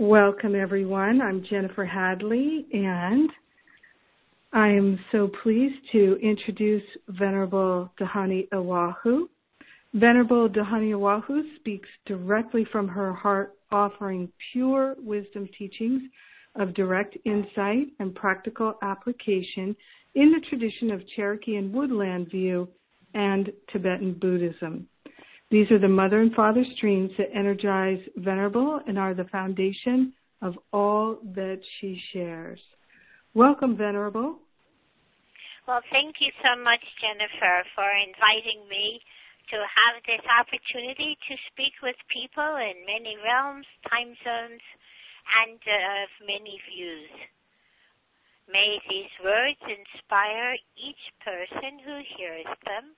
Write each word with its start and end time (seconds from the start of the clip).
Welcome, 0.00 0.54
everyone. 0.54 1.20
I'm 1.20 1.44
Jennifer 1.44 1.84
Hadley, 1.84 2.64
and 2.72 3.28
I 4.50 4.68
am 4.68 4.98
so 5.12 5.30
pleased 5.42 5.76
to 5.92 6.16
introduce 6.22 6.82
Venerable 7.08 7.92
Dhyani 8.00 8.48
Ywahoo. 8.48 9.28
Venerable 9.92 10.48
Dhyani 10.48 10.92
Ywahoo 10.92 11.42
speaks 11.56 11.88
directly 12.06 12.66
from 12.72 12.88
her 12.88 13.12
heart, 13.12 13.56
offering 13.70 14.32
pure 14.54 14.96
wisdom 14.96 15.46
teachings 15.58 16.00
of 16.54 16.72
direct 16.72 17.18
insight 17.26 17.88
and 17.98 18.14
practical 18.14 18.78
application 18.80 19.76
in 20.14 20.32
the 20.32 20.40
tradition 20.48 20.92
of 20.92 21.06
Cherokee 21.14 21.56
and 21.56 21.74
Woodland 21.74 22.30
view 22.30 22.66
and 23.12 23.52
Tibetan 23.70 24.14
Buddhism. 24.14 24.88
These 25.50 25.70
are 25.72 25.78
the 25.78 25.88
mother 25.88 26.20
and 26.20 26.32
father 26.34 26.64
streams 26.76 27.10
that 27.18 27.34
energize 27.34 27.98
Venerable 28.16 28.80
and 28.86 28.98
are 28.98 29.14
the 29.14 29.24
foundation 29.24 30.12
of 30.42 30.54
all 30.72 31.18
that 31.34 31.60
she 31.78 32.00
shares. 32.12 32.60
Welcome, 33.34 33.76
Venerable. 33.76 34.38
Well, 35.66 35.82
thank 35.90 36.16
you 36.20 36.30
so 36.42 36.54
much, 36.62 36.82
Jennifer, 37.02 37.66
for 37.74 37.90
inviting 37.98 38.62
me 38.70 39.00
to 39.50 39.58
have 39.58 39.98
this 40.06 40.22
opportunity 40.30 41.18
to 41.26 41.34
speak 41.50 41.74
with 41.82 41.98
people 42.06 42.58
in 42.62 42.86
many 42.86 43.18
realms, 43.18 43.66
time 43.90 44.14
zones, 44.22 44.62
and 45.42 45.58
uh, 45.66 46.06
of 46.06 46.10
many 46.26 46.62
views. 46.70 47.10
May 48.46 48.78
these 48.86 49.10
words 49.22 49.58
inspire 49.66 50.54
each 50.78 51.04
person 51.22 51.82
who 51.82 52.02
hears 52.18 52.50
them 52.66 52.94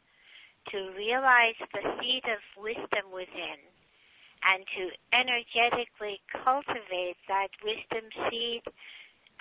to 0.71 0.93
realize 0.97 1.59
the 1.73 1.83
seed 1.99 2.25
of 2.31 2.41
wisdom 2.57 3.11
within 3.11 3.59
and 4.43 4.67
to 4.75 4.91
energetically 5.15 6.21
cultivate 6.31 7.19
that 7.29 7.51
wisdom 7.63 8.07
seed 8.31 8.63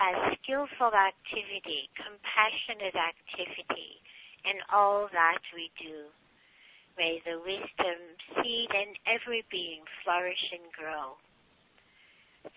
as 0.02 0.16
skillful 0.42 0.94
activity, 0.94 1.90
compassionate 1.98 2.98
activity 2.98 4.02
in 4.46 4.58
all 4.74 5.10
that 5.14 5.42
we 5.54 5.70
do. 5.78 6.10
May 6.98 7.22
the 7.26 7.38
wisdom 7.42 8.00
seed 8.42 8.70
in 8.74 8.98
every 9.06 9.46
being 9.50 9.86
flourish 10.04 10.42
and 10.54 10.66
grow. 10.74 11.18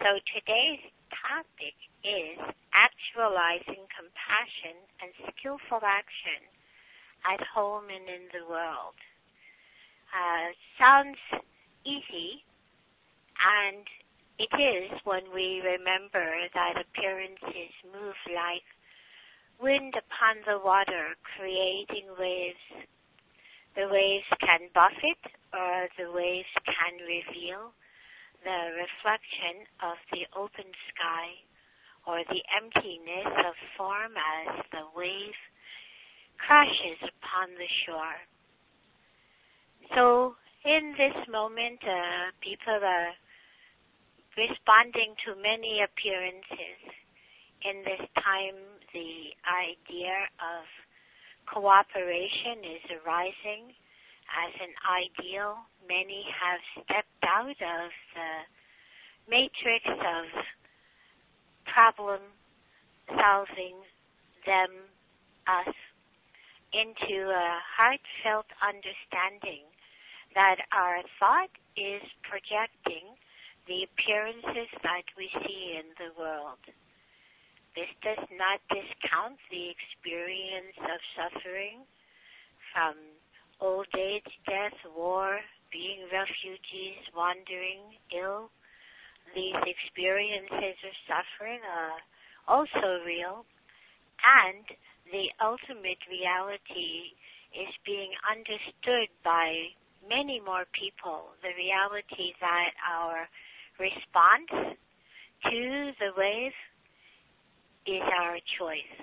So 0.00 0.16
today's 0.32 0.80
topic 1.12 1.76
is 2.04 2.40
actualizing 2.72 3.84
compassion 3.92 4.76
and 5.00 5.12
skillful 5.36 5.84
action 5.84 6.40
at 7.24 7.40
home 7.54 7.84
and 7.88 8.08
in 8.08 8.28
the 8.32 8.44
world. 8.48 8.96
Uh, 10.14 10.52
sounds 10.78 11.18
easy, 11.84 12.44
and 13.40 13.84
it 14.38 14.52
is 14.54 14.90
when 15.04 15.22
we 15.34 15.62
remember 15.64 16.26
that 16.54 16.78
appearances 16.78 17.72
move 17.90 18.18
like 18.30 18.66
wind 19.60 19.94
upon 19.94 20.42
the 20.46 20.58
water, 20.62 21.14
creating 21.36 22.10
waves. 22.18 22.86
The 23.74 23.88
waves 23.90 24.30
can 24.38 24.70
buffet, 24.74 25.18
or 25.52 25.88
the 25.98 26.10
waves 26.12 26.50
can 26.62 26.94
reveal 27.02 27.74
the 28.44 28.76
reflection 28.76 29.64
of 29.82 29.96
the 30.12 30.28
open 30.36 30.68
sky 30.92 31.28
or 32.06 32.20
the 32.28 32.44
emptiness 32.52 33.32
of 33.48 33.54
form 33.76 34.12
as 34.12 34.60
the 34.70 34.84
wave 34.94 35.40
crashes 36.38 36.98
upon 37.02 37.54
the 37.56 37.70
shore. 37.86 38.18
So 39.94 40.34
in 40.64 40.94
this 40.96 41.16
moment, 41.28 41.80
uh, 41.84 42.32
people 42.40 42.80
are 42.80 43.12
responding 44.36 45.14
to 45.26 45.36
many 45.36 45.84
appearances. 45.84 46.80
In 47.64 47.84
this 47.84 48.04
time, 48.20 48.58
the 48.92 49.32
idea 49.44 50.28
of 50.40 50.64
cooperation 51.46 52.64
is 52.64 52.84
arising 53.00 53.72
as 54.32 54.52
an 54.60 54.72
ideal. 54.84 55.56
Many 55.86 56.24
have 56.32 56.60
stepped 56.84 57.24
out 57.24 57.60
of 57.60 57.88
the 58.16 58.32
matrix 59.28 59.84
of 59.86 60.24
problem 61.68 62.20
solving 63.08 63.76
them, 64.46 64.70
us, 65.46 65.74
into 66.74 67.30
a 67.30 67.62
heartfelt 67.62 68.46
understanding 68.58 69.62
that 70.34 70.58
our 70.74 70.98
thought 71.22 71.54
is 71.78 72.02
projecting 72.26 73.14
the 73.70 73.86
appearances 73.86 74.68
that 74.82 75.06
we 75.16 75.30
see 75.46 75.78
in 75.78 75.94
the 75.96 76.10
world. 76.18 76.58
This 77.78 77.90
does 78.02 78.22
not 78.34 78.58
discount 78.70 79.38
the 79.50 79.70
experience 79.70 80.74
of 80.82 80.98
suffering 81.14 81.86
from 82.74 82.94
old 83.60 83.86
age, 83.94 84.26
death, 84.46 84.76
war, 84.94 85.40
being 85.70 86.06
refugees, 86.10 87.02
wandering, 87.16 87.98
ill. 88.14 88.50
These 89.34 89.58
experiences 89.66 90.78
of 90.86 90.94
suffering 91.06 91.62
are 91.66 91.98
also 92.46 93.02
real, 93.02 93.46
and 94.22 94.64
the 95.10 95.28
ultimate 95.40 96.00
reality 96.08 97.16
is 97.52 97.70
being 97.84 98.10
understood 98.24 99.08
by 99.22 99.70
many 100.08 100.40
more 100.40 100.64
people. 100.72 101.32
The 101.42 101.54
reality 101.56 102.34
that 102.40 102.72
our 102.82 103.28
response 103.78 104.76
to 105.44 105.60
the 106.00 106.10
wave 106.16 106.56
is 107.86 108.04
our 108.20 108.38
choice. 108.58 108.98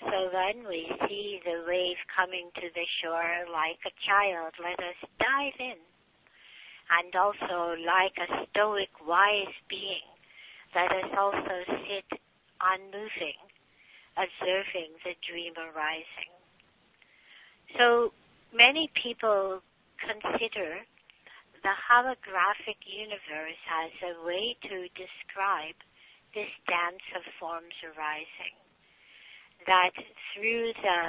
So 0.00 0.30
then 0.30 0.64
we 0.68 0.86
see 1.08 1.40
the 1.44 1.64
wave 1.66 1.98
coming 2.14 2.50
to 2.54 2.66
the 2.72 2.86
shore 3.02 3.46
like 3.52 3.82
a 3.84 3.94
child. 4.06 4.54
Let 4.62 4.78
us 4.78 4.98
dive 5.18 5.58
in. 5.58 5.80
And 6.88 7.12
also 7.14 7.76
like 7.84 8.16
a 8.16 8.46
stoic, 8.48 8.88
wise 9.04 9.52
being, 9.68 10.08
let 10.74 10.88
us 10.88 11.10
also 11.18 11.56
sit 11.84 12.20
unmoving 12.60 13.47
observing 14.18 14.98
the 15.06 15.14
dream 15.22 15.54
arising. 15.54 16.34
So 17.78 18.12
many 18.50 18.90
people 18.98 19.62
consider 20.02 20.82
the 21.62 21.74
holographic 21.74 22.78
universe 22.86 23.62
as 23.70 23.92
a 24.02 24.14
way 24.26 24.56
to 24.66 24.90
describe 24.94 25.78
this 26.34 26.50
dance 26.66 27.02
of 27.14 27.22
forms 27.38 27.74
arising. 27.82 28.54
That 29.66 29.94
through 30.34 30.72
the 30.82 31.02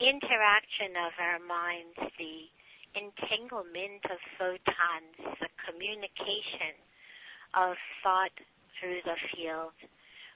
interaction 0.00 0.96
of 0.96 1.12
our 1.18 1.40
minds, 1.40 1.96
the 2.16 2.48
entanglement 2.94 4.04
of 4.12 4.20
photons, 4.36 5.16
the 5.40 5.48
communication 5.64 6.76
of 7.56 7.76
thought 8.04 8.34
through 8.78 9.00
the 9.04 9.16
field, 9.32 9.76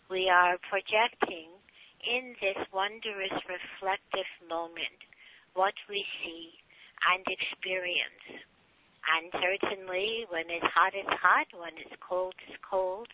we 0.08 0.30
are 0.30 0.56
projecting 0.70 1.50
in 2.06 2.34
this 2.40 2.58
wondrous 2.72 3.34
reflective 3.50 4.30
moment 4.48 5.02
what 5.54 5.74
we 5.90 6.04
see 6.22 6.54
and 7.10 7.24
experience. 7.26 8.46
And 9.06 9.30
certainly 9.38 10.26
when 10.30 10.50
it's 10.50 10.66
hot, 10.74 10.94
it's 10.94 11.18
hot. 11.22 11.46
When 11.54 11.74
it's 11.78 11.94
cold, 12.02 12.34
it's 12.46 12.58
cold. 12.62 13.08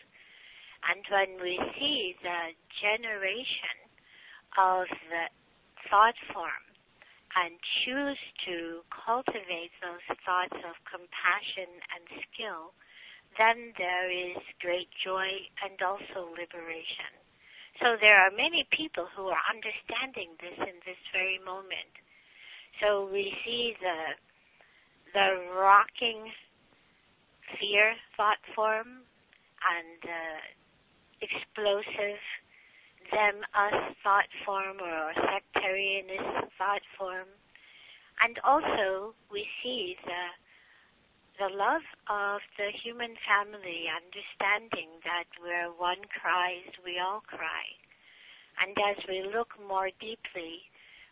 And 0.89 1.01
when 1.07 1.39
we 1.41 1.55
see 1.79 2.15
the 2.21 2.53
generation 2.81 3.77
of 4.57 4.85
the 5.09 5.25
thought 5.89 6.17
form 6.33 6.65
and 7.33 7.55
choose 7.85 8.19
to 8.45 8.83
cultivate 8.91 9.73
those 9.81 10.05
thoughts 10.25 10.59
of 10.61 10.75
compassion 10.85 11.71
and 11.97 12.03
skill, 12.29 12.75
then 13.37 13.73
there 13.77 14.11
is 14.11 14.37
great 14.61 14.89
joy 15.01 15.29
and 15.65 15.79
also 15.81 16.29
liberation. 16.37 17.22
So 17.81 17.97
there 17.99 18.19
are 18.21 18.31
many 18.31 18.65
people 18.71 19.07
who 19.15 19.27
are 19.27 19.43
understanding 19.49 20.37
this 20.39 20.57
in 20.57 20.77
this 20.85 20.99
very 21.11 21.39
moment. 21.43 21.89
So 22.81 23.09
we 23.11 23.33
see 23.45 23.73
the 23.81 24.17
the 25.13 25.45
rocking 25.53 26.31
fear 27.59 27.93
thought 28.17 28.41
form 28.55 29.05
and 29.61 30.01
explosive 31.21 32.19
them 33.11 33.45
us 33.53 33.93
thought 34.03 34.29
form 34.45 34.77
or 34.81 35.13
sectarianist 35.29 36.49
thought 36.57 36.81
form. 36.97 37.29
And 38.21 38.39
also 38.43 39.13
we 39.31 39.45
see 39.61 39.95
the 40.05 40.23
the 41.43 41.51
love 41.59 41.83
of 42.07 42.39
the 42.55 42.71
human 42.71 43.19
family, 43.27 43.91
understanding 43.91 44.95
that 45.03 45.27
where 45.43 45.67
one 45.75 45.99
cries, 46.07 46.71
we 46.87 46.95
all 47.03 47.19
cry. 47.27 47.67
And 48.63 48.71
as 48.79 48.95
we 49.11 49.27
look 49.27 49.51
more 49.59 49.91
deeply, 49.99 50.63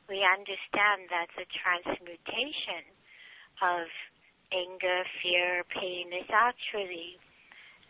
we 0.08 0.24
understand 0.24 1.12
that 1.12 1.28
the 1.36 1.44
transmutation 1.52 2.88
of 3.60 3.92
anger, 4.56 5.04
fear, 5.20 5.68
pain 5.68 6.16
is 6.16 6.30
actually 6.32 7.20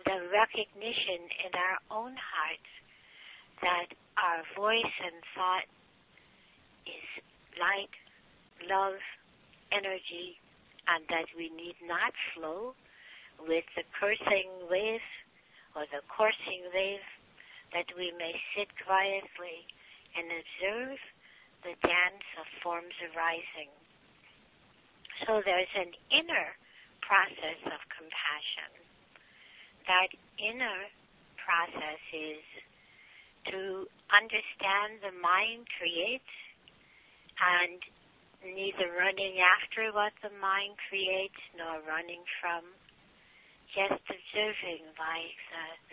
the 0.02 0.26
recognition 0.34 1.30
in 1.46 1.54
our 1.54 1.78
own 1.94 2.18
hearts 2.18 2.74
that 3.62 3.94
our 4.18 4.42
voice 4.58 4.96
and 4.98 5.22
thought 5.38 5.70
is 6.90 7.06
light, 7.62 7.94
love, 8.66 8.98
energy, 9.70 10.41
and 10.88 11.06
that 11.10 11.30
we 11.38 11.50
need 11.54 11.78
not 11.86 12.14
flow 12.34 12.74
with 13.48 13.66
the 13.76 13.86
cursing 13.98 14.50
wave 14.70 15.04
or 15.76 15.86
the 15.90 16.04
coursing 16.10 16.68
wave, 16.74 17.06
that 17.74 17.88
we 17.96 18.12
may 18.20 18.36
sit 18.56 18.68
quietly 18.84 19.66
and 20.18 20.28
observe 20.28 21.00
the 21.64 21.76
dance 21.88 22.28
of 22.42 22.46
forms 22.62 22.94
arising. 23.12 23.72
So 25.26 25.42
there's 25.46 25.72
an 25.78 25.94
inner 26.12 26.58
process 27.06 27.62
of 27.70 27.80
compassion. 27.94 28.72
That 29.88 30.12
inner 30.42 30.90
process 31.40 32.02
is 32.14 32.44
to 33.50 33.88
understand 34.14 35.02
the 35.02 35.16
mind 35.18 35.66
creates 35.78 36.34
and 37.42 37.82
neither 38.42 38.90
running 38.98 39.38
after 39.38 39.94
what 39.94 40.14
the 40.26 40.34
mind 40.42 40.78
creates 40.90 41.38
nor 41.54 41.82
running 41.86 42.26
from, 42.42 42.66
just 43.72 44.02
observing 44.10 44.84
like 44.98 45.38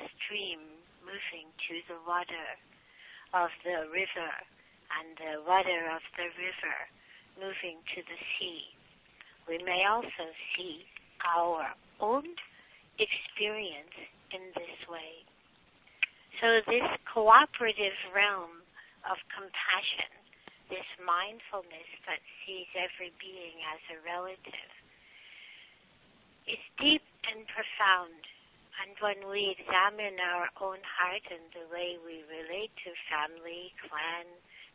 the 0.00 0.08
stream 0.18 0.60
moving 1.04 1.48
to 1.68 1.74
the 1.86 2.00
water 2.08 2.48
of 3.36 3.52
the 3.62 3.86
river 3.92 4.32
and 4.98 5.14
the 5.20 5.44
water 5.44 5.92
of 5.92 6.02
the 6.16 6.28
river 6.40 6.78
moving 7.36 7.78
to 7.94 8.00
the 8.02 8.18
sea. 8.36 8.72
We 9.46 9.60
may 9.62 9.84
also 9.84 10.26
see 10.56 10.84
our 11.24 11.72
own 12.00 12.26
experience 12.98 13.94
in 14.32 14.42
this 14.56 14.80
way. 14.88 15.24
So 16.40 16.62
this 16.66 16.86
cooperative 17.08 17.96
realm 18.14 18.62
of 19.06 19.16
compassion 19.32 20.10
this 20.68 20.86
mindfulness 21.00 21.88
that 22.04 22.20
sees 22.44 22.68
every 22.76 23.12
being 23.16 23.60
as 23.72 23.80
a 23.92 23.98
relative 24.04 24.72
is 26.48 26.60
deep 26.80 27.04
and 27.28 27.44
profound. 27.48 28.20
And 28.78 28.94
when 29.02 29.26
we 29.28 29.52
examine 29.52 30.16
our 30.22 30.48
own 30.62 30.80
heart 30.86 31.24
and 31.28 31.44
the 31.52 31.66
way 31.68 31.98
we 32.00 32.22
relate 32.30 32.72
to 32.86 32.90
family, 33.10 33.74
clan, 33.84 34.28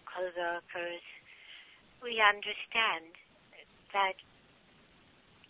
co-workers, 0.06 1.06
we 2.04 2.19
understand 2.19 3.16
that 3.96 4.19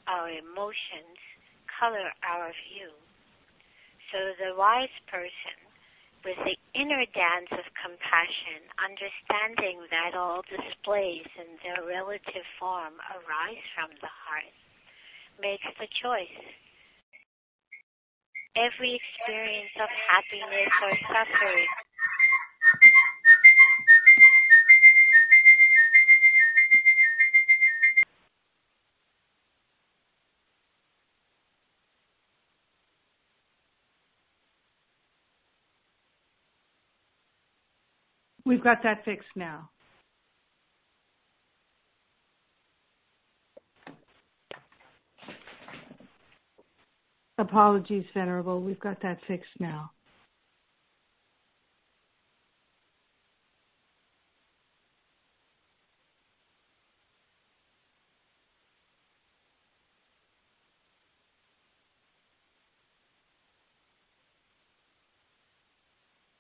our 0.06 0.30
emotions 0.30 1.18
color 1.66 2.14
our 2.22 2.54
view. 2.70 2.94
So 4.14 4.38
the 4.38 4.54
wise 4.54 4.94
person 5.10 5.63
with 6.24 6.40
the 6.48 6.58
inner 6.76 7.04
dance 7.12 7.52
of 7.52 7.68
compassion, 7.76 8.64
understanding 8.80 9.84
that 9.92 10.16
all 10.16 10.42
displays 10.48 11.28
in 11.36 11.60
their 11.64 11.84
relative 11.84 12.48
form 12.60 12.96
arise 13.12 13.64
from 13.76 13.92
the 14.00 14.12
heart, 14.12 14.56
makes 15.40 15.68
the 15.80 15.88
choice. 16.00 16.44
Every 18.56 18.96
experience 18.96 19.76
of 19.82 19.90
happiness 19.90 20.72
or 20.84 20.94
suffering 21.12 21.68
We've 38.54 38.64
got 38.64 38.84
that 38.84 39.04
fixed 39.04 39.30
now. 39.36 39.72
Apologies, 47.40 48.06
Venerable. 48.14 48.62
We've 48.62 48.80
got 48.80 49.02
that 49.02 49.18
fixed 49.28 49.50
now. 49.60 49.90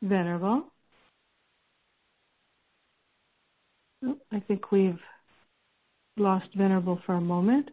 Venerable. 0.04 0.72
I 4.33 4.39
think 4.39 4.71
we've 4.71 5.00
lost 6.18 6.47
Venerable 6.56 7.00
for 7.06 7.15
a 7.15 7.21
moment. 7.21 7.69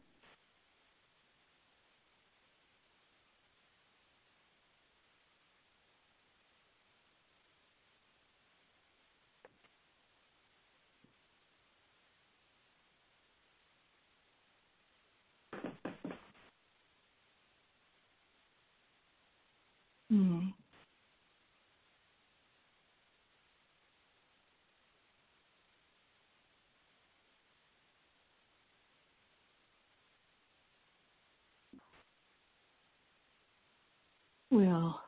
Well, 34.51 35.01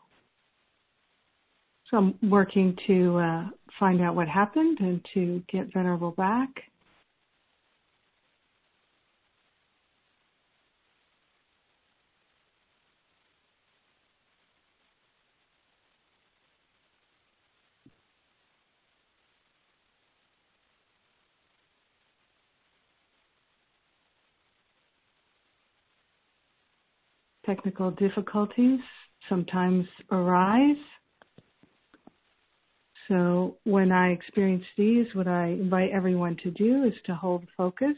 so 1.85 1.97
I'm 1.99 2.31
working 2.31 2.77
to 2.87 3.19
uh, 3.19 3.49
find 3.79 4.01
out 4.01 4.15
what 4.15 4.29
happened 4.29 4.79
and 4.81 5.05
to 5.15 5.43
get 5.49 5.73
Venerable 5.73 6.13
back. 6.13 6.49
Technical 27.45 27.91
difficulties 27.91 28.81
sometimes 29.29 29.87
arise. 30.11 30.77
So 33.09 33.57
when 33.65 33.93
I 33.93 34.11
experience 34.11 34.65
these, 34.77 35.07
what 35.15 35.29
I 35.29 35.49
invite 35.49 35.91
everyone 35.91 36.37
to 36.45 36.51
do 36.51 36.85
is 36.85 36.95
to 37.07 37.15
hold 37.15 37.45
focus 37.57 37.97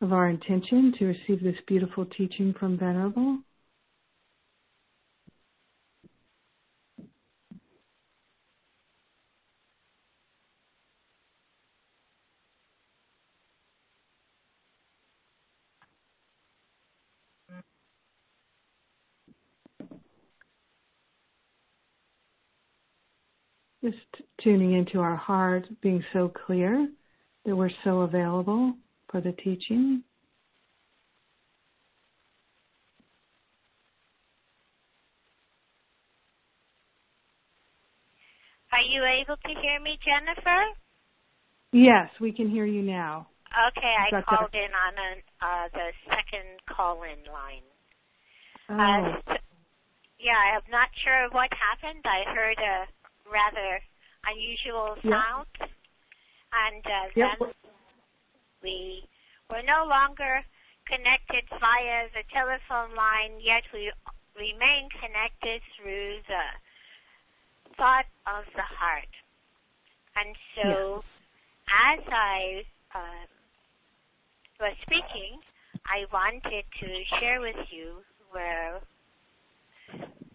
of 0.00 0.12
our 0.12 0.28
intention 0.28 0.92
to 0.98 1.06
receive 1.06 1.42
this 1.42 1.60
beautiful 1.66 2.04
teaching 2.06 2.54
from 2.58 2.78
Venerable. 2.78 3.38
Just 23.82 23.96
tuning 24.42 24.74
into 24.74 25.00
our 25.00 25.16
heart, 25.16 25.66
being 25.80 26.04
so 26.12 26.28
clear 26.46 26.88
that 27.44 27.56
we're 27.56 27.70
so 27.82 28.02
available 28.02 28.74
for 29.10 29.20
the 29.20 29.32
teaching. 29.32 30.04
Are 38.72 38.80
you 38.80 39.02
able 39.04 39.36
to 39.36 39.60
hear 39.60 39.80
me, 39.82 39.98
Jennifer? 40.04 40.62
Yes, 41.72 42.08
we 42.20 42.32
can 42.32 42.48
hear 42.48 42.64
you 42.64 42.82
now. 42.82 43.26
Okay, 43.68 44.16
I 44.16 44.22
called 44.22 44.54
in 44.54 44.70
on 44.72 44.94
an, 44.96 45.22
uh, 45.42 45.68
the 45.74 45.92
second 46.08 46.60
call-in 46.70 47.20
line. 47.32 47.66
Oh, 48.70 48.74
Uh, 48.78 49.36
yeah, 50.18 50.56
I'm 50.56 50.70
not 50.70 50.88
sure 51.04 51.28
what 51.32 51.50
happened. 51.52 52.06
I 52.06 52.24
heard 52.32 52.58
a 52.58 52.86
rather 53.26 53.80
unusual 54.26 54.96
sound, 55.02 55.46
and 56.52 56.84
uh, 56.86 57.06
Yep. 57.16 57.38
then 57.38 57.48
we 58.62 59.02
were 59.50 59.62
no 59.62 59.84
longer 59.88 60.44
connected 60.86 61.44
via 61.58 62.08
the 62.14 62.24
telephone 62.32 62.94
line. 62.94 63.40
Yet 63.40 63.62
we 63.72 63.90
remain 64.36 64.88
connected 65.00 65.60
through 65.76 66.18
the 66.28 66.44
thought 67.76 68.06
of 68.26 68.44
the 68.54 68.62
heart. 68.62 69.10
And 70.14 70.36
so, 70.54 71.02
as 71.68 72.00
I 72.06 72.62
uh, 72.94 73.24
was 74.60 74.76
speaking, 74.82 75.40
I 75.86 76.04
wanted 76.12 76.64
to 76.80 76.88
share 77.18 77.40
with 77.40 77.56
you 77.70 78.04
where 78.30 78.80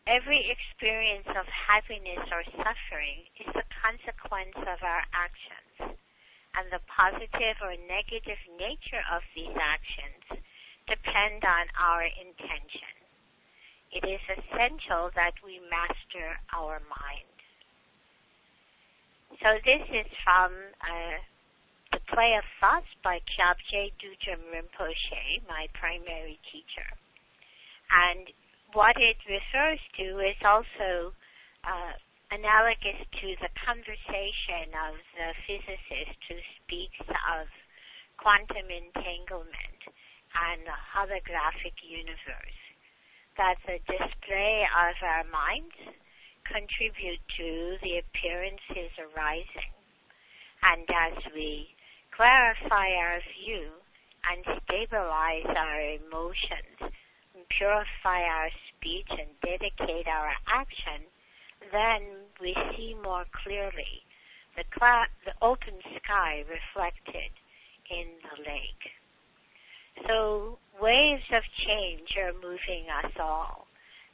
every 0.07 0.39
experience 0.47 1.27
of 1.35 1.43
happiness 1.51 2.23
or 2.31 2.41
suffering 2.55 3.27
is 3.43 3.51
the 3.51 3.67
consequence 3.83 4.55
of 4.55 4.79
our 4.79 5.03
actions, 5.11 5.99
and 6.55 6.65
the 6.71 6.81
positive 6.87 7.59
or 7.59 7.75
negative 7.85 8.39
nature 8.55 9.03
of 9.11 9.21
these 9.35 9.53
actions 9.53 10.41
depend 10.87 11.43
on 11.43 11.67
our 11.75 12.07
intention. 12.07 12.95
It 13.91 14.07
is 14.07 14.23
essential 14.31 15.11
that 15.15 15.35
we 15.43 15.59
master 15.67 16.39
our 16.55 16.79
mind. 16.87 17.35
So 19.43 19.59
this 19.67 19.83
is 19.91 20.07
from 20.23 20.55
uh, 20.79 21.19
the 21.91 22.01
Play 22.07 22.35
of 22.39 22.47
Thoughts 22.63 22.89
by 23.03 23.19
Kyabje 23.27 23.91
Dudjom 23.99 24.39
Rinpoche, 24.55 25.43
my 25.47 25.67
primary 25.75 26.39
teacher. 26.51 26.87
And 27.91 28.27
what 28.77 28.93
it 29.01 29.17
refers 29.25 29.81
to 29.97 30.21
is 30.21 30.37
also 30.45 31.09
uh, 31.65 31.93
analogous 32.29 33.01
to 33.09 33.33
the 33.41 33.49
conversation 33.57 34.69
of 34.85 34.93
the 35.17 35.33
physicist 35.49 36.21
who 36.29 36.37
speaks 36.61 37.01
of 37.09 37.49
quantum 38.21 38.69
entanglement 38.69 39.81
and 39.89 40.61
the 40.69 40.77
holographic 40.93 41.73
universe. 41.81 42.61
That 43.41 43.57
the 43.65 43.81
display 43.89 44.69
of 44.69 44.93
our 45.01 45.25
minds 45.25 45.73
contribute 46.45 47.21
to 47.41 47.81
the 47.81 47.97
appearances 48.05 48.93
arising. 49.01 49.73
And 50.61 50.85
as 50.85 51.17
we 51.33 51.73
clarify 52.13 52.93
our 52.93 53.25
view 53.41 53.73
and 54.29 54.61
stabilize 54.69 55.49
our 55.49 55.81
emotions, 55.97 56.93
and 57.37 57.45
purify 57.53 58.25
our 58.25 58.49
speech 58.77 59.09
and 59.09 59.29
dedicate 59.41 60.07
our 60.07 60.31
action, 60.47 61.05
then 61.71 62.01
we 62.41 62.55
see 62.75 62.95
more 63.03 63.25
clearly 63.43 64.05
the, 64.55 64.63
the 65.25 65.33
open 65.41 65.75
sky 66.01 66.43
reflected 66.47 67.31
in 67.89 68.07
the 68.23 68.37
lake. 68.49 68.83
So 70.07 70.57
waves 70.81 71.25
of 71.33 71.43
change 71.65 72.09
are 72.17 72.33
moving 72.33 72.85
us 73.03 73.11
all 73.19 73.67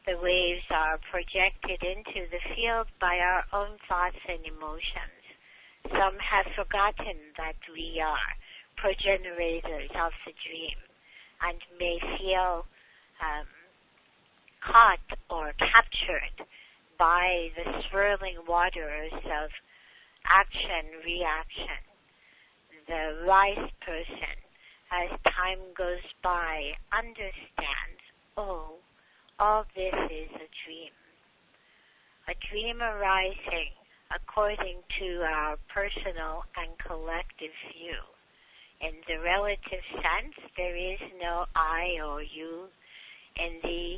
the 0.05 0.20
waves 0.20 0.67
are 0.70 1.00
projected 1.12 1.79
into 1.79 2.27
the 2.27 2.43
field 2.55 2.88
by 3.00 3.20
our 3.20 3.46
own 3.53 3.79
thoughts 3.88 4.20
and 4.27 4.43
emotions. 4.43 5.24
Some 5.88 6.20
have 6.20 6.48
forgotten 6.60 7.32
that 7.38 7.55
we 7.72 8.03
are 8.03 8.29
progenitors 8.75 9.91
of 9.96 10.12
the 10.27 10.36
dream 10.43 10.75
and 11.39 11.60
may 11.79 12.00
feel 12.20 12.67
um, 13.24 13.48
caught 14.65 15.20
or 15.29 15.53
captured 15.60 16.48
by 16.98 17.50
the 17.55 17.82
swirling 17.89 18.38
waters 18.48 19.12
of 19.13 19.50
action 20.25 21.03
reaction. 21.05 21.82
The 22.88 23.25
wise 23.25 23.70
person, 23.86 24.38
as 24.91 25.10
time 25.36 25.60
goes 25.77 26.03
by, 26.22 26.72
understands, 26.91 28.01
oh, 28.38 28.75
all 29.39 29.65
this 29.75 29.93
is 30.12 30.32
a 30.36 30.50
dream. 30.63 30.93
A 32.27 32.36
dream 32.51 32.82
arising 32.82 33.72
according 34.15 34.77
to 35.00 35.24
our 35.24 35.58
personal 35.74 36.43
and 36.55 36.72
collective 36.86 37.55
view. 37.74 38.00
In 38.82 38.93
the 39.08 39.24
relative 39.24 39.84
sense, 39.91 40.36
there 40.55 40.75
is 40.75 41.00
no 41.22 41.46
I 41.55 41.98
or 42.03 42.22
you. 42.22 42.67
In 43.38 43.60
the 43.63 43.98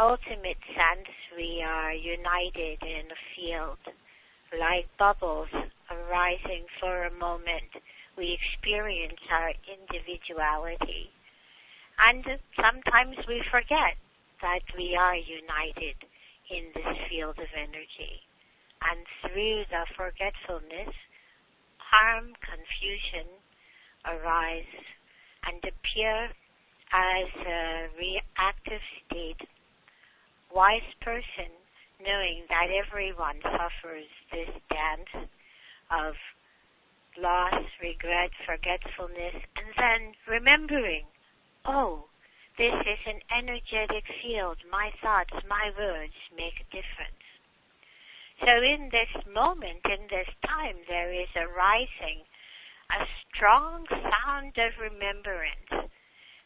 ultimate 0.00 0.58
sense, 0.72 1.12
we 1.36 1.62
are 1.62 1.92
united 1.92 2.80
in 2.80 3.04
a 3.12 3.20
field. 3.36 3.78
Like 4.58 4.88
bubbles 4.98 5.52
arising 5.92 6.64
for 6.80 7.04
a 7.04 7.12
moment, 7.12 7.68
we 8.16 8.38
experience 8.40 9.20
our 9.30 9.52
individuality. 9.68 11.12
And 12.00 12.24
sometimes 12.56 13.20
we 13.28 13.44
forget 13.52 14.00
that 14.40 14.64
we 14.76 14.96
are 14.96 15.14
united 15.14 16.00
in 16.48 16.72
this 16.74 16.96
field 17.08 17.36
of 17.36 17.52
energy. 17.52 18.24
And 18.80 19.04
through 19.20 19.68
the 19.68 19.84
forgetfulness, 19.94 20.96
harm, 21.76 22.32
confusion 22.40 23.28
arise 24.08 24.72
and 25.44 25.60
appear 25.60 26.32
as 26.90 27.28
a 27.46 27.86
reactive 28.00 28.82
state. 29.04 29.44
Wise 30.54 30.90
person, 31.00 31.52
knowing 32.02 32.44
that 32.48 32.68
everyone 32.70 33.40
suffers 33.42 34.08
this 34.32 34.50
dance 34.68 35.28
of 35.90 36.14
loss, 37.18 37.62
regret, 37.82 38.30
forgetfulness, 38.46 39.34
and 39.56 39.70
then 39.76 40.14
remembering, 40.26 41.04
oh, 41.66 42.04
this 42.58 42.74
is 42.74 43.02
an 43.06 43.20
energetic 43.32 44.04
field. 44.22 44.58
My 44.70 44.90
thoughts, 45.02 45.32
my 45.48 45.70
words 45.78 46.14
make 46.36 46.60
a 46.60 46.70
difference. 46.74 47.24
So 48.40 48.52
in 48.56 48.88
this 48.90 49.12
moment, 49.32 49.84
in 49.84 50.08
this 50.08 50.28
time, 50.44 50.76
there 50.88 51.12
is 51.12 51.28
arising 51.36 52.24
a 52.90 53.04
strong 53.28 53.86
sound 53.88 54.56
of 54.56 54.72
remembrance, 54.80 55.92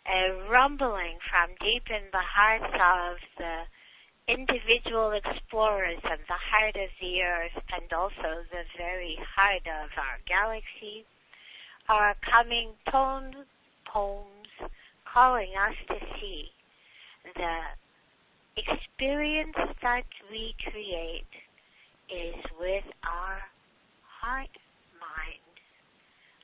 a 0.07 0.51
rumbling 0.51 1.19
from 1.31 1.55
deep 1.61 1.89
in 1.89 2.11
the 2.13 2.27
hearts 2.27 2.75
of 2.75 3.17
the 3.39 3.65
individual 4.29 5.13
explorers 5.13 6.01
of 6.05 6.19
the 6.29 6.41
heart 6.41 6.77
of 6.77 6.91
the 7.01 7.23
earth 7.23 7.57
and 7.77 7.93
also 7.93 8.41
the 8.51 8.65
very 8.79 9.19
heart 9.37 9.67
of 9.69 9.91
our 9.99 10.19
galaxy 10.27 11.05
are 11.89 12.17
coming 12.25 12.73
tones, 12.91 13.37
poems, 13.85 14.49
calling 15.05 15.53
us 15.61 15.77
to 15.89 15.99
see 16.19 16.49
the 17.37 17.59
experience 18.57 19.57
that 19.83 20.09
we 20.31 20.55
create 20.73 21.29
is 22.09 22.41
with 22.59 22.85
our 23.05 23.41
heart 24.01 24.53
mind. 24.97 25.53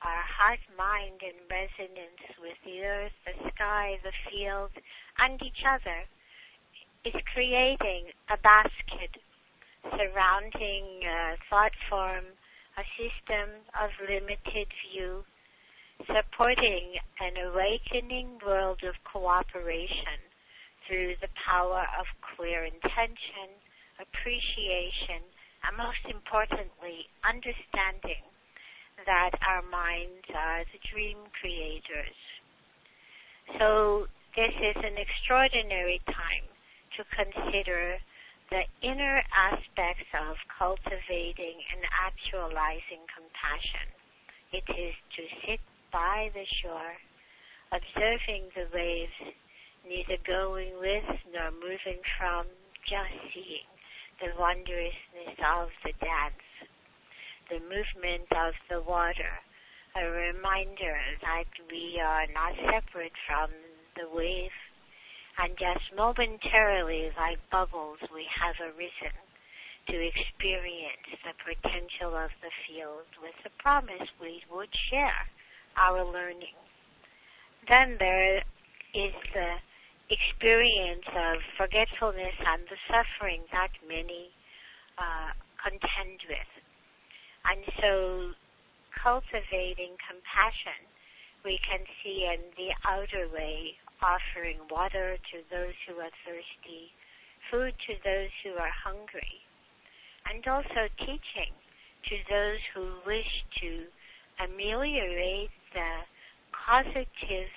Our 0.05 0.21
heart 0.21 0.61
mind 0.77 1.21
in 1.25 1.37
resonance 1.49 2.21
with 2.41 2.57
the 2.65 2.85
earth, 2.85 3.11
the 3.25 3.49
sky, 3.55 3.97
the 4.03 4.13
field, 4.29 4.71
and 5.17 5.41
each 5.41 5.65
other 5.65 6.05
is 7.05 7.17
creating 7.33 8.13
a 8.29 8.37
basket 8.37 9.09
surrounding 9.89 11.01
a 11.01 11.33
thought 11.49 11.73
form, 11.89 12.25
a 12.77 12.85
system 12.93 13.49
of 13.73 13.89
limited 14.05 14.69
view 14.85 15.25
supporting 16.05 16.97
an 17.21 17.37
awakening 17.49 18.37
world 18.45 18.81
of 18.85 18.93
cooperation 19.05 20.17
through 20.87 21.13
the 21.21 21.29
power 21.37 21.85
of 21.97 22.05
clear 22.37 22.65
intention, 22.65 23.49
appreciation, 24.01 25.21
and 25.65 25.77
most 25.77 26.01
importantly, 26.09 27.05
understanding 27.21 28.25
that 29.05 29.33
our 29.45 29.61
minds 29.61 30.25
are 30.33 30.65
the 30.73 30.81
dream 30.89 31.17
creators. 31.37 32.17
So 33.57 34.05
this 34.33 34.53
is 34.53 34.77
an 34.81 34.97
extraordinary 34.97 36.01
time 36.05 36.50
to 36.97 37.03
consider 37.15 37.97
the 38.51 38.63
inner 38.83 39.23
aspects 39.31 40.11
of 40.11 40.35
cultivating 40.51 41.55
and 41.71 41.81
actualizing 42.03 42.99
compassion. 43.07 43.87
It 44.51 44.67
is 44.67 44.95
to 45.15 45.23
sit 45.47 45.63
by 45.91 46.29
the 46.35 46.43
shore, 46.59 46.95
observing 47.71 48.51
the 48.51 48.67
waves, 48.75 49.15
neither 49.87 50.19
going 50.27 50.75
with 50.79 51.07
nor 51.31 51.51
moving 51.55 52.03
from, 52.19 52.45
just 52.83 53.15
seeing 53.31 53.67
the 54.19 54.35
wondrousness 54.35 55.39
of 55.39 55.71
the 55.87 55.95
dance, 56.03 56.45
the 57.47 57.63
movement 57.63 58.27
of 58.35 58.51
the 58.69 58.83
water, 58.83 59.39
a 59.95 60.03
reminder 60.03 60.99
that 61.23 61.47
we 61.71 61.99
are 62.03 62.27
not 62.35 62.51
separate 62.67 63.15
from 63.27 63.49
the 63.95 64.07
wave, 64.11 64.51
and 65.39 65.55
just 65.57 65.85
momentarily, 65.95 67.11
like 67.17 67.39
bubbles, 67.51 67.99
we 68.13 68.25
have 68.35 68.55
arisen 68.59 69.15
to 69.87 69.95
experience 69.97 71.07
the 71.23 71.33
potential 71.41 72.13
of 72.15 72.29
the 72.41 72.53
field 72.67 73.07
with 73.21 73.35
the 73.43 73.49
promise 73.57 74.07
we 74.21 74.43
would 74.51 74.69
share 74.89 75.25
our 75.77 76.03
learning. 76.05 76.55
Then 77.67 77.95
there 77.97 78.43
is 78.93 79.15
the 79.33 79.51
experience 80.11 81.07
of 81.15 81.39
forgetfulness 81.57 82.35
and 82.45 82.61
the 82.67 82.79
suffering 82.91 83.41
that 83.51 83.71
many 83.87 84.29
uh, 84.99 85.31
contend 85.57 86.19
with. 86.27 86.51
And 87.47 87.63
so, 87.81 87.91
cultivating 89.01 89.97
compassion, 90.03 90.85
we 91.41 91.57
can 91.65 91.81
see 92.03 92.29
in 92.29 92.43
the 92.53 92.69
outer 92.85 93.25
way, 93.33 93.73
offering 94.01 94.57
water 94.69 95.17
to 95.31 95.37
those 95.49 95.77
who 95.87 96.01
are 96.01 96.13
thirsty, 96.25 96.91
food 97.49 97.73
to 97.87 97.93
those 98.03 98.33
who 98.43 98.57
are 98.57 98.73
hungry, 98.73 99.41
and 100.29 100.45
also 100.47 100.89
teaching 100.99 101.53
to 102.09 102.15
those 102.29 102.61
who 102.73 102.85
wish 103.05 103.31
to 103.61 103.85
ameliorate 104.43 105.53
the 105.73 105.91
causative 106.53 107.53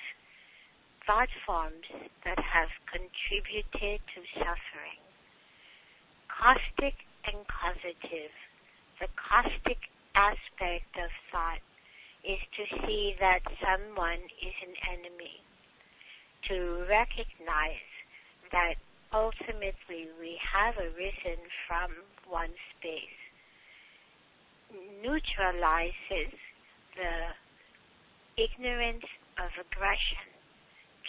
thought 1.07 1.29
forms 1.45 1.85
that 2.25 2.39
have 2.41 2.73
contributed 2.89 4.01
to 4.17 4.21
suffering. 4.41 5.01
Caustic 6.33 6.97
and 7.29 7.45
causative. 7.49 8.33
The 9.01 9.09
caustic 9.21 9.81
aspect 10.17 10.93
of 10.97 11.11
thought 11.29 11.61
is 12.25 12.41
to 12.57 12.65
see 12.87 13.13
that 13.21 13.45
someone 13.61 14.25
is 14.41 14.57
an 14.65 14.75
enemy, 14.97 15.44
to 16.49 16.85
recognize 16.89 17.91
that 18.53 18.75
ultimately 19.13 20.11
we 20.19 20.39
have 20.43 20.75
arisen 20.77 21.41
from 21.67 21.91
one 22.29 22.51
space, 22.77 23.21
neutralizes 25.03 26.35
the 26.97 27.17
ignorance 28.37 29.07
of 29.39 29.51
aggression 29.55 30.27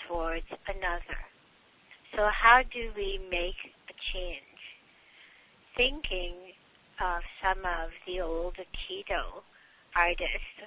towards 0.08 0.48
another. 0.70 1.20
So, 2.16 2.30
how 2.30 2.62
do 2.72 2.92
we 2.96 3.20
make 3.30 3.58
a 3.90 3.96
change? 4.14 4.62
Thinking 5.76 6.56
of 7.02 7.22
some 7.44 7.66
of 7.66 7.92
the 8.08 8.22
old 8.22 8.56
Aikido 8.56 9.44
artists, 9.96 10.60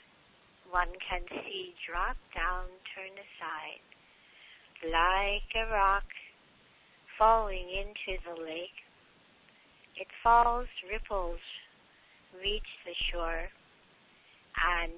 one 0.70 0.92
can 1.08 1.24
see 1.44 1.72
drop 1.86 2.16
down, 2.34 2.68
turn 2.92 3.14
aside, 3.16 3.80
like 4.84 5.48
a 5.54 5.70
rock 5.72 6.06
falling 7.18 7.66
into 7.70 8.20
the 8.22 8.42
lake. 8.42 8.78
It 9.96 10.06
falls, 10.22 10.68
ripples 10.86 11.42
reach 12.38 12.70
the 12.86 12.94
shore, 13.10 13.48
and 14.58 14.94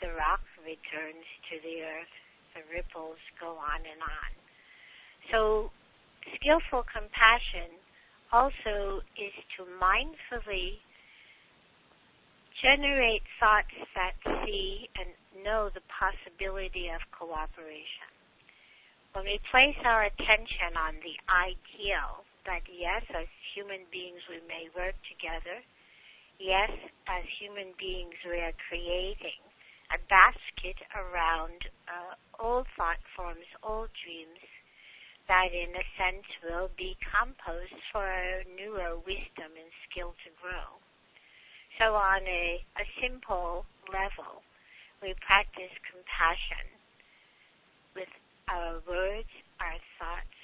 the 0.00 0.14
rock 0.14 0.40
returns 0.62 1.26
to 1.50 1.58
the 1.62 1.82
earth 1.82 2.14
the 2.56 2.64
ripples 2.72 3.20
go 3.36 3.60
on 3.60 3.84
and 3.84 4.00
on. 4.00 4.30
So, 5.28 5.70
skillful 6.40 6.88
compassion 6.88 7.76
also 8.32 9.04
is 9.20 9.34
to 9.60 9.68
mindfully 9.76 10.80
generate 12.64 13.22
thoughts 13.36 13.76
that 13.92 14.16
see 14.44 14.88
and 14.96 15.12
know 15.44 15.68
the 15.76 15.84
possibility 15.92 16.88
of 16.88 17.04
cooperation. 17.12 18.15
When 19.16 19.24
we 19.24 19.40
place 19.48 19.80
our 19.80 20.04
attention 20.04 20.76
on 20.76 21.00
the 21.00 21.16
ideal 21.32 22.20
that 22.44 22.60
yes, 22.68 23.00
as 23.16 23.24
human 23.56 23.88
beings 23.88 24.20
we 24.28 24.44
may 24.44 24.68
work 24.76 24.92
together, 25.08 25.64
yes, 26.36 26.68
as 27.08 27.24
human 27.40 27.72
beings 27.80 28.12
we 28.28 28.44
are 28.44 28.52
creating 28.68 29.40
a 29.88 29.96
basket 30.12 30.76
around 30.92 31.64
uh, 31.88 32.12
old 32.44 32.68
thought 32.76 33.00
forms, 33.16 33.48
old 33.64 33.88
dreams 34.04 34.44
that 35.32 35.48
in 35.48 35.72
a 35.72 35.86
sense 35.96 36.28
will 36.44 36.68
be 36.76 36.92
compost 37.00 37.72
for 37.96 38.12
newer 38.52 39.00
wisdom 39.00 39.48
and 39.56 39.72
skill 39.88 40.12
to 40.28 40.30
grow. 40.44 40.76
So 41.80 41.96
on 41.96 42.20
a, 42.28 42.60
a 42.76 42.84
simple 43.00 43.64
level, 43.88 44.44
we 45.00 45.16
practice 45.24 45.72
compassion 45.88 46.75
our 48.50 48.80
words, 48.86 49.30
our 49.60 49.78
thoughts, 49.98 50.38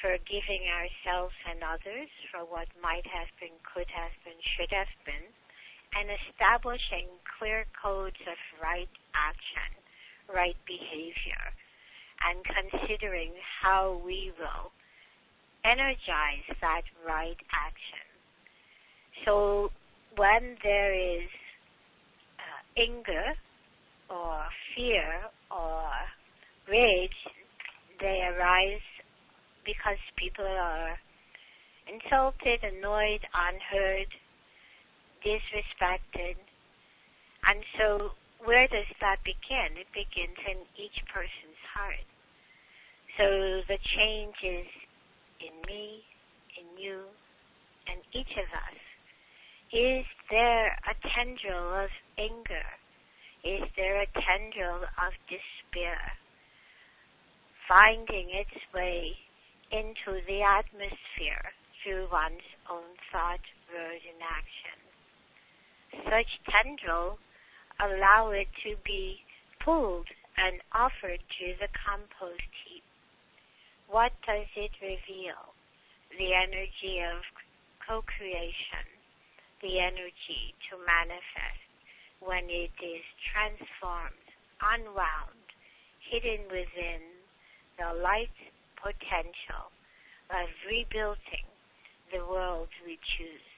forgiving 0.00 0.68
ourselves 0.68 1.34
and 1.48 1.64
others 1.64 2.10
for 2.28 2.44
what 2.44 2.68
might 2.82 3.06
have 3.08 3.30
been, 3.40 3.56
could 3.64 3.88
have 3.88 4.12
been, 4.24 4.36
should 4.56 4.68
have 4.68 4.92
been, 5.08 5.26
and 5.96 6.12
establishing 6.28 7.08
clear 7.38 7.64
codes 7.72 8.20
of 8.28 8.36
right 8.60 8.90
action, 9.16 9.70
right 10.28 10.56
behavior, 10.66 11.44
and 12.28 12.44
considering 12.44 13.32
how 13.62 14.00
we 14.04 14.32
will 14.36 14.72
energize 15.64 16.44
that 16.60 16.84
right 17.06 17.40
action. 17.56 18.04
So 19.24 19.70
when 20.16 20.56
there 20.62 20.92
is 20.92 21.28
uh, 22.36 22.80
anger 22.80 23.32
or 24.10 24.44
fear 24.76 25.32
or 25.50 25.88
rage, 26.68 27.20
they 28.00 28.20
arise 28.24 28.84
because 29.64 29.98
people 30.16 30.44
are 30.46 30.98
insulted, 31.88 32.60
annoyed, 32.64 33.24
unheard, 33.32 34.08
disrespected. 35.24 36.36
And 37.44 37.60
so, 37.78 38.12
where 38.44 38.68
does 38.68 38.88
that 39.00 39.20
begin? 39.24 39.76
It 39.76 39.88
begins 39.92 40.36
in 40.48 40.64
each 40.76 40.96
person's 41.12 41.60
heart. 41.72 42.04
So, 43.16 43.24
the 43.68 43.78
change 43.96 44.36
is 44.42 44.68
in 45.40 45.54
me, 45.68 46.04
in 46.60 46.66
you, 46.80 47.04
and 47.88 48.00
each 48.12 48.32
of 48.36 48.48
us. 48.52 48.80
Is 49.72 50.04
there 50.30 50.76
a 50.88 50.94
tendril 51.02 51.84
of 51.84 51.90
anger? 52.18 52.68
Is 53.44 53.68
there 53.76 54.00
a 54.00 54.06
tendril 54.06 54.84
of 54.84 55.12
despair 55.28 56.00
finding 57.68 58.30
its 58.30 58.56
way 58.74 59.16
into 59.72 60.20
the 60.26 60.42
atmosphere 60.42 61.52
through 61.82 62.08
one's 62.12 62.48
own 62.70 62.96
thought, 63.10 63.42
word, 63.72 64.02
and 64.04 64.22
action? 64.22 64.84
such 66.02 66.30
tendril 66.50 67.18
allow 67.78 68.30
it 68.30 68.48
to 68.66 68.74
be 68.84 69.18
pulled 69.62 70.06
and 70.36 70.58
offered 70.72 71.22
to 71.38 71.46
the 71.62 71.70
compost 71.78 72.50
heap. 72.66 72.82
What 73.86 74.12
does 74.26 74.50
it 74.56 74.74
reveal? 74.82 75.54
The 76.18 76.34
energy 76.34 77.02
of 77.02 77.22
co-creation, 77.86 78.86
the 79.62 79.78
energy 79.78 80.54
to 80.70 80.78
manifest 80.82 81.70
when 82.18 82.50
it 82.50 82.74
is 82.82 83.04
transformed, 83.30 84.26
unwound, 84.62 85.46
hidden 86.10 86.46
within 86.50 87.13
the 87.78 88.00
light 88.00 88.34
potential 88.76 89.70
of 90.30 90.48
rebuilding 90.68 91.46
the 92.12 92.24
world 92.26 92.68
we 92.86 92.98
choose. 93.16 93.50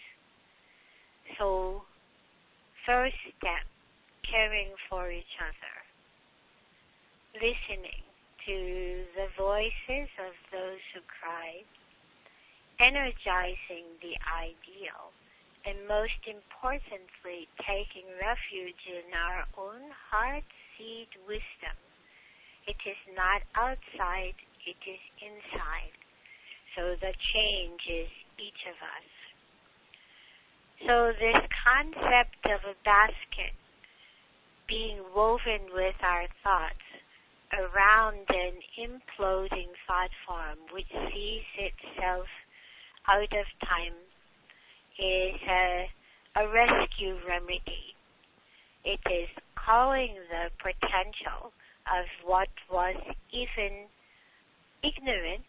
So 1.39 1.83
First 2.87 3.19
step, 3.35 3.67
caring 4.23 4.71
for 4.89 5.11
each 5.11 5.35
other. 5.43 5.75
Listening 7.35 8.07
to 8.47 9.03
the 9.19 9.27
voices 9.35 10.07
of 10.23 10.31
those 10.55 10.79
who 10.95 11.03
cry, 11.11 11.67
energizing 12.79 13.91
the 13.99 14.15
ideal, 14.31 15.11
and 15.67 15.75
most 15.91 16.23
importantly, 16.31 17.51
taking 17.59 18.07
refuge 18.23 18.87
in 18.87 19.11
our 19.19 19.43
own 19.59 19.83
heart 19.91 20.47
seed 20.79 21.11
wisdom. 21.27 21.75
It 22.67 22.77
is 22.85 23.01
not 23.15 23.43
outside, 23.55 24.35
it 24.67 24.81
is 24.83 25.03
inside. 25.23 25.95
So 26.75 26.95
the 27.01 27.15
change 27.33 27.81
is 27.89 28.11
each 28.39 28.63
of 28.69 28.77
us. 28.83 29.09
So 30.85 31.13
this 31.19 31.41
concept 31.65 32.43
of 32.45 32.61
a 32.69 32.77
basket 32.85 33.55
being 34.69 34.99
woven 35.15 35.73
with 35.73 35.95
our 36.03 36.27
thoughts 36.43 36.85
around 37.55 38.27
an 38.29 38.59
imploding 38.77 39.71
thought 39.87 40.11
form 40.27 40.59
which 40.75 40.91
sees 40.91 41.47
itself 41.57 42.27
out 43.09 43.33
of 43.33 43.47
time 43.63 43.95
is 44.99 45.39
a, 45.49 45.89
a 46.37 46.49
rescue 46.49 47.17
remedy. 47.27 47.95
It 48.85 49.01
is 49.07 49.31
calling 49.55 50.15
the 50.29 50.51
potential 50.59 51.53
of 51.91 52.07
what 52.25 52.49
was 52.71 52.97
even 53.33 53.87
ignorant 54.83 55.47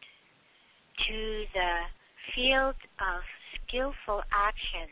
to 1.07 1.45
the 1.53 1.73
field 2.33 2.75
of 2.99 3.21
skillful 3.67 4.23
action 4.31 4.89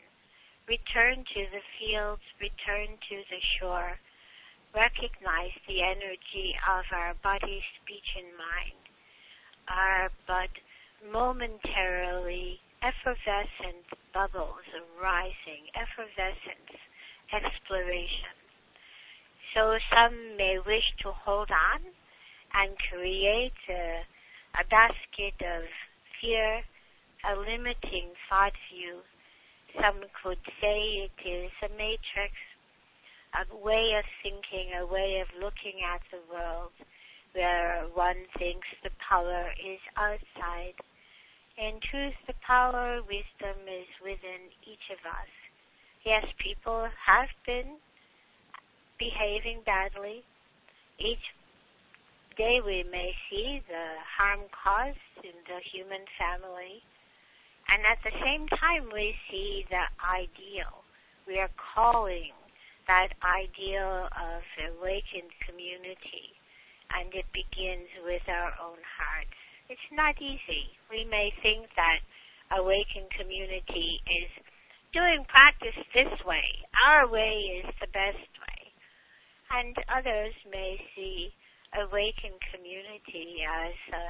return 0.68 1.22
to 1.22 1.42
the 1.54 1.64
fields, 1.78 2.22
return 2.42 2.98
to 3.10 3.16
the 3.30 3.42
shore, 3.58 3.98
recognize 4.74 5.54
the 5.70 5.82
energy 5.82 6.58
of 6.66 6.84
our 6.92 7.14
body, 7.22 7.62
speech, 7.82 8.10
and 8.18 8.34
mind, 8.34 8.84
are 9.70 10.10
but 10.28 10.52
momentarily 11.06 12.60
effervescent 12.82 13.86
bubbles 14.14 14.66
arising, 14.98 15.70
effervescence, 15.78 16.74
exploration. 17.34 18.45
So 19.56 19.80
some 19.88 20.36
may 20.36 20.60
wish 20.68 20.84
to 21.04 21.16
hold 21.16 21.48
on 21.48 21.80
and 22.52 22.76
create 22.92 23.56
a, 23.72 24.04
a 24.60 24.68
basket 24.68 25.40
of 25.40 25.64
fear, 26.20 26.60
a 27.24 27.40
limiting 27.40 28.12
thought 28.28 28.52
view. 28.68 29.00
Some 29.80 30.04
could 30.22 30.44
say 30.60 31.08
it 31.08 31.20
is 31.24 31.52
a 31.64 31.72
matrix, 31.72 32.36
a 33.32 33.48
way 33.56 33.96
of 33.96 34.04
thinking, 34.20 34.76
a 34.76 34.86
way 34.86 35.24
of 35.24 35.32
looking 35.40 35.80
at 35.88 36.04
the 36.12 36.20
world 36.28 36.76
where 37.32 37.88
one 37.94 38.28
thinks 38.38 38.68
the 38.84 38.92
power 39.08 39.56
is 39.56 39.80
outside. 39.96 40.76
In 41.56 41.80
truth, 41.80 42.16
the 42.28 42.36
power, 42.46 43.00
wisdom 43.08 43.56
is 43.72 43.88
within 44.04 44.52
each 44.68 44.92
of 44.92 45.00
us. 45.08 45.32
Yes, 46.04 46.28
people 46.44 46.88
have 47.08 47.32
been 47.48 47.80
behaving 49.00 49.62
badly. 49.66 50.24
Each 51.00 51.26
day 52.38 52.60
we 52.64 52.84
may 52.92 53.12
see 53.30 53.62
the 53.68 53.86
harm 54.04 54.48
caused 54.52 55.24
in 55.24 55.36
the 55.48 55.60
human 55.72 56.04
family. 56.20 56.84
And 57.68 57.82
at 57.90 58.00
the 58.06 58.14
same 58.22 58.48
time, 58.62 58.92
we 58.94 59.16
see 59.32 59.66
the 59.72 59.86
ideal. 60.04 60.86
We 61.28 61.40
are 61.40 61.50
calling 61.74 62.32
that 62.88 63.18
ideal 63.26 64.08
of 64.14 64.42
awakened 64.78 65.34
community. 65.50 66.38
And 66.94 67.10
it 67.16 67.26
begins 67.34 67.90
with 68.06 68.22
our 68.30 68.54
own 68.62 68.78
hearts. 68.86 69.34
It's 69.68 69.90
not 69.92 70.14
easy. 70.22 70.70
We 70.94 71.10
may 71.10 71.34
think 71.42 71.66
that 71.76 72.00
awakened 72.54 73.10
community 73.18 74.00
is 74.06 74.30
doing 74.94 75.26
practice 75.28 75.76
this 75.98 76.14
way. 76.24 76.46
Our 76.86 77.10
way 77.10 77.66
is 77.66 77.68
the 77.82 77.90
best 77.90 78.30
way. 78.38 78.55
And 79.52 79.76
others 79.88 80.34
may 80.52 80.80
see 80.96 81.34
awakened 81.74 82.40
community 82.54 83.44
as 83.44 83.76
a 83.94 84.06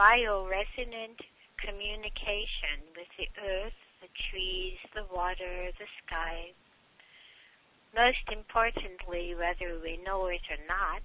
bioresonant 0.00 1.20
communication 1.58 2.80
with 2.96 3.10
the 3.18 3.28
earth, 3.44 3.76
the 4.00 4.08
trees, 4.30 4.78
the 4.94 5.04
water, 5.14 5.70
the 5.78 5.88
sky. 6.06 6.52
Most 7.94 8.24
importantly, 8.32 9.34
whether 9.34 9.78
we 9.82 9.98
know 10.06 10.26
it 10.26 10.42
or 10.48 10.62
not, 10.66 11.02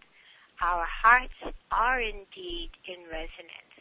our 0.61 0.87
hearts 0.87 1.35
are 1.71 1.99
indeed 1.99 2.71
in 2.87 3.03
resonance. 3.11 3.75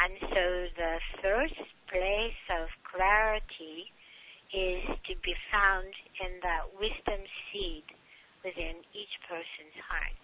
And 0.00 0.16
so 0.32 0.44
the 0.78 0.96
first 1.20 1.60
place 1.92 2.42
of 2.48 2.68
clarity 2.88 3.92
is 4.54 4.82
to 5.04 5.14
be 5.22 5.34
found 5.52 5.92
in 6.24 6.40
that 6.42 6.72
wisdom 6.78 7.20
seed 7.52 7.84
within 8.44 8.82
each 8.92 9.14
person's 9.28 9.78
heart 9.88 10.16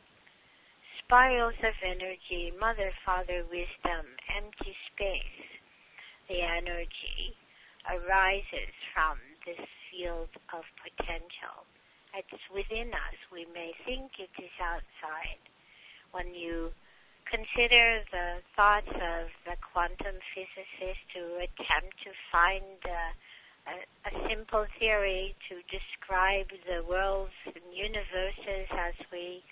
spirals 1.07 1.55
of 1.63 1.75
energy, 1.87 2.51
mother, 2.59 2.91
father, 3.07 3.47
wisdom, 3.47 4.05
empty 4.27 4.75
space, 4.91 5.47
the 6.27 6.43
energy 6.43 7.31
arises 7.87 8.75
from 8.91 9.15
this 9.47 9.63
field 9.87 10.27
of 10.51 10.67
potential. 10.83 11.63
It's 12.11 12.43
within 12.51 12.91
us. 12.91 13.17
We 13.31 13.47
may 13.55 13.71
think 13.87 14.19
it 14.19 14.35
is 14.35 14.51
outside. 14.59 15.39
When 16.11 16.35
you 16.35 16.75
consider 17.31 18.03
the 18.11 18.43
thoughts 18.59 18.91
of 18.91 19.31
the 19.47 19.55
quantum 19.63 20.19
physicist 20.35 21.07
who 21.15 21.39
attempt 21.39 21.95
to 22.03 22.11
find 22.35 22.83
a, 22.83 23.03
a, 23.67 24.09
a 24.09 24.29
simple 24.29 24.67
theory 24.79 25.35
to 25.49 25.57
describe 25.71 26.47
the 26.67 26.87
worlds 26.89 27.35
and 27.47 27.63
universes 27.75 28.67
as 28.71 28.95
we 29.13 29.43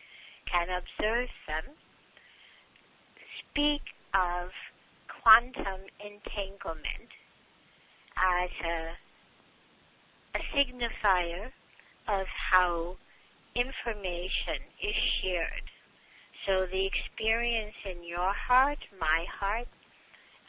can 0.50 0.68
observe 0.70 1.29
them, 1.46 1.64
speak 3.50 3.83
of 4.14 4.50
quantum 5.22 5.83
entanglement 5.98 7.11
as 8.14 8.50
a, 8.62 10.38
a 10.38 10.42
signifier 10.55 11.50
of 12.09 12.27
how 12.29 12.96
information 13.57 14.61
is 14.83 14.94
shared. 15.22 15.66
So 16.46 16.66
the 16.70 16.85
experience 16.87 17.74
in 17.88 18.05
your 18.05 18.33
heart, 18.35 18.79
my 19.00 19.24
heart, 19.40 19.68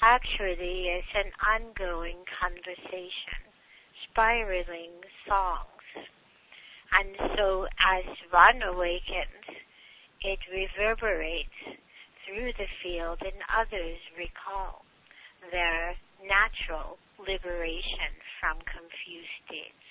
actually 0.01 0.91
is 0.91 1.05
an 1.15 1.31
ongoing 1.39 2.17
conversation, 2.41 3.44
spiraling 4.11 4.93
songs. 5.27 5.69
And 6.91 7.15
so 7.37 7.65
as 7.65 8.05
one 8.31 8.61
awakens, 8.63 9.45
it 10.21 10.39
reverberates 10.51 11.59
through 12.25 12.51
the 12.57 12.69
field 12.81 13.21
and 13.21 13.37
others 13.51 13.99
recall 14.17 14.85
their 15.51 15.95
natural 16.23 16.97
liberation 17.19 18.13
from 18.39 18.57
confused 18.65 19.35
states. 19.45 19.85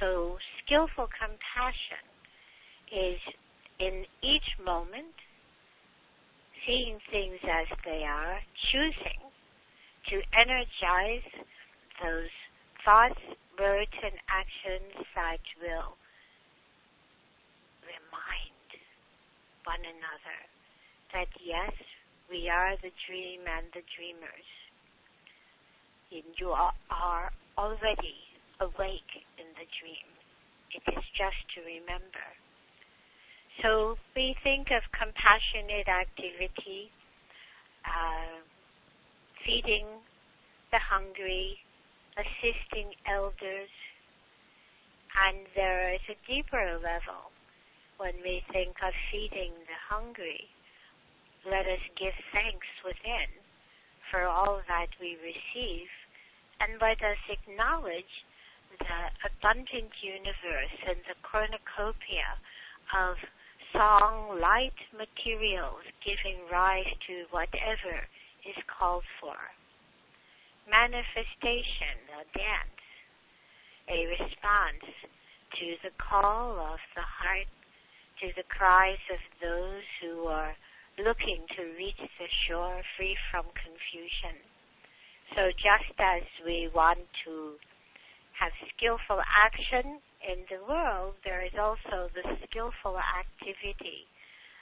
So 0.00 0.38
skillful 0.62 1.08
compassion 1.10 2.04
is 2.92 3.20
in 3.80 4.04
each 4.22 4.46
moment 4.64 5.14
seeing 6.66 6.98
things 7.10 7.38
as 7.42 7.66
they 7.84 8.04
are, 8.04 8.38
choosing 8.70 9.20
to 10.10 10.16
energize 10.36 11.26
those 12.02 12.32
thoughts, 12.84 13.20
words, 13.58 13.96
and 14.02 14.14
actions 14.28 15.06
that 15.14 15.42
will 15.60 15.96
remind 17.84 18.68
one 19.64 19.82
another 19.82 20.40
that 21.12 21.28
yes, 21.44 21.72
we 22.30 22.48
are 22.48 22.76
the 22.82 22.92
dream 23.08 23.40
and 23.48 23.66
the 23.72 23.84
dreamers. 23.96 24.48
And 26.12 26.24
you 26.40 26.50
are 26.50 27.30
already 27.56 28.20
awake 28.60 29.12
in 29.36 29.48
the 29.56 29.66
dream. 29.80 30.08
It 30.72 30.84
is 30.92 31.04
just 31.16 31.40
to 31.56 31.60
remember. 31.64 32.26
So 33.62 33.96
we 34.14 34.36
think 34.44 34.68
of 34.70 34.82
compassionate 34.94 35.88
activity, 35.88 36.92
uh, 37.84 38.40
feeding 39.44 39.86
the 40.70 40.78
hungry, 40.78 41.58
assisting 42.16 42.94
elders, 43.10 43.72
and 45.28 45.46
there 45.54 45.92
is 45.94 46.04
a 46.08 46.18
deeper 46.24 46.78
level 46.78 47.28
when 47.98 48.14
we 48.22 48.42
think 48.52 48.78
of 48.86 48.94
feeding 49.10 49.52
the 49.66 49.78
hungry, 49.90 50.46
let 51.44 51.66
us 51.66 51.82
give 51.98 52.14
thanks 52.30 52.70
within 52.86 53.30
for 54.10 54.24
all 54.24 54.62
that 54.70 54.88
we 55.02 55.18
receive, 55.20 55.90
and 56.62 56.78
let 56.80 57.02
us 57.02 57.18
acknowledge 57.28 58.14
the 58.78 59.00
abundant 59.26 59.90
universe 60.02 60.76
and 60.86 60.98
the 61.10 61.18
cornucopia 61.26 62.38
of 62.94 63.16
song, 63.74 64.38
light 64.40 64.76
materials 64.94 65.82
giving 66.06 66.38
rise 66.50 66.88
to 67.06 67.26
whatever 67.30 68.06
is 68.46 68.56
called 68.70 69.04
for. 69.20 69.36
Manifestation, 70.68 71.96
a 72.12 72.28
dance, 72.36 72.84
a 73.88 74.04
response 74.20 74.84
to 75.56 75.66
the 75.80 75.96
call 75.96 76.60
of 76.60 76.76
the 76.92 77.00
heart 77.00 77.48
to 78.20 78.28
the 78.36 78.44
cries 78.52 79.00
of 79.08 79.22
those 79.40 79.80
who 80.02 80.28
are 80.28 80.52
looking 81.00 81.40
to 81.56 81.62
reach 81.80 81.96
the 81.96 82.28
shore 82.44 82.82
free 82.96 83.16
from 83.32 83.48
confusion. 83.56 84.36
So 85.32 85.48
just 85.56 85.96
as 85.96 86.28
we 86.44 86.68
want 86.74 87.00
to 87.24 87.56
have 88.36 88.52
skillful 88.76 89.24
action 89.24 90.04
in 90.20 90.44
the 90.52 90.60
world, 90.68 91.14
there 91.24 91.40
is 91.48 91.56
also 91.56 92.12
the 92.12 92.36
skillful 92.44 93.00
activity 93.00 94.04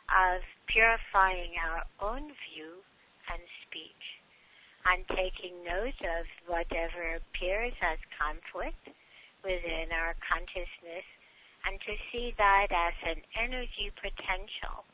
of 0.06 0.38
purifying 0.70 1.58
our 1.58 1.82
own 1.98 2.30
view 2.46 2.78
and 3.26 3.42
speech 3.66 4.15
and 4.86 5.02
taking 5.10 5.58
note 5.66 5.98
of 6.06 6.24
whatever 6.46 7.18
appears 7.18 7.74
as 7.82 7.98
conflict 8.14 8.86
within 9.42 9.90
our 9.90 10.14
consciousness 10.22 11.06
and 11.66 11.78
to 11.82 11.94
see 12.12 12.32
that 12.38 12.70
as 12.70 12.94
an 13.02 13.20
energy 13.34 13.90
potential 13.98 14.86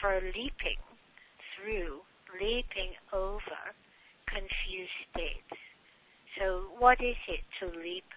for 0.00 0.20
leaping 0.32 0.80
through, 1.52 2.00
leaping 2.40 2.96
over 3.12 3.60
confused 4.28 5.00
states. 5.12 5.60
So, 6.38 6.72
what 6.78 7.00
is 7.00 7.16
it 7.28 7.44
to 7.60 7.66
leap 7.80 8.08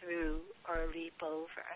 through 0.00 0.40
or 0.68 0.88
leap 0.92 1.16
over? 1.22 1.68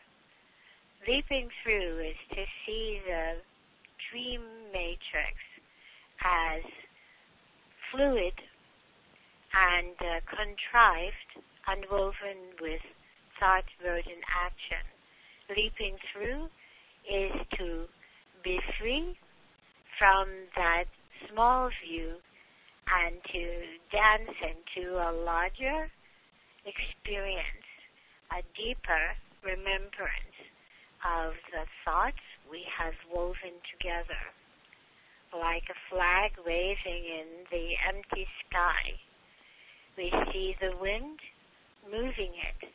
Leaping 1.08 1.48
through 1.62 2.00
is 2.00 2.20
to 2.36 2.44
see 2.64 3.00
the 3.04 3.40
dream 4.10 4.40
matrix 4.72 5.36
as 6.24 6.62
fluid 7.90 8.34
and 9.52 9.96
uh, 10.00 10.20
contrived 10.28 11.30
and 11.68 11.84
woven 11.90 12.56
with 12.60 12.80
thought, 13.38 13.64
word, 13.84 14.04
and 14.06 14.22
action. 14.30 14.84
Leaping 15.50 15.96
through 16.12 16.48
is 17.04 17.32
to 17.58 17.84
be 18.44 18.58
free 18.80 19.16
from 19.98 20.28
that 20.56 20.84
small 21.28 21.70
view 21.84 22.16
and 22.88 23.16
to 23.32 23.42
dance 23.90 24.36
into 24.42 24.96
a 24.98 25.10
larger 25.24 25.90
experience, 26.66 27.66
a 28.30 28.42
deeper 28.56 29.14
remembrance 29.42 30.38
of 31.02 31.34
the 31.50 31.66
thoughts 31.84 32.22
we 32.50 32.62
have 32.70 32.94
woven 33.12 33.58
together, 33.74 34.22
like 35.34 35.66
a 35.70 35.78
flag 35.90 36.30
waving 36.46 37.04
in 37.06 37.26
the 37.50 37.74
empty 37.88 38.26
sky. 38.46 38.94
We 39.96 40.10
see 40.32 40.56
the 40.60 40.72
wind 40.80 41.20
moving 41.84 42.32
it, 42.32 42.68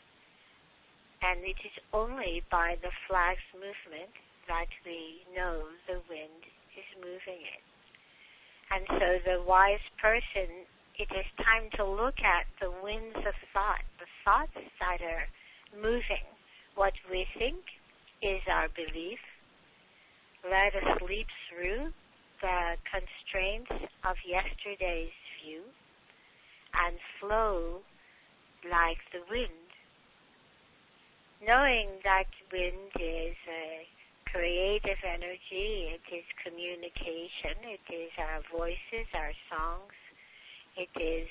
and 1.21 1.41
it 1.41 1.57
is 1.65 1.77
only 1.93 2.43
by 2.51 2.77
the 2.81 2.91
flag's 3.07 3.41
movement 3.53 4.13
that 4.47 4.69
we 4.85 5.25
know 5.35 5.63
the 5.87 5.99
wind 6.09 6.43
is 6.77 6.85
moving 7.01 7.41
it. 7.41 7.63
And 8.69 8.85
so 8.99 9.07
the 9.25 9.41
wise 9.47 9.83
person, 9.99 10.67
it 10.99 11.09
is 11.09 11.25
time 11.41 11.69
to 11.77 11.85
look 11.85 12.19
at 12.21 12.45
the 12.61 12.71
winds 12.83 13.17
of 13.17 13.33
thought, 13.53 13.81
the 13.97 14.09
thoughts 14.23 14.53
that 14.79 15.01
are 15.01 15.25
moving. 15.73 16.25
What 16.75 16.93
we 17.09 17.25
think 17.39 17.65
is 18.21 18.41
our 18.45 18.69
belief. 18.75 19.19
Let 20.45 20.75
us 20.75 21.01
leap 21.01 21.27
through 21.49 21.89
the 22.41 22.77
constraints 22.85 23.89
of 24.05 24.15
yesterday's 24.21 25.15
view 25.41 25.65
and 26.85 26.97
flow 27.19 27.81
like 28.69 28.97
the 29.13 29.21
wind, 29.29 29.69
knowing 31.45 31.89
that 32.03 32.27
wind 32.51 32.91
is 32.99 33.37
a 33.47 33.87
creative 34.31 34.99
energy, 35.05 35.95
it 35.95 36.05
is 36.13 36.25
communication, 36.43 37.57
it 37.63 37.85
is 37.93 38.11
our 38.19 38.41
voices, 38.51 39.07
our 39.13 39.33
songs, 39.49 39.95
it 40.75 40.91
is 40.99 41.27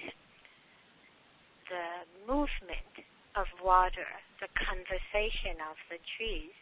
the 1.68 2.06
movement 2.26 2.94
of 3.37 3.46
water, 3.62 4.09
the 4.40 4.48
conversation 4.56 5.61
of 5.68 5.76
the 5.90 6.00
trees. 6.16 6.56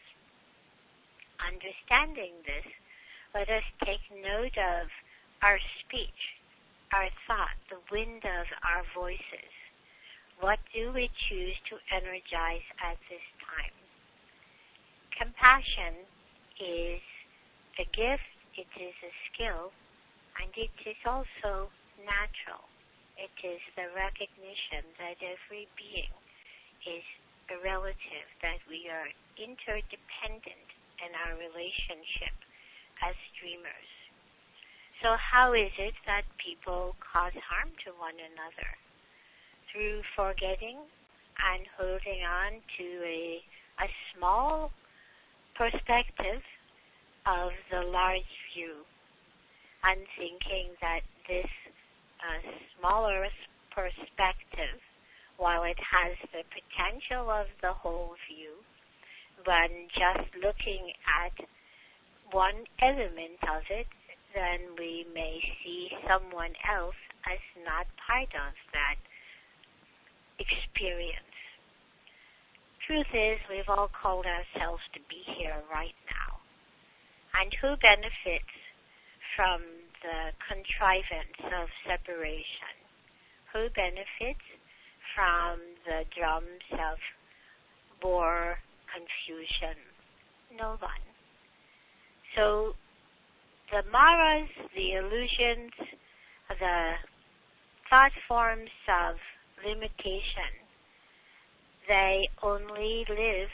Understanding 1.39 2.33
this, 2.45 2.67
let 3.33 3.49
us 3.49 3.63
take 3.83 4.03
note 4.11 4.57
of 4.57 4.87
our 5.41 5.59
speech, 5.83 6.21
our 6.93 7.09
thought, 7.25 7.57
the 7.69 7.81
wind 7.89 8.21
of 8.25 8.45
our 8.61 8.83
voices. 8.93 9.51
What 10.39 10.59
do 10.75 10.91
we 10.91 11.09
choose 11.29 11.55
to 11.71 11.79
energize 11.95 12.65
at 12.83 12.99
this 13.07 13.23
time? 13.39 13.75
Compassion 15.15 16.03
is 16.59 17.01
a 17.79 17.85
gift, 17.95 18.29
it 18.59 18.67
is 18.75 18.95
a 18.99 19.13
skill, 19.31 19.71
and 20.39 20.51
it 20.59 20.75
is 20.83 20.99
also 21.07 21.71
natural. 22.03 22.63
It 23.15 23.31
is 23.47 23.63
the 23.79 23.87
recognition 23.95 24.83
that 24.99 25.15
every 25.23 25.71
being 25.79 26.11
is 26.83 27.05
a 27.47 27.57
relative, 27.63 28.27
that 28.43 28.59
we 28.67 28.91
are 28.91 29.07
interdependent 29.39 30.67
in 30.99 31.11
our 31.23 31.39
relationship 31.39 32.35
as 33.03 33.15
dreamers. 33.39 33.89
So, 35.03 35.15
how 35.19 35.53
is 35.53 35.71
it 35.77 35.93
that 36.05 36.23
people 36.39 36.95
cause 36.99 37.35
harm 37.35 37.71
to 37.85 37.91
one 37.99 38.15
another? 38.15 38.69
Through 39.71 40.01
forgetting 40.15 40.79
and 41.35 41.67
holding 41.77 42.23
on 42.23 42.63
to 42.79 42.85
a, 43.03 43.43
a 43.83 43.87
small 44.15 44.71
perspective 45.55 46.41
of 47.27 47.51
the 47.71 47.81
large 47.81 48.33
view 48.53 48.85
and 49.83 49.99
thinking 50.17 50.73
that 50.81 51.01
this 51.27 51.51
uh, 52.23 52.41
smaller 52.79 53.27
perspective, 53.75 54.79
while 55.37 55.63
it 55.63 55.77
has 55.77 56.15
the 56.31 56.43
potential 56.49 57.29
of 57.29 57.47
the 57.61 57.73
whole 57.73 58.15
view, 58.31 58.63
when 59.43 59.91
just 59.91 60.31
looking 60.39 60.95
at 61.05 61.35
one 62.31 62.63
element 62.81 63.37
of 63.43 63.61
it, 63.69 63.87
then 64.35 64.75
we 64.77 65.07
may 65.15 65.39
see 65.63 65.89
someone 66.03 66.53
else 66.67 66.99
as 67.25 67.39
not 67.63 67.87
part 68.05 68.29
of 68.35 68.53
that 68.75 68.99
experience 70.37 71.25
truth 72.85 73.09
is, 73.13 73.41
we've 73.49 73.69
all 73.69 73.89
called 73.89 74.25
ourselves 74.25 74.81
to 74.93 74.99
be 75.09 75.21
here 75.37 75.57
right 75.73 75.97
now. 76.05 76.37
And 77.33 77.49
who 77.59 77.73
benefits 77.81 78.55
from 79.35 79.61
the 80.05 80.31
contrivance 80.45 81.41
of 81.49 81.67
separation? 81.83 82.73
Who 83.53 83.67
benefits 83.73 84.45
from 85.17 85.59
the 85.89 86.05
drums 86.13 86.65
of 86.77 86.97
war, 88.03 88.61
confusion? 88.93 89.81
No 90.53 90.77
one. 90.79 91.03
So 92.37 92.77
the 93.71 93.83
maras, 93.91 94.49
the 94.75 94.93
illusions, 94.93 95.71
the 96.59 96.93
thought 97.89 98.11
forms 98.27 98.69
of 98.89 99.15
limitation 99.65 100.65
they 101.87 102.27
only 102.41 103.05
live 103.09 103.53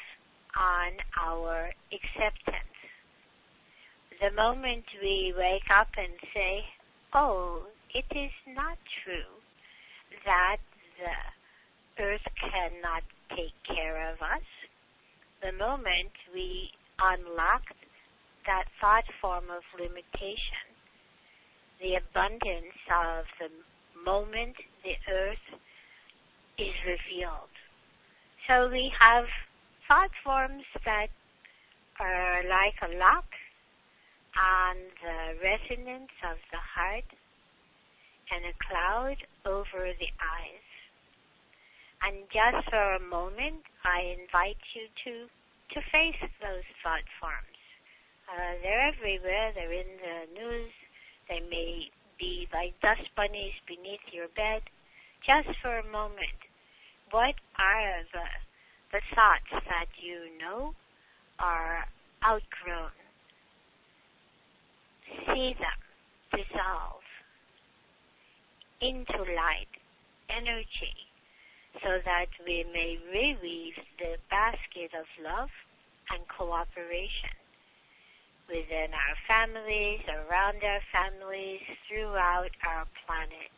on 0.55 0.91
our 1.19 1.71
acceptance. 1.91 2.77
The 4.21 4.31
moment 4.35 4.83
we 5.01 5.33
wake 5.37 5.67
up 5.73 5.87
and 5.97 6.13
say, 6.33 6.63
oh, 7.13 7.63
it 7.93 8.05
is 8.15 8.31
not 8.55 8.77
true 9.03 9.35
that 10.25 10.57
the 10.99 12.03
earth 12.03 12.21
cannot 12.39 13.03
take 13.35 13.55
care 13.67 14.11
of 14.11 14.21
us, 14.21 14.45
the 15.41 15.51
moment 15.57 16.11
we 16.33 16.69
unlock 17.01 17.63
that 18.45 18.65
thought 18.79 19.05
form 19.21 19.45
of 19.49 19.63
limitation, 19.77 20.65
the 21.79 21.95
abundance 21.95 22.77
of 22.89 23.25
the 23.39 23.49
moment 24.03 24.55
the 24.83 24.95
earth 25.11 25.47
is 26.57 26.75
revealed. 26.85 27.53
So 28.47 28.69
we 28.69 28.91
have 28.99 29.25
thought 29.87 30.11
forms 30.23 30.65
that 30.85 31.07
are 31.99 32.41
like 32.49 32.77
a 32.81 32.97
lock 32.97 33.29
on 34.37 34.75
the 35.03 35.37
resonance 35.43 36.13
of 36.25 36.37
the 36.51 36.61
heart 36.61 37.05
and 38.31 38.45
a 38.47 38.55
cloud 38.63 39.17
over 39.45 39.91
the 39.99 40.11
eyes. 40.17 40.67
And 42.01 42.25
just 42.33 42.69
for 42.69 42.95
a 42.95 42.99
moment, 42.99 43.61
I 43.85 44.17
invite 44.17 44.61
you 44.73 44.87
to 45.05 45.29
to 45.75 45.79
face 45.87 46.19
those 46.41 46.67
thought 46.83 47.07
forms. 47.19 47.50
Uh, 48.31 48.55
they're 48.63 48.87
everywhere. 48.87 49.51
They're 49.53 49.73
in 49.73 49.91
the 49.99 50.39
news. 50.39 50.71
They 51.27 51.43
may 51.51 51.91
be 52.17 52.47
like 52.53 52.79
dust 52.79 53.03
bunnies 53.15 53.55
beneath 53.67 54.07
your 54.11 54.31
bed. 54.39 54.63
Just 55.27 55.51
for 55.61 55.79
a 55.79 55.91
moment, 55.91 56.39
what 57.11 57.35
are 57.59 58.07
the, 58.15 58.27
the 58.95 59.01
thoughts 59.13 59.51
that 59.67 59.91
you 59.99 60.31
know 60.39 60.71
are 61.39 61.83
outgrown? 62.23 62.95
See 65.27 65.53
them 65.59 65.81
dissolve 66.31 67.03
into 68.79 69.19
light, 69.35 69.67
energy, 70.31 70.95
so 71.83 71.99
that 72.05 72.31
we 72.47 72.63
may 72.71 72.95
reweave 73.11 73.75
the 73.99 74.15
basket 74.31 74.95
of 74.95 75.05
love 75.19 75.51
and 76.11 76.23
cooperation 76.31 77.35
within 78.51 78.91
our 78.91 79.15
families, 79.27 80.01
around 80.11 80.59
our 80.61 80.83
families, 80.91 81.61
throughout 81.87 82.51
our 82.67 82.85
planet. 83.07 83.51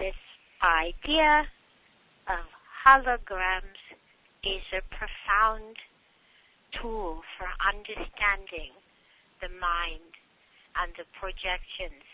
this 0.00 0.16
idea 0.62 1.44
of 2.28 2.44
holograms 2.84 3.80
is 4.44 4.64
a 4.72 4.82
profound 4.94 5.76
tool 6.80 7.20
for 7.36 7.48
understanding 7.60 8.72
the 9.40 9.48
mind 9.60 10.12
and 10.76 10.92
the 10.96 11.04
projections 11.18 12.04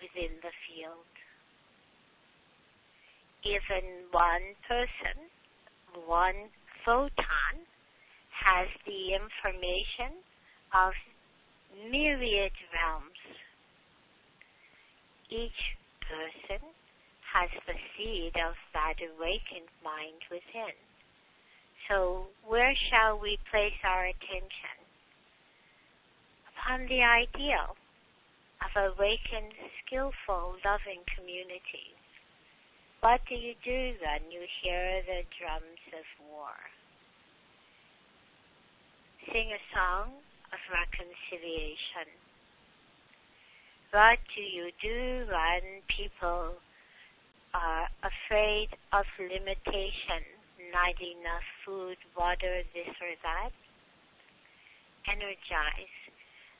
within 0.00 0.36
the 0.42 0.52
field. 0.64 1.08
Even 3.44 4.06
one 4.12 4.54
person, 4.68 5.26
one 6.06 6.48
photon, 6.84 7.54
has 8.30 8.68
the 8.86 9.14
information 9.14 10.18
of 10.74 10.92
myriad 11.90 12.52
realms. 12.72 13.22
Each 15.30 15.62
person 16.06 16.62
has 17.32 17.48
the 17.66 17.78
seed 17.96 18.36
of 18.36 18.54
that 18.76 19.00
awakened 19.00 19.72
mind 19.80 20.20
within. 20.30 20.76
So, 21.88 22.28
where 22.46 22.74
shall 22.90 23.18
we 23.18 23.38
place 23.50 23.76
our 23.84 24.06
attention? 24.06 24.76
Upon 26.52 26.86
the 26.86 27.02
ideal 27.02 27.74
of 28.62 28.72
awakened, 28.76 29.56
skillful, 29.82 30.60
loving 30.62 31.02
community. 31.16 31.96
What 33.00 33.20
do 33.28 33.34
you 33.34 33.54
do 33.64 33.98
when 33.98 34.30
you 34.30 34.46
hear 34.62 35.02
the 35.02 35.26
drums 35.34 35.82
of 35.90 36.06
war? 36.30 36.54
Sing 39.26 39.50
a 39.50 39.62
song 39.74 40.22
of 40.54 40.60
reconciliation. 40.70 42.06
What 43.90 44.18
do 44.36 44.42
you 44.42 44.70
do 44.80 45.26
when 45.26 45.82
people 45.90 46.54
are 47.54 47.88
afraid 48.00 48.68
of 48.92 49.04
limitation, 49.20 50.24
not 50.72 50.96
enough 50.96 51.46
food, 51.64 51.96
water, 52.16 52.64
this 52.72 52.88
or 52.88 53.14
that? 53.22 53.52
Energize 55.08 55.96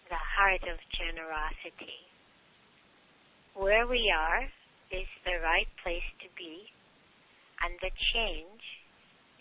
the 0.09 0.21
heart 0.21 0.63
of 0.69 0.77
generosity. 0.93 2.05
Where 3.57 3.87
we 3.87 4.13
are 4.13 4.45
is 4.93 5.09
the 5.25 5.41
right 5.41 5.69
place 5.83 6.05
to 6.21 6.29
be, 6.37 6.69
and 7.65 7.73
the 7.81 7.93
change 8.13 8.65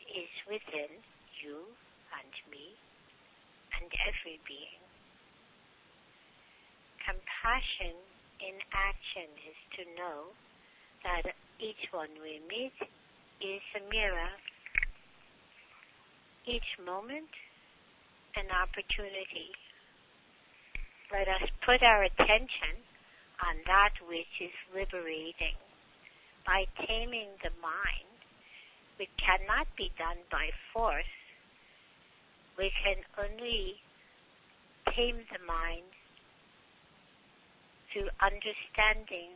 is 0.07 0.31
within 0.47 0.91
you 1.43 1.67
and 2.15 2.31
me 2.51 2.75
and 3.75 3.87
every 4.07 4.39
being. 4.47 4.79
Compassion 7.03 7.97
in 8.39 8.55
action 8.71 9.27
is 9.47 9.59
to 9.75 9.81
know 9.99 10.31
that 11.03 11.33
each 11.59 11.89
one 11.91 12.09
we 12.21 12.41
meet 12.49 12.75
is 13.41 13.61
a 13.77 13.83
mirror. 13.89 14.31
Each 16.45 16.71
moment, 16.83 17.29
an 18.35 18.47
opportunity 18.49 19.51
let 21.11 21.27
us 21.27 21.43
put 21.67 21.83
our 21.83 22.07
attention 22.07 22.79
on 23.43 23.59
that 23.67 23.91
which 24.07 24.31
is 24.39 24.55
liberating. 24.71 25.59
By 26.47 26.63
taming 26.87 27.35
the 27.43 27.51
mind, 27.59 28.15
which 28.97 29.11
cannot 29.19 29.67
be 29.75 29.91
done 29.99 30.23
by 30.31 30.49
force, 30.73 31.13
we 32.57 32.71
can 32.79 33.03
only 33.19 33.75
tame 34.95 35.19
the 35.35 35.43
mind 35.45 35.85
through 37.91 38.07
understanding 38.23 39.35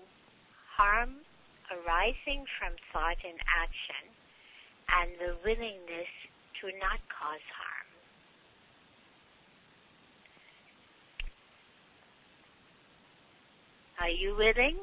harm 0.78 1.28
arising 1.72 2.46
from 2.60 2.74
thought 2.92 3.18
and 3.24 3.40
action 3.46 4.04
and 4.90 5.10
the 5.18 5.34
willingness 5.44 6.12
to 6.62 6.68
not 6.80 7.00
cause 7.10 7.46
harm. 7.54 7.90
Are 14.02 14.10
you 14.10 14.36
willing? 14.36 14.78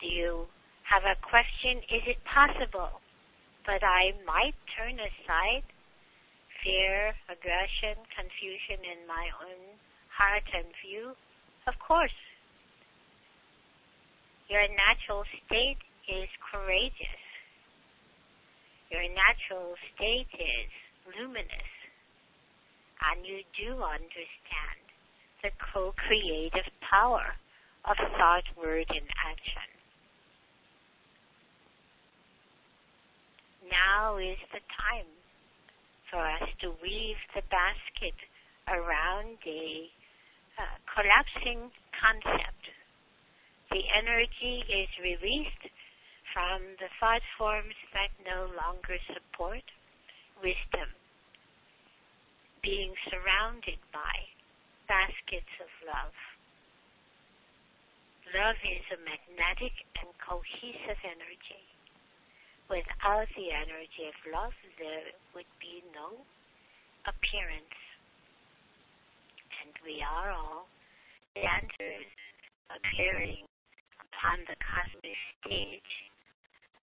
Do 0.00 0.06
you 0.06 0.46
have 0.82 1.02
a 1.04 1.18
question? 1.22 1.78
Is 1.90 2.02
it 2.06 2.18
possible? 2.24 3.00
But 3.66 3.84
I 3.84 4.16
might 4.24 4.56
turn 4.74 4.96
aside 4.96 5.66
fear, 6.64 7.14
aggression, 7.30 7.98
confusion 8.14 8.82
in 8.82 9.06
my 9.06 9.30
own 9.44 9.78
heart 10.10 10.46
and 10.54 10.66
view? 10.82 11.14
Of 11.66 11.74
course. 11.78 12.14
Your 14.48 14.64
natural 14.64 15.24
state 15.44 15.80
is 16.08 16.28
courageous. 16.50 17.22
Your 18.90 19.04
natural 19.12 19.76
state 19.94 20.32
is 20.32 20.70
luminous 21.04 21.72
and 23.04 23.24
you 23.26 23.44
do 23.54 23.76
understand 23.84 24.80
the 25.42 25.50
co-creative 25.72 26.66
power 26.80 27.36
of 27.84 27.96
thought, 28.16 28.44
word, 28.56 28.86
and 28.88 29.06
action. 29.22 29.68
Now 33.70 34.16
is 34.16 34.40
the 34.50 34.64
time 34.74 35.12
for 36.10 36.24
us 36.24 36.48
to 36.62 36.72
weave 36.82 37.20
the 37.36 37.42
basket 37.52 38.16
around 38.66 39.36
a 39.46 39.86
uh, 40.58 40.74
collapsing 40.90 41.70
concept. 41.94 42.57
The 43.70 43.84
energy 43.96 44.64
is 44.64 44.88
released 45.02 45.68
from 46.32 46.62
the 46.80 46.88
thought 46.98 47.20
forms 47.36 47.76
that 47.92 48.08
no 48.24 48.48
longer 48.56 48.96
support 49.12 49.64
wisdom 50.40 50.88
being 52.62 52.94
surrounded 53.12 53.76
by 53.92 54.14
baskets 54.88 55.52
of 55.60 55.68
love. 55.84 56.16
Love 58.32 58.60
is 58.64 58.84
a 58.92 59.00
magnetic 59.04 59.72
and 60.00 60.10
cohesive 60.20 61.00
energy. 61.04 61.64
Without 62.68 63.28
the 63.36 63.48
energy 63.52 64.04
of 64.08 64.16
love, 64.32 64.56
there 64.80 65.12
would 65.36 65.48
be 65.60 65.84
no 65.92 66.24
appearance. 67.04 67.78
And 69.64 69.72
we 69.84 70.04
are 70.04 70.32
all 70.32 70.68
dancers 71.36 72.08
appearing 72.68 73.48
upon 74.18 74.42
the 74.50 74.58
cosmic 74.58 75.18
stage. 75.38 75.92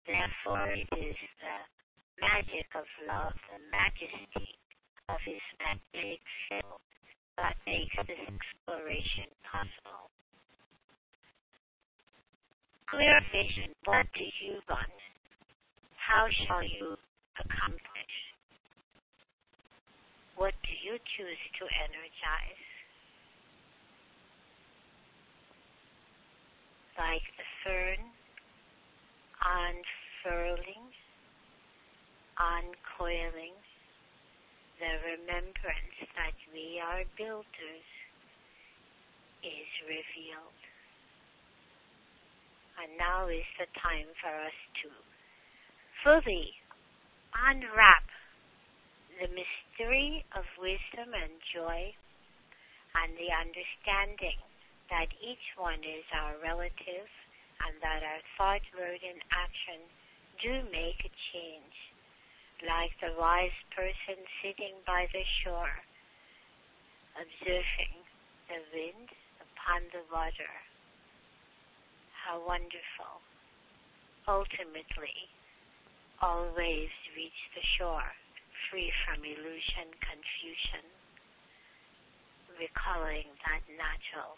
Therefore, 0.10 0.65
it 0.74 0.89
is 0.98 1.18
the 1.38 1.58
magic 2.18 2.65
of 2.74 2.89
love, 3.06 3.38
the 3.54 3.62
majesty 3.70 4.58
of 5.06 5.22
his 5.22 5.44
magnetic 5.62 6.26
field 6.50 6.82
that 7.38 7.54
makes 7.70 7.94
this 8.10 8.18
exploration 8.18 9.30
possible. 9.46 10.10
Clear 12.89 13.22
vision, 13.30 13.78
what 13.86 14.10
do 14.18 14.26
you 14.42 14.58
want? 14.65 14.98
How 16.02 16.26
shall 16.50 16.65
you 16.65 16.98
accomplish? 17.38 18.15
What 20.34 20.58
do 20.65 20.74
you 20.82 20.98
choose 20.98 21.44
to 21.62 21.63
energize? 21.86 22.68
Like 26.97 27.23
the 27.38 27.47
fern 27.63 28.10
unfurling, 29.39 30.91
uncoiling, 32.36 33.55
the 34.80 34.93
remembrance 35.16 35.97
that 36.16 36.36
we 36.53 36.80
are 36.80 37.03
builders 37.18 37.88
is 39.43 39.70
revealed. 39.88 40.59
And 42.80 42.95
now 42.95 43.28
is 43.28 43.47
the 43.59 43.68
time 43.80 44.07
for 44.24 44.32
us 44.32 44.59
to 44.84 44.88
fully 46.03 46.55
unwrap 47.36 48.07
the 49.20 49.28
mystery 49.28 50.24
of 50.32 50.47
wisdom 50.55 51.11
and 51.11 51.36
joy 51.51 51.91
and 52.95 53.11
the 53.20 53.32
understanding 53.36 54.39
that 54.90 55.10
each 55.22 55.46
one 55.58 55.80
is 55.86 56.06
our 56.14 56.36
relative 56.42 57.10
and 57.66 57.74
that 57.82 58.02
our 58.02 58.22
thought, 58.38 58.66
word, 58.74 59.02
and 59.04 59.22
action 59.32 59.80
do 60.42 60.54
make 60.72 61.00
a 61.06 61.12
change 61.34 61.78
like 62.68 62.92
the 63.00 63.16
wise 63.16 63.56
person 63.72 64.20
sitting 64.44 64.76
by 64.84 65.08
the 65.16 65.24
shore, 65.44 65.80
observing 67.16 67.96
the 68.52 68.60
wind 68.76 69.08
upon 69.40 69.84
the 69.96 70.04
water. 70.12 70.54
How 72.12 72.44
wonderful. 72.44 73.24
Ultimately, 74.28 75.16
all 76.22 76.52
waves 76.56 77.00
reach 77.16 77.42
the 77.56 77.64
shore, 77.80 78.12
free 78.70 78.92
from 79.08 79.24
illusion, 79.24 79.88
confusion, 80.04 80.84
recalling 82.60 83.28
that 83.48 83.64
natural, 83.80 84.36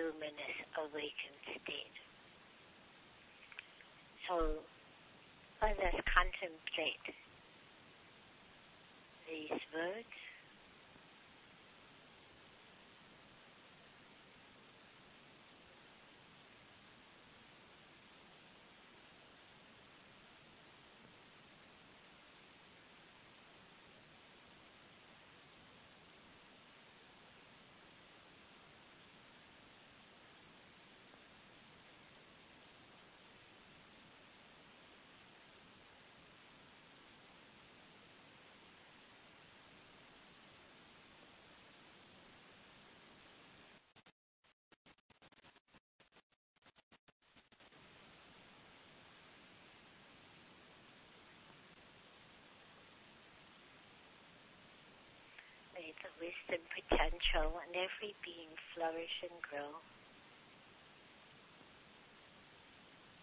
luminous 0.00 0.56
awakened 0.80 1.40
state. 1.60 1.96
So 4.28 4.64
let 5.60 5.76
us 5.76 6.00
contemplate 6.08 7.04
these 9.28 9.60
words 9.76 10.16
May 55.80 55.96
the 56.04 56.12
wisdom 56.20 56.60
potential 56.76 57.56
in 57.64 57.72
every 57.72 58.12
being 58.20 58.52
flourish 58.76 59.16
and 59.24 59.40
grow. 59.40 59.80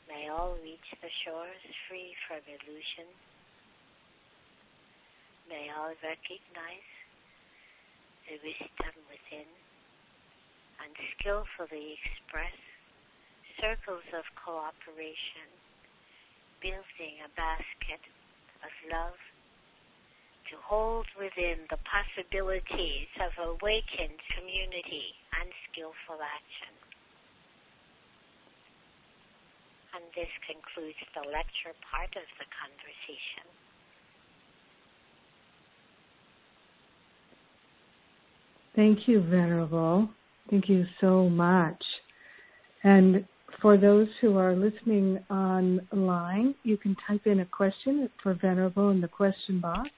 May 0.09 0.25
all 0.33 0.57
reach 0.65 0.89
the 0.97 1.13
shores 1.21 1.61
free 1.85 2.17
from 2.25 2.41
illusion. 2.49 3.13
May 5.45 5.69
all 5.69 5.93
recognize 6.01 6.89
the 8.25 8.41
wisdom 8.41 9.05
within 9.05 9.45
and 10.81 10.97
skillfully 11.13 12.01
express 12.01 12.57
circles 13.61 14.09
of 14.17 14.25
cooperation, 14.33 15.45
building 16.57 17.21
a 17.21 17.29
basket 17.37 18.01
of 18.65 18.73
love 18.89 19.21
to 20.49 20.55
hold 20.63 21.05
within 21.19 21.67
the 21.69 21.79
possibilities 21.83 23.09
of 23.19 23.31
awakened 23.37 24.19
community 24.35 25.15
and 25.39 25.49
skillful 25.69 26.19
action. 26.23 26.73
And 29.95 30.03
this 30.15 30.29
concludes 30.45 30.99
the 31.15 31.25
lecture 31.29 31.73
part 31.91 32.11
of 32.15 32.27
the 32.37 32.47
conversation. 32.53 33.45
Thank 38.75 39.07
you, 39.07 39.21
Venerable. 39.21 40.07
Thank 40.51 40.69
you 40.69 40.85
so 41.01 41.27
much. 41.29 41.81
And 42.83 43.25
for 43.59 43.75
those 43.75 44.07
who 44.21 44.37
are 44.37 44.55
listening 44.55 45.17
online, 45.31 46.53
you 46.63 46.77
can 46.77 46.95
type 47.07 47.25
in 47.25 47.39
a 47.39 47.45
question 47.45 48.07
for 48.21 48.35
Venerable 48.35 48.91
in 48.91 49.01
the 49.01 49.07
question 49.07 49.59
box. 49.59 49.89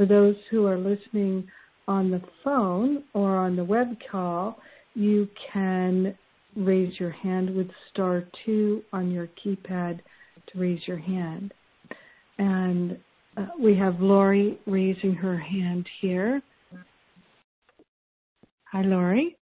For 0.00 0.06
those 0.06 0.36
who 0.50 0.64
are 0.64 0.78
listening 0.78 1.46
on 1.86 2.10
the 2.10 2.22
phone 2.42 3.04
or 3.12 3.36
on 3.36 3.54
the 3.54 3.62
web 3.62 3.88
call, 4.10 4.56
you 4.94 5.28
can 5.52 6.16
raise 6.56 6.98
your 6.98 7.10
hand 7.10 7.54
with 7.54 7.68
star 7.90 8.24
two 8.42 8.82
on 8.94 9.10
your 9.10 9.28
keypad 9.44 10.00
to 10.46 10.58
raise 10.58 10.80
your 10.86 10.96
hand. 10.96 11.52
And 12.38 12.98
uh, 13.36 13.48
we 13.62 13.76
have 13.76 14.00
Lori 14.00 14.58
raising 14.66 15.12
her 15.12 15.36
hand 15.36 15.86
here. 16.00 16.40
Hi, 18.72 18.80
Lori. 18.80 19.36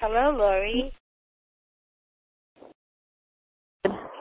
Hello, 0.00 0.36
Lori. 0.36 0.92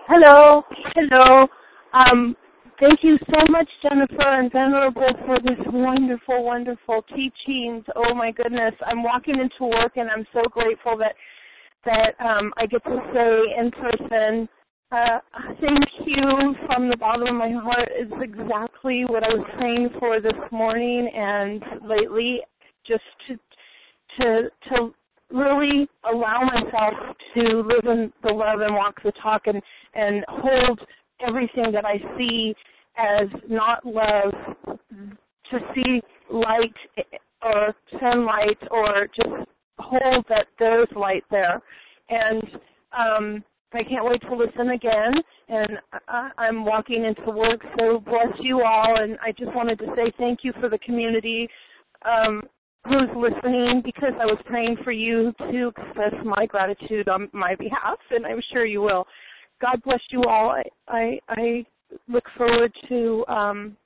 Hello, 0.07 0.61
hello. 0.93 1.47
Um, 1.93 2.35
thank 2.83 2.99
you 3.03 3.17
so 3.31 3.45
much, 3.49 3.69
Jennifer 3.81 4.39
and 4.39 4.51
Venerable, 4.51 5.13
for 5.25 5.39
this 5.39 5.59
wonderful, 5.67 6.43
wonderful 6.43 7.03
teachings. 7.09 7.83
Oh 7.95 8.13
my 8.13 8.31
goodness, 8.31 8.73
I'm 8.85 9.03
walking 9.03 9.39
into 9.39 9.73
work 9.73 9.93
and 9.95 10.09
I'm 10.09 10.25
so 10.33 10.41
grateful 10.49 10.97
that 10.97 11.15
that 11.85 12.15
um, 12.23 12.53
I 12.57 12.65
get 12.65 12.83
to 12.85 12.99
say 13.13 13.59
in 13.59 13.71
person. 13.71 14.49
Uh, 14.91 15.19
thank 15.59 15.83
you 16.05 16.55
from 16.67 16.87
the 16.87 16.95
bottom 16.95 17.27
of 17.27 17.35
my 17.35 17.51
heart 17.51 17.89
is 17.99 18.11
exactly 18.21 19.05
what 19.05 19.23
I 19.23 19.29
was 19.29 19.45
praying 19.57 19.89
for 19.99 20.21
this 20.21 20.33
morning 20.51 21.09
and 21.15 21.63
lately, 21.87 22.41
just 22.85 23.03
to 23.27 23.39
to 24.19 24.49
to 24.69 24.93
really 25.31 25.87
allow 26.09 26.41
myself 26.43 27.15
to 27.33 27.41
live 27.41 27.85
in 27.85 28.13
the 28.23 28.31
love 28.31 28.59
and 28.59 28.75
walk 28.75 29.01
the 29.03 29.11
talk 29.21 29.47
and 29.47 29.61
and 29.95 30.23
hold 30.27 30.79
everything 31.25 31.71
that 31.71 31.85
I 31.85 31.97
see 32.17 32.53
as 32.97 33.27
not 33.49 33.85
love 33.85 34.33
to 34.77 35.59
see 35.73 36.01
light 36.31 36.73
or 37.41 37.75
sunlight 37.99 38.57
or 38.71 39.07
just 39.07 39.47
hold 39.79 40.25
that 40.29 40.47
there's 40.59 40.87
light 40.95 41.23
there 41.31 41.61
and 42.09 42.43
um 42.97 43.43
I 43.75 43.81
can't 43.83 44.05
wait 44.05 44.21
to 44.21 44.35
listen 44.35 44.69
again 44.69 45.13
and 45.49 45.79
I, 46.07 46.29
I'm 46.37 46.63
walking 46.63 47.05
into 47.05 47.31
work 47.31 47.61
so 47.79 47.99
bless 47.99 48.37
you 48.39 48.61
all 48.63 49.01
and 49.01 49.17
I 49.21 49.31
just 49.31 49.53
wanted 49.55 49.79
to 49.79 49.87
say 49.95 50.11
thank 50.17 50.39
you 50.43 50.53
for 50.59 50.69
the 50.69 50.77
community 50.79 51.49
um 52.05 52.43
who's 52.85 53.09
listening 53.15 53.81
because 53.83 54.13
I 54.21 54.25
was 54.25 54.37
praying 54.45 54.77
for 54.83 54.91
you 54.91 55.33
to 55.51 55.71
express 55.75 56.13
my 56.23 56.45
gratitude 56.45 57.07
on 57.09 57.29
my 57.31 57.55
behalf 57.55 57.97
and 58.11 58.25
I'm 58.25 58.41
sure 58.51 58.65
you 58.65 58.81
will. 58.81 59.05
God 59.61 59.81
bless 59.83 60.01
you 60.11 60.23
all. 60.23 60.49
I 60.49 60.63
I, 60.87 61.19
I 61.29 61.65
look 62.07 62.25
forward 62.37 62.71
to 62.89 63.25
um, 63.27 63.77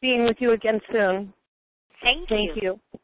being 0.00 0.24
with 0.24 0.36
you 0.40 0.52
again 0.52 0.80
soon. 0.90 1.32
Thank, 2.02 2.28
Thank 2.28 2.56
you. 2.56 2.62
you. 2.62 3.00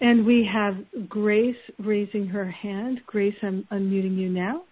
And 0.00 0.24
we 0.24 0.48
have 0.50 0.76
Grace 1.08 1.54
raising 1.78 2.26
her 2.26 2.50
hand. 2.50 3.00
Grace, 3.06 3.34
I'm 3.42 3.66
unmuting 3.70 4.16
you 4.16 4.30
now. 4.30 4.62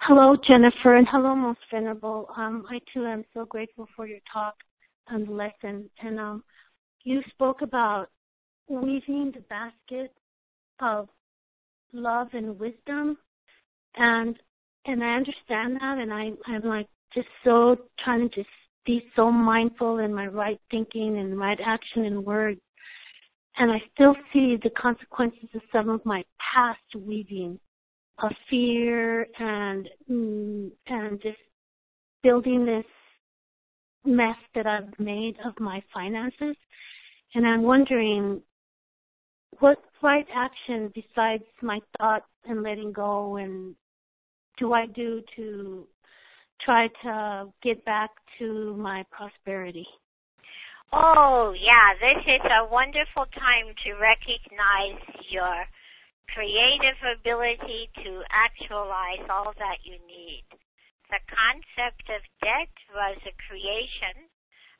Hello, 0.00 0.36
Jennifer, 0.46 0.96
and 0.96 1.06
hello, 1.10 1.34
Most 1.34 1.60
Venerable. 1.70 2.28
Um, 2.36 2.66
I 2.70 2.78
too 2.92 3.06
am 3.06 3.24
so 3.32 3.46
grateful 3.46 3.88
for 3.96 4.06
your 4.06 4.18
talk 4.30 4.54
and 5.08 5.26
the 5.26 5.32
lesson. 5.32 5.88
And 6.02 6.20
um, 6.20 6.44
you 7.04 7.22
spoke 7.30 7.62
about 7.62 8.08
weaving 8.68 9.32
the 9.34 9.40
basket 9.48 10.12
of 10.80 11.08
love 11.92 12.28
and 12.32 12.58
wisdom, 12.58 13.16
and 13.96 14.36
and 14.86 15.02
I 15.02 15.14
understand 15.16 15.76
that, 15.76 15.98
and 15.98 16.12
I 16.12 16.30
I'm 16.46 16.62
like 16.62 16.88
just 17.14 17.28
so 17.44 17.76
trying 18.04 18.28
to 18.28 18.34
just 18.34 18.48
be 18.84 19.04
so 19.16 19.30
mindful 19.32 19.98
in 19.98 20.14
my 20.14 20.26
right 20.28 20.60
thinking 20.70 21.18
and 21.18 21.38
right 21.38 21.58
action 21.64 22.04
and 22.04 22.24
words. 22.24 22.60
and 23.58 23.70
I 23.72 23.82
still 23.94 24.14
see 24.32 24.56
the 24.62 24.70
consequences 24.70 25.48
of 25.54 25.62
some 25.72 25.88
of 25.88 26.04
my 26.04 26.24
past 26.54 26.80
weaving 26.94 27.58
of 28.22 28.30
fear 28.48 29.26
and 29.38 29.88
mm, 30.10 30.70
and 30.86 31.20
just 31.22 31.38
building 32.22 32.64
this 32.64 32.84
mess 34.04 34.36
that 34.54 34.66
I've 34.66 34.98
made 34.98 35.36
of 35.44 35.58
my 35.58 35.82
finances. 35.92 36.56
And 37.34 37.46
I'm 37.46 37.62
wondering 37.62 38.40
what 39.58 39.78
right 40.02 40.26
action 40.34 40.92
besides 40.94 41.44
my 41.62 41.80
thoughts 41.98 42.26
and 42.44 42.62
letting 42.62 42.92
go 42.92 43.36
and 43.36 43.74
do 44.58 44.72
I 44.72 44.86
do 44.86 45.22
to 45.36 45.86
try 46.64 46.88
to 47.02 47.46
get 47.62 47.84
back 47.84 48.10
to 48.38 48.76
my 48.76 49.04
prosperity? 49.10 49.86
Oh, 50.92 51.52
yeah, 51.58 51.98
this 51.98 52.22
is 52.24 52.44
a 52.46 52.70
wonderful 52.70 53.26
time 53.34 53.74
to 53.84 53.90
recognize 53.98 55.02
your 55.28 55.66
creative 56.30 56.98
ability 57.18 57.90
to 58.04 58.22
actualize 58.30 59.26
all 59.28 59.52
that 59.58 59.82
you 59.82 59.98
need. 60.06 60.46
The 61.10 61.22
concept 61.26 62.06
of 62.10 62.22
debt 62.42 62.72
was 62.94 63.18
a 63.26 63.34
creation 63.46 64.30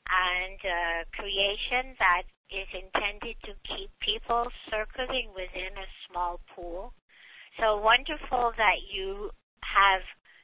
and 0.07 0.59
a 0.63 0.81
creation 1.15 1.95
that 1.99 2.23
is 2.51 2.67
intended 2.73 3.35
to 3.43 3.53
keep 3.67 3.91
people 3.99 4.47
circling 4.69 5.29
within 5.35 5.75
a 5.75 5.87
small 6.07 6.39
pool. 6.55 6.93
So 7.59 7.77
wonderful 7.81 8.53
that 8.57 8.79
you 8.91 9.31
have 9.63 10.03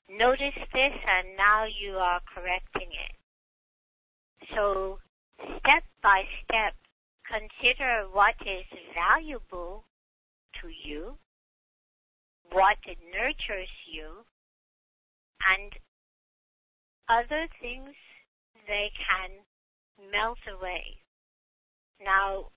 noticed 0.10 0.68
this 0.74 0.94
and 0.94 1.38
now 1.38 1.66
you 1.66 1.96
are 1.96 2.22
correcting 2.34 2.90
it. 2.92 3.16
So 4.56 5.00
step 5.40 5.84
by 6.02 6.24
step 6.44 6.76
consider 7.28 8.08
what 8.12 8.36
is 8.42 8.66
valuable 8.94 9.86
to 10.62 10.68
you, 10.68 11.16
what 12.52 12.78
nurtures 13.12 13.72
you, 13.88 14.26
and 15.48 15.72
other 17.10 17.48
things 17.62 17.96
they 18.68 18.92
can 18.96 20.12
melt 20.12 20.40
away. 20.52 21.03
Now, 22.04 22.52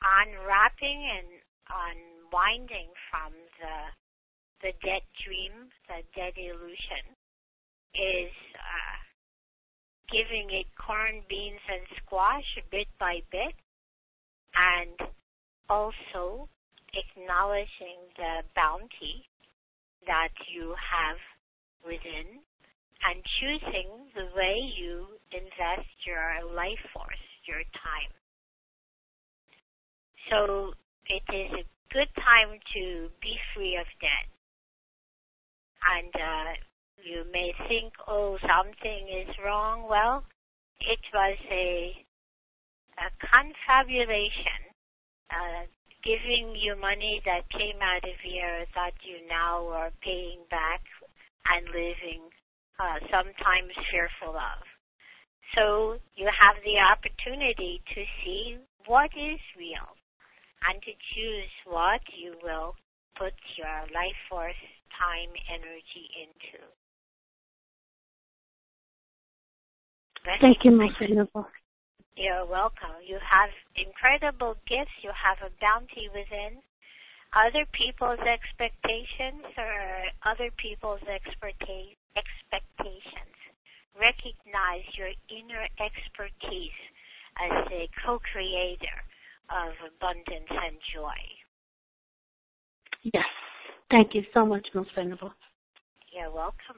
unwrapping 0.00 1.00
and 1.18 1.28
unwinding 1.68 2.90
from 3.10 3.32
the 3.58 3.76
the 4.62 4.72
dead 4.84 5.00
dream, 5.24 5.72
the 5.88 6.04
dead 6.14 6.36
illusion, 6.36 7.16
is 7.96 8.32
uh, 8.60 8.98
giving 10.12 10.52
it 10.52 10.66
corn, 10.76 11.24
beans, 11.28 11.64
and 11.64 11.80
squash 12.02 12.44
bit 12.70 12.86
by 12.98 13.22
bit, 13.32 13.56
and 14.52 15.08
also 15.70 16.48
acknowledging 16.92 18.04
the 18.16 18.42
bounty 18.54 19.24
that 20.06 20.34
you 20.52 20.74
have 20.76 21.16
within 21.86 22.44
and 23.00 23.24
choosing 23.40 23.88
the 24.14 24.28
way 24.36 24.60
you 24.76 25.06
invest 25.32 25.88
your 26.04 26.44
life 26.52 26.84
force, 26.92 27.24
your 27.46 27.64
time. 27.80 28.12
So 30.28 30.74
it 31.08 31.22
is 31.32 31.50
a 31.52 31.94
good 31.94 32.08
time 32.14 32.58
to 32.74 33.08
be 33.22 33.34
free 33.54 33.76
of 33.76 33.86
debt. 34.00 34.28
And 35.90 36.12
uh, 36.14 36.50
you 37.02 37.24
may 37.32 37.52
think, 37.68 37.92
oh, 38.06 38.38
something 38.42 39.08
is 39.08 39.34
wrong. 39.44 39.86
Well, 39.88 40.24
it 40.80 41.00
was 41.12 41.36
a, 41.50 41.94
a 43.00 43.08
confabulation, 43.18 44.70
uh, 45.30 45.66
giving 46.04 46.54
you 46.56 46.76
money 46.76 47.20
that 47.24 47.48
came 47.50 47.80
out 47.82 48.04
of 48.04 48.16
here 48.22 48.64
that 48.74 48.94
you 49.02 49.26
now 49.28 49.66
are 49.68 49.90
paying 50.02 50.40
back 50.50 50.80
and 51.48 51.66
living 51.68 52.28
uh, 52.78 53.00
sometimes 53.10 53.72
fearful 53.90 54.36
of. 54.36 54.62
So 55.56 55.98
you 56.14 56.28
have 56.30 56.56
the 56.62 56.78
opportunity 56.78 57.82
to 57.94 58.04
see 58.22 58.58
what 58.86 59.10
is 59.16 59.40
real 59.58 59.99
and 60.68 60.82
to 60.82 60.92
choose 61.14 61.52
what 61.64 62.00
you 62.16 62.34
will 62.42 62.74
put 63.16 63.32
your 63.56 63.86
life 63.92 64.16
force, 64.28 64.60
time, 64.96 65.32
energy 65.48 66.06
into. 66.20 66.60
Thank 70.40 70.64
you, 70.64 70.72
my 70.72 70.88
Venerable. 71.00 71.46
You're 72.16 72.44
welcome. 72.44 73.00
You 73.00 73.16
have 73.24 73.48
incredible 73.76 74.56
gifts. 74.68 74.92
You 75.00 75.12
have 75.16 75.40
a 75.40 75.48
bounty 75.60 76.12
within. 76.12 76.60
Other 77.32 77.64
people's 77.72 78.20
expectations 78.20 79.46
or 79.56 80.12
other 80.26 80.50
people's 80.58 81.00
expectations 81.06 81.96
recognize 83.96 84.84
your 84.98 85.14
inner 85.30 85.64
expertise 85.78 86.80
as 87.38 87.64
a 87.70 87.88
co-creator 88.04 88.98
of 89.50 89.72
abundance 89.96 90.48
and 90.48 90.76
joy. 90.94 91.20
Yes. 93.14 93.24
Thank 93.90 94.14
you 94.14 94.22
so 94.32 94.46
much, 94.46 94.66
Most 94.74 94.90
Venerable. 94.94 95.32
You're 96.12 96.30
welcome. 96.30 96.76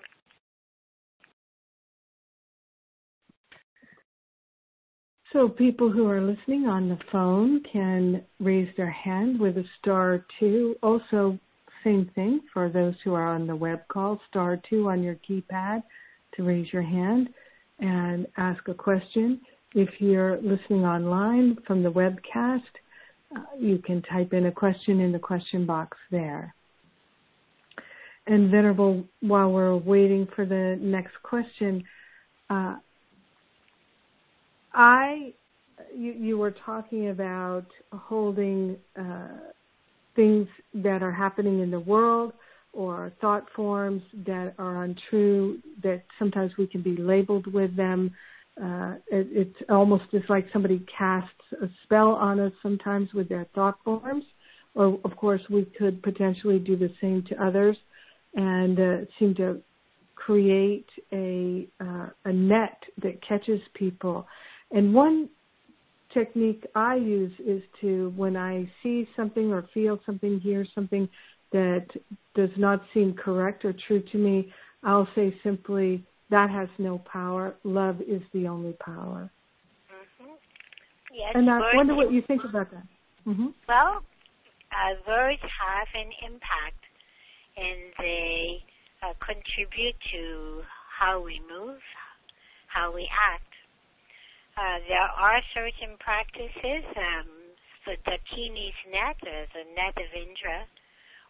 So 5.33 5.49
people 5.49 5.91
who 5.91 6.07
are 6.09 6.21
listening 6.21 6.67
on 6.67 6.91
the 6.91 6.99
phone 7.11 7.63
can 7.73 8.23
raise 8.39 8.69
their 8.77 8.91
hand 8.91 9.41
with 9.41 9.57
a 9.57 9.65
star 9.81 10.27
two. 10.39 10.77
Also, 10.83 11.39
same 11.85 12.11
thing 12.15 12.41
for 12.53 12.69
those 12.69 12.95
who 13.03 13.15
are 13.15 13.35
on 13.35 13.47
the 13.47 13.57
web 13.57 13.81
call, 13.89 14.21
star 14.29 14.61
two 14.69 14.91
on 14.91 15.03
your 15.03 15.17
keypad 15.29 15.83
to 16.35 16.43
raise 16.43 16.71
your 16.73 16.83
hand 16.83 17.31
and 17.79 18.27
ask 18.37 18.69
a 18.69 18.75
question. 18.75 19.41
If 19.75 19.89
you're 20.01 20.37
listening 20.43 20.85
online 20.85 21.57
from 21.67 21.83
the 21.83 21.91
webcast, 21.91 22.61
uh, 23.35 23.41
you 23.59 23.79
can 23.79 24.03
type 24.03 24.33
in 24.33 24.47
a 24.47 24.53
question 24.53 25.01
in 25.01 25.13
the 25.13 25.19
question 25.19 25.65
box 25.65 25.97
there. 26.11 26.55
And 28.27 28.51
Venerable, 28.51 29.05
while 29.21 29.51
we're 29.51 29.77
waiting 29.77 30.29
for 30.37 30.45
the 30.47 30.79
next 30.81 31.15
question, 31.23 31.83
uh, 32.51 32.77
I, 34.75 35.33
you, 35.95 36.13
you, 36.13 36.39
were 36.39 36.55
talking 36.65 37.09
about 37.09 37.67
holding 37.93 38.77
uh, 38.99 39.29
things 40.15 40.47
that 40.75 41.03
are 41.03 41.13
happening 41.13 41.61
in 41.61 41.71
the 41.71 41.81
world 41.81 42.33
or 42.73 43.13
thought 43.21 43.47
forms 43.55 44.03
that 44.27 44.55
are 44.59 44.85
untrue, 44.85 45.59
that 45.83 46.03
sometimes 46.19 46.53
we 46.57 46.67
can 46.67 46.83
be 46.83 46.97
labeled 46.97 47.53
with 47.53 47.75
them. 47.77 48.15
Uh, 48.61 48.95
it, 49.11 49.27
it's 49.31 49.71
almost 49.71 50.05
is 50.13 50.23
like 50.29 50.47
somebody 50.53 50.85
casts 50.99 51.31
a 51.63 51.67
spell 51.85 52.11
on 52.13 52.39
us 52.39 52.53
sometimes 52.63 53.13
with 53.15 53.29
their 53.29 53.47
thought 53.55 53.79
forms. 53.85 54.25
Or, 54.75 54.99
of 55.05 55.17
course, 55.17 55.43
we 55.51 55.67
could 55.79 56.03
potentially 56.03 56.59
do 56.59 56.77
the 56.77 56.91
same 57.01 57.23
to 57.29 57.45
others 57.45 57.77
and 58.35 58.79
uh, 58.79 58.97
seem 59.19 59.35
to 59.37 59.61
create 60.15 60.89
a 61.13 61.67
uh, 61.81 62.09
a 62.25 62.33
net 62.33 62.79
that 63.03 63.21
catches 63.27 63.61
people. 63.75 64.27
And 64.71 64.95
one 64.95 65.29
technique 66.15 66.65
I 66.75 66.97
use 66.97 67.33
is 67.45 67.63
to 67.81 68.13
when 68.17 68.37
I 68.37 68.71
see 68.83 69.09
something 69.17 69.53
or 69.53 69.67
feel 69.75 69.99
something, 70.07 70.41
hear 70.41 70.67
something 70.75 71.09
that 71.53 71.87
does 72.35 72.51
not 72.57 72.83
seem 72.95 73.15
correct 73.15 73.65
or 73.65 73.75
true 73.87 74.03
to 74.13 74.19
me, 74.19 74.53
I'll 74.83 75.09
say 75.15 75.35
simply, 75.43 76.05
that 76.33 76.51
has 76.51 76.69
no 76.79 76.99
power. 76.99 77.55
Love 77.63 78.01
is 78.01 78.23
the 78.33 78.49
only 78.49 78.73
power. 78.73 79.31
Mm-hmm. 79.93 80.33
Yes, 81.13 81.33
and 81.35 81.49
I 81.49 81.61
wonder 81.77 81.95
what 81.95 82.11
you 82.11 82.23
think 82.27 82.43
about 82.43 82.71
that. 82.73 82.85
Mm-hmm. 83.29 83.53
Well, 83.69 84.03
uh, 84.73 84.93
words 85.07 85.45
have 85.45 85.89
an 85.95 86.11
impact, 86.25 86.83
and 87.57 87.93
they 88.01 88.65
uh, 89.05 89.13
contribute 89.21 89.95
to 90.13 90.63
how 90.89 91.21
we 91.21 91.39
move, 91.45 91.79
how 92.67 92.95
we 92.95 93.07
act. 93.13 93.53
Uh, 94.57 94.81
there 94.89 95.05
are 95.05 95.41
certain 95.53 96.01
practices, 96.01 96.85
um, 96.97 97.29
the 97.85 97.97
Dakini's 98.09 98.81
net, 98.89 99.21
or 99.21 99.45
the 99.53 99.69
net 99.77 99.97
of 100.01 100.11
Indra, 100.17 100.65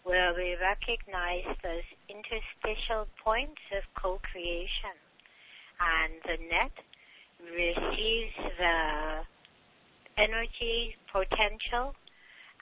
where 0.04 0.34
we 0.34 0.56
recognize 0.60 1.46
those 1.62 1.86
interstitial 2.10 3.06
points 3.22 3.62
of 3.76 3.82
co-creation. 3.94 4.96
And 5.78 6.12
the 6.26 6.38
net 6.50 6.74
receives 7.42 8.36
the 8.58 9.22
energy 10.18 10.94
potential 11.10 11.94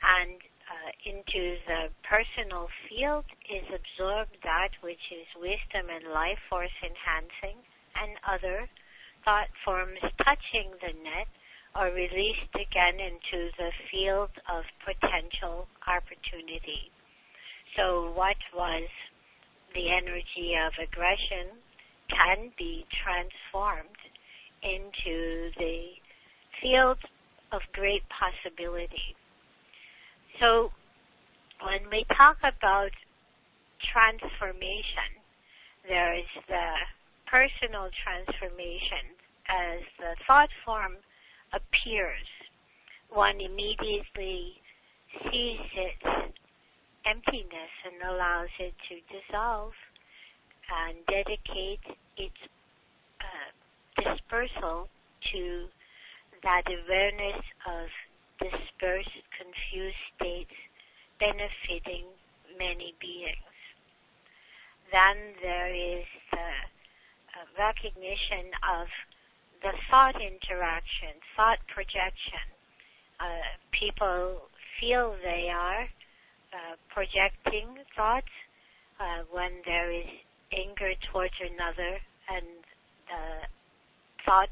and 0.01 0.41
uh, 0.71 0.91
into 1.05 1.59
the 1.67 1.91
personal 2.07 2.69
field 2.87 3.27
is 3.51 3.67
absorbed 3.69 4.37
that 4.45 4.71
which 4.81 5.03
is 5.11 5.27
wisdom 5.37 5.91
and 5.91 6.15
life 6.15 6.39
force 6.49 6.73
enhancing 6.81 7.59
and 7.99 8.17
other 8.25 8.71
thought 9.25 9.51
forms 9.65 10.01
touching 10.25 10.71
the 10.81 10.95
net 11.03 11.29
are 11.75 11.91
released 11.93 12.55
again 12.55 12.99
into 12.99 13.51
the 13.59 13.71
field 13.91 14.31
of 14.51 14.65
potential 14.83 15.67
opportunity. 15.87 16.91
So, 17.81 18.13
what 18.15 18.37
was 18.53 18.89
the 19.75 19.89
energy 19.89 20.53
of 20.53 20.73
aggression 20.77 21.57
can 22.11 22.53
be 22.59 22.85
transformed 23.01 23.97
into 24.63 25.49
the 25.57 25.97
field 26.61 26.99
of 27.53 27.61
great 27.73 28.03
possibility. 28.13 29.17
So, 30.41 30.71
when 31.65 31.89
we 31.91 32.05
talk 32.17 32.37
about 32.45 32.93
transformation, 33.93 35.17
there 35.89 36.19
is 36.19 36.29
the 36.49 36.69
personal 37.33 37.89
transformation 38.05 39.17
as 39.49 39.81
the 39.99 40.17
thought 40.27 40.51
form 40.67 40.97
appears. 41.53 42.29
One 43.09 43.41
immediately 43.41 44.61
sees 45.25 45.65
its 45.75 46.37
emptiness 47.07 47.73
and 47.85 48.11
allows 48.11 48.53
it 48.59 48.75
to 48.89 48.95
dissolve 49.09 49.73
and 50.71 50.97
dedicate 51.07 51.83
its 52.17 52.41
uh, 53.21 53.51
dispersal 53.97 54.89
to 55.33 55.67
that 56.43 56.63
awareness 56.67 57.43
of 57.67 57.89
dispersed, 58.41 59.25
confused 59.37 60.03
states 60.17 60.57
benefiting 61.19 62.09
many 62.57 62.95
beings. 63.01 63.57
Then 64.93 65.37
there 65.43 65.73
is 65.75 66.05
the 66.33 66.51
uh, 67.37 67.45
recognition 67.59 68.51
of 68.65 68.89
the 69.63 69.73
thought 69.91 70.17
interaction, 70.17 71.21
thought 71.37 71.59
projection, 71.69 72.47
uh, 73.21 73.61
people 73.77 74.49
feel 74.81 75.15
they 75.23 75.53
are 75.53 75.85
uh, 76.53 76.77
projecting 76.93 77.79
thoughts 77.97 78.35
uh, 78.99 79.23
when 79.31 79.63
there 79.65 79.91
is 79.91 80.07
anger 80.53 80.93
towards 81.13 81.35
another 81.41 81.99
and 82.29 82.47
thought 84.25 84.51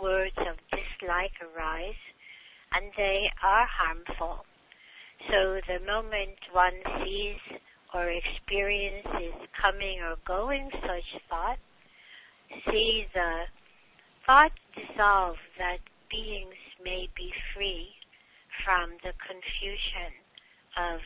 words 0.00 0.36
of 0.38 0.56
dislike 0.70 1.32
arise, 1.42 2.00
and 2.72 2.92
they 2.96 3.26
are 3.42 3.66
harmful. 3.66 4.44
So 5.28 5.60
the 5.66 5.84
moment 5.84 6.38
one 6.52 6.78
sees 7.04 7.40
or 7.92 8.08
experiences 8.08 9.34
coming 9.60 10.00
or 10.00 10.16
going 10.26 10.70
such 10.72 11.20
thought, 11.28 11.58
see 12.70 13.04
the 13.14 13.44
thought 14.24 14.52
dissolve 14.76 15.36
that 15.58 15.78
beings 16.10 16.56
may 16.84 17.08
be 17.16 17.32
free 17.54 17.88
from 18.64 18.90
the 19.02 19.12
confusion 19.26 20.12
of 20.76 21.00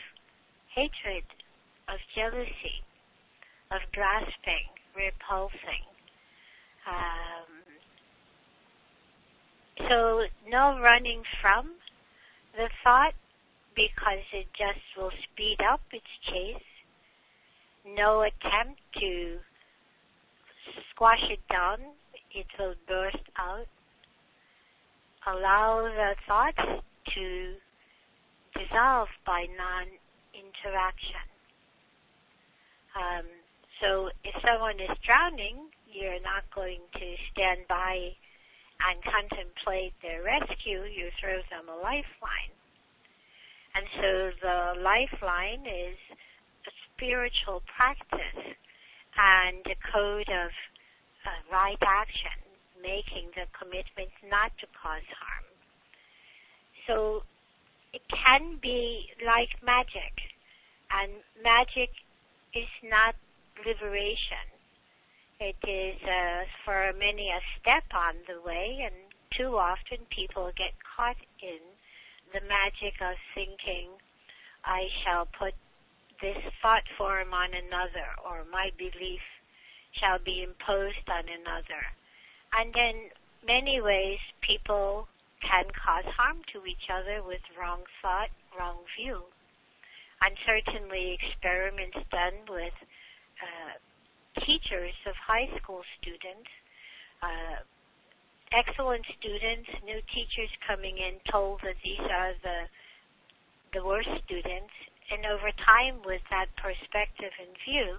hatred, 0.75 1.25
of 1.89 1.99
jealousy, 2.15 2.81
of 3.71 3.81
grasping, 3.93 4.69
repulsing. 4.97 5.85
Um, 6.89 7.51
so 9.89 10.23
no 10.49 10.79
running 10.81 11.23
from 11.41 11.73
the 12.57 12.69
thought 12.85 13.15
because 13.75 14.25
it 14.33 14.47
just 14.53 14.81
will 14.97 15.13
speed 15.33 15.59
up 15.71 15.81
its 15.93 16.13
chase. 16.29 16.63
No 17.97 18.23
attempt 18.23 18.81
to 19.01 19.39
squash 20.91 21.23
it 21.31 21.41
down, 21.51 21.79
it 22.35 22.47
will 22.59 22.75
burst 22.87 23.25
out. 23.39 23.67
Allow 25.27 25.83
the 25.83 26.15
thoughts 26.27 26.83
to 27.15 27.55
dissolve 28.55 29.09
by 29.27 29.47
non-interaction. 30.33 31.29
Um, 32.97 33.27
so 33.81 34.09
if 34.25 34.35
someone 34.45 34.81
is 34.81 34.97
drowning, 35.05 35.69
you're 35.89 36.21
not 36.21 36.45
going 36.55 36.81
to 36.95 37.09
stand 37.33 37.69
by 37.69 38.13
and 38.83 38.97
contemplate 39.05 39.93
their 40.03 40.23
rescue. 40.25 40.85
You 40.85 41.09
throw 41.21 41.41
them 41.51 41.69
a 41.69 41.77
lifeline. 41.77 42.55
And 43.75 43.85
so 43.97 44.11
the 44.43 44.59
lifeline 44.83 45.65
is 45.65 45.97
a 46.69 46.73
spiritual 46.93 47.63
practice 47.73 48.57
and 49.17 49.65
a 49.65 49.79
code 49.93 50.29
of 50.29 50.51
uh, 51.25 51.41
right 51.53 51.81
action, 51.81 52.37
making 52.83 53.33
the 53.33 53.49
commitment 53.57 54.13
not 54.29 54.53
to 54.61 54.67
cause 54.77 55.07
harm. 55.17 55.47
So 56.87 57.23
it 57.93 58.03
can 58.09 58.59
be 58.63 59.11
like 59.25 59.51
magic, 59.65 60.17
and 60.91 61.13
magic 61.43 61.91
is 62.55 62.69
not 62.89 63.15
liberation. 63.67 64.49
It 65.41 65.59
is 65.67 65.97
uh, 66.03 66.45
for 66.65 66.93
many 66.99 67.29
a 67.29 67.41
step 67.61 67.85
on 67.95 68.15
the 68.29 68.41
way, 68.41 68.81
and 68.85 68.95
too 69.37 69.57
often 69.57 70.07
people 70.15 70.53
get 70.57 70.73
caught 70.97 71.21
in 71.43 71.61
the 72.33 72.41
magic 72.49 72.97
of 73.01 73.17
thinking, 73.35 73.93
I 74.65 74.89
shall 75.05 75.27
put 75.39 75.55
this 76.21 76.39
thought 76.63 76.87
form 76.97 77.35
on 77.35 77.51
another, 77.53 78.09
or 78.25 78.45
my 78.51 78.71
belief 78.79 79.21
shall 80.01 80.19
be 80.19 80.43
imposed 80.47 81.05
on 81.11 81.25
another. 81.29 81.83
And 82.57 82.73
in 82.73 82.97
many 83.45 83.81
ways, 83.81 84.19
people 84.41 85.09
can 85.43 85.67
cause 85.75 86.07
harm 86.17 86.41
to 86.55 86.65
each 86.67 86.87
other 86.89 87.23
with 87.23 87.43
wrong 87.59 87.83
thought, 88.01 88.31
wrong 88.57 88.79
view. 88.97 89.23
And 90.23 90.39
certainly 90.47 91.19
experiments 91.19 91.99
done 92.11 92.47
with 92.49 92.77
uh, 93.43 93.75
teachers 94.47 94.95
of 95.07 95.15
high 95.19 95.51
school 95.59 95.83
students, 95.99 96.49
uh, 97.23 97.59
excellent 98.55 99.05
students, 99.19 99.67
new 99.85 99.99
teachers 100.15 100.51
coming 100.67 100.97
in 100.97 101.19
told 101.31 101.61
that 101.67 101.77
these 101.83 102.07
are 102.07 102.33
the 102.43 102.71
the 103.73 103.81
worst 103.81 104.09
students, 104.29 104.75
and 105.09 105.25
over 105.25 105.49
time, 105.65 106.05
with 106.05 106.21
that 106.29 106.53
perspective 106.61 107.33
in 107.41 107.49
view, 107.65 107.97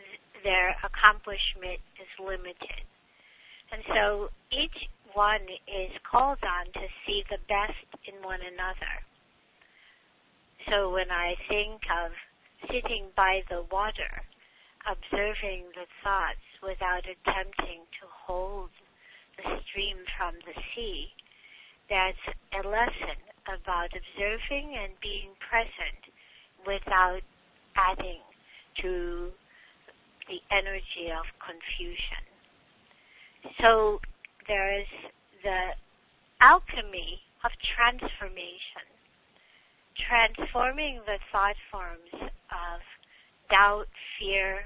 th- 0.00 0.24
their 0.42 0.72
accomplishment 0.80 1.76
is 2.00 2.08
limited. 2.16 2.84
And 3.68 3.84
so 3.92 4.32
each 4.48 4.88
one 5.14 5.46
is 5.66 5.90
called 6.10 6.42
on 6.42 6.66
to 6.74 6.86
see 7.06 7.22
the 7.30 7.38
best 7.48 7.86
in 8.06 8.22
one 8.22 8.40
another. 8.42 8.94
So 10.70 10.90
when 10.90 11.10
I 11.10 11.34
think 11.48 11.80
of 11.90 12.12
sitting 12.68 13.06
by 13.16 13.42
the 13.48 13.64
water 13.70 14.22
observing 14.84 15.64
the 15.74 15.88
thoughts 16.02 16.44
without 16.62 17.04
attempting 17.08 17.88
to 18.00 18.04
hold 18.08 18.70
the 19.36 19.60
stream 19.68 19.96
from 20.18 20.34
the 20.44 20.56
sea, 20.74 21.08
that's 21.88 22.24
a 22.52 22.66
lesson 22.66 23.18
about 23.48 23.92
observing 23.92 24.76
and 24.76 24.92
being 25.00 25.32
present 25.40 26.02
without 26.66 27.20
adding 27.76 28.24
to 28.80 29.30
the 30.28 30.40
energy 30.50 31.12
of 31.12 31.24
confusion. 31.44 32.24
So 33.60 34.00
there 34.48 34.80
is 34.80 34.86
the 35.42 35.74
alchemy 36.40 37.20
of 37.44 37.50
transformation, 37.76 38.86
transforming 40.08 41.00
the 41.06 41.18
thought 41.32 41.56
forms 41.70 42.12
of 42.22 42.80
doubt, 43.50 43.88
fear, 44.18 44.64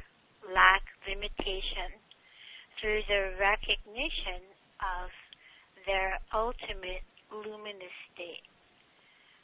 lack, 0.54 0.82
limitation 1.06 1.98
through 2.80 3.02
the 3.08 3.34
recognition 3.38 4.42
of 4.78 5.10
their 5.86 6.18
ultimate 6.32 7.02
luminous 7.30 7.96
state. 8.14 8.46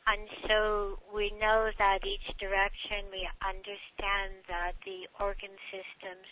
And 0.07 0.28
so 0.47 0.99
we 1.14 1.32
know 1.41 1.72
that 1.78 2.05
each 2.05 2.28
direction 2.37 3.09
we 3.11 3.24
understand 3.41 4.45
that 4.53 4.76
the 4.85 5.09
organ 5.18 5.57
systems 5.72 6.28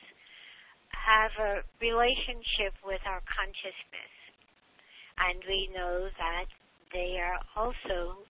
have 0.93 1.33
a 1.41 1.63
relationship 1.81 2.75
with 2.85 3.01
our 3.07 3.23
consciousness. 3.27 4.13
And 5.19 5.43
we 5.47 5.69
know 5.75 6.09
that 6.19 6.49
they 6.93 7.19
are 7.21 7.41
also 7.57 8.25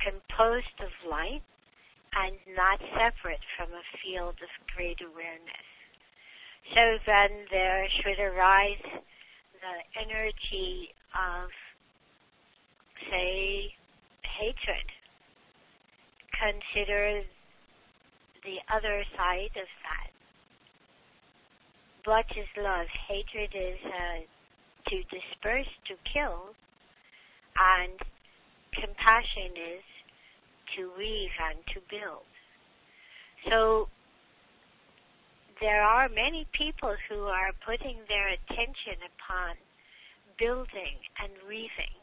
composed 0.00 0.76
of 0.80 0.92
light 1.08 1.42
and 2.14 2.36
not 2.56 2.78
separate 2.92 3.40
from 3.56 3.72
a 3.72 3.84
field 4.02 4.36
of 4.42 4.50
great 4.76 5.00
awareness. 5.00 5.68
So 6.74 6.98
then 7.06 7.46
there 7.50 7.86
should 8.00 8.20
arise 8.20 8.84
the 9.62 9.76
energy 10.00 10.90
of, 11.14 11.48
say, 13.10 13.72
hatred. 14.22 14.86
Consider 16.36 17.22
the 18.44 18.58
other 18.74 19.04
side 19.16 19.54
of 19.56 19.68
that. 19.86 20.10
What 22.04 22.26
is 22.36 22.48
love? 22.56 22.86
Hatred 23.08 23.54
is 23.54 23.78
uh, 23.84 24.90
to 24.90 24.96
disperse, 25.02 25.70
to 25.86 25.94
kill, 26.12 26.50
and 27.54 27.94
compassion 28.74 29.54
is 29.54 29.84
to 30.76 30.90
weave 30.98 31.30
and 31.38 31.58
to 31.74 31.80
build. 31.88 32.26
So 33.48 33.88
there 35.60 35.82
are 35.82 36.08
many 36.08 36.46
people 36.58 36.94
who 37.08 37.22
are 37.30 37.52
putting 37.64 37.98
their 38.08 38.28
attention 38.34 38.98
upon 39.06 39.54
building 40.38 40.98
and 41.22 41.30
weaving. 41.46 41.94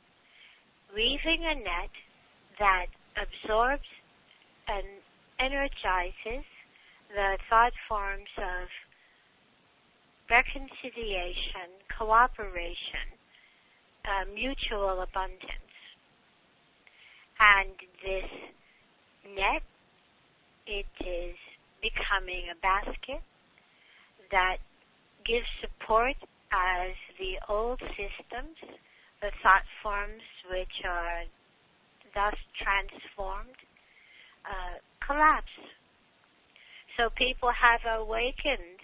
Weaving 0.95 1.43
a 1.43 1.55
net 1.55 1.91
that 2.59 2.87
absorbs 3.19 3.89
and 4.67 4.85
energizes 5.39 6.45
the 7.11 7.37
thought 7.49 7.73
forms 7.87 8.29
of 8.37 8.67
reconciliation, 10.29 11.73
cooperation, 11.97 13.17
uh, 14.05 14.25
mutual 14.33 15.01
abundance. 15.01 15.73
And 17.39 17.71
this 18.03 18.29
net, 19.35 19.63
it 20.67 20.85
is 21.01 21.35
becoming 21.81 22.45
a 22.51 22.57
basket 22.61 23.21
that 24.31 24.57
gives 25.25 25.47
support 25.61 26.15
as 26.51 26.93
the 27.17 27.37
old 27.47 27.79
systems, 27.95 28.57
the 29.21 29.31
thought 29.41 29.65
forms 29.81 30.23
which 30.49 30.85
are 30.85 31.23
thus 32.13 32.35
transformed, 32.57 33.57
uh, 34.45 34.77
collapse. 35.05 35.53
So 36.97 37.09
people 37.15 37.51
have 37.53 37.81
awakened 37.99 38.78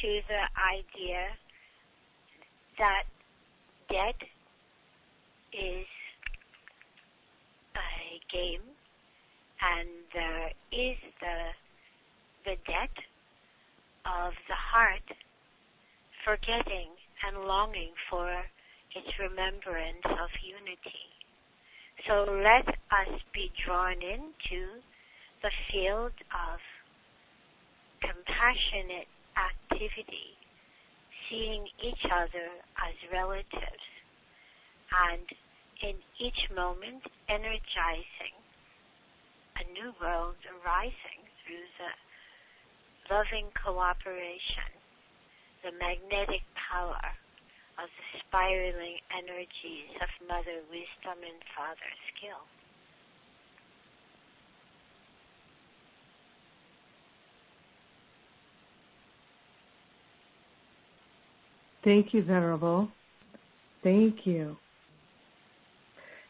to 0.00 0.20
the 0.28 0.42
idea 0.58 1.26
that 2.78 3.04
debt 3.90 4.20
is 5.52 5.86
a 7.74 8.20
game, 8.30 8.62
and 9.60 9.88
there 10.14 10.48
is 10.72 10.96
the 11.20 11.38
the 12.44 12.56
debt 12.66 12.94
of 14.06 14.32
the 14.48 14.54
heart 14.54 15.04
forgetting 16.24 16.88
and 17.26 17.44
longing 17.44 17.92
for 18.08 18.30
its 18.94 19.08
remembrance 19.18 20.04
of 20.06 20.30
unity. 20.40 21.08
So 22.06 22.24
let 22.30 22.68
us 22.68 23.20
be 23.34 23.50
drawn 23.66 24.00
into 24.00 24.80
the 25.42 25.50
field 25.70 26.14
of 26.32 26.58
compassionate 28.00 29.10
activity, 29.38 30.34
seeing 31.30 31.66
each 31.78 32.04
other 32.10 32.48
as 32.82 32.94
relatives, 33.12 33.86
and 34.90 35.26
in 35.82 35.94
each 36.18 36.42
moment 36.54 37.06
energizing 37.30 38.34
a 39.62 39.64
new 39.70 39.94
world 40.02 40.38
arising 40.58 41.22
through 41.42 41.66
the 41.78 41.90
loving 43.14 43.46
cooperation, 43.64 44.70
the 45.62 45.72
magnetic 45.78 46.42
power 46.58 47.14
of 47.78 47.86
the 47.86 48.06
spiraling 48.26 48.98
energies 49.14 49.94
of 50.02 50.10
Mother 50.26 50.66
Wisdom 50.66 51.18
and 51.22 51.40
Father 51.54 51.92
Skill. 52.10 52.42
Thank 61.88 62.12
you, 62.12 62.22
Venerable. 62.22 62.86
Thank 63.82 64.26
you. 64.26 64.58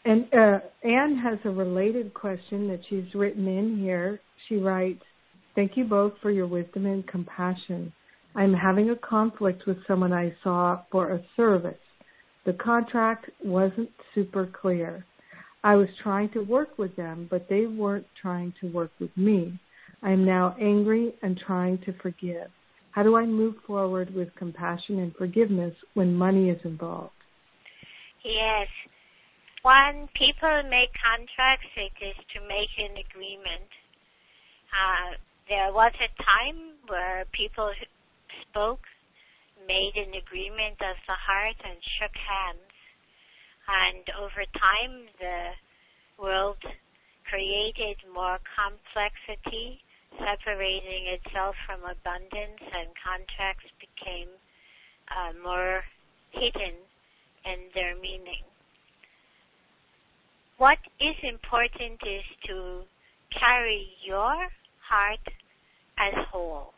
And 0.05 0.33
uh, 0.33 0.61
Anne 0.85 1.19
has 1.19 1.41
a 1.45 1.51
related 1.51 2.15
question 2.15 2.69
that 2.69 2.79
she's 2.89 3.13
written 3.13 3.49
in 3.49 3.77
here. 3.77 4.21
She 4.49 4.55
writes, 4.55 5.03
Thank 5.57 5.77
you 5.77 5.83
both 5.83 6.13
for 6.23 6.31
your 6.31 6.47
wisdom 6.47 6.87
and 6.87 7.05
compassion. 7.09 7.93
I'm 8.37 8.55
having 8.55 8.91
a 8.91 8.97
conflict 8.97 9.67
with 9.67 9.79
someone 9.89 10.13
I 10.13 10.33
saw 10.45 10.83
for 10.93 11.11
a 11.11 11.25
service. 11.35 11.75
The 12.47 12.53
contract 12.53 13.29
wasn't 13.43 13.91
super 14.15 14.47
clear. 14.63 15.05
I 15.65 15.75
was 15.75 15.89
trying 16.05 16.31
to 16.35 16.41
work 16.45 16.79
with 16.79 16.95
them, 16.95 17.27
but 17.29 17.49
they 17.51 17.67
weren't 17.67 18.07
trying 18.23 18.55
to 18.61 18.71
work 18.71 18.93
with 19.01 19.11
me. 19.17 19.59
I 20.05 20.13
am 20.13 20.25
now 20.25 20.55
angry 20.61 21.17
and 21.21 21.37
trying 21.37 21.79
to 21.79 21.93
forgive. 22.01 22.49
How 22.93 23.03
do 23.03 23.17
I 23.17 23.27
move 23.27 23.55
forward 23.67 24.15
with 24.15 24.35
compassion 24.35 24.99
and 24.99 25.15
forgiveness 25.15 25.75
when 25.95 26.15
money 26.15 26.51
is 26.51 26.59
involved? 26.65 27.13
Yes. 28.25 28.69
When 29.63 30.09
people 30.15 30.63
make 30.71 30.91
contracts, 30.99 31.71
it 31.77 31.93
is 32.03 32.17
to 32.35 32.41
make 32.47 32.73
an 32.79 32.97
agreement. 32.99 33.71
Uh, 34.73 35.19
there 35.49 35.73
was 35.73 35.93
a 35.99 36.11
time 36.23 36.77
where 36.87 37.25
people 37.33 37.73
spoke, 38.49 38.85
made 39.67 39.93
an 39.97 40.15
agreement 40.15 40.79
of 40.81 40.97
the 41.07 41.19
heart, 41.19 41.57
and 41.65 41.77
shook 41.99 42.15
hands. 42.15 42.73
And 43.69 44.05
over 44.17 44.45
time, 44.57 45.09
the 45.21 45.53
world 46.23 46.63
created 47.29 47.97
more 48.15 48.39
complexity, 48.57 49.81
separating 50.17 51.19
itself 51.19 51.55
from 51.67 51.85
abundance, 51.85 52.61
and 52.61 52.89
contracts 52.97 53.69
became 53.79 54.29
uh, 55.11 55.33
more 55.43 55.83
hidden 56.31 56.77
in 57.45 57.59
their 57.75 57.95
meaning. 57.97 58.45
What 60.59 60.79
is 61.01 61.17
important 61.23 62.01
is 62.03 62.25
to 62.49 62.83
carry 63.33 63.89
your 64.05 64.49
heart 64.83 65.23
as 65.99 66.15
whole. 66.31 66.73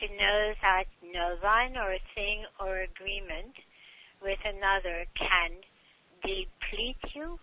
To 0.00 0.06
know 0.08 0.52
that 0.62 0.84
no 1.02 1.36
one 1.40 1.76
or 1.76 1.96
thing 2.14 2.44
or 2.60 2.82
agreement 2.82 3.54
with 4.22 4.38
another 4.44 5.06
can 5.14 5.50
deplete 6.22 7.14
you 7.14 7.38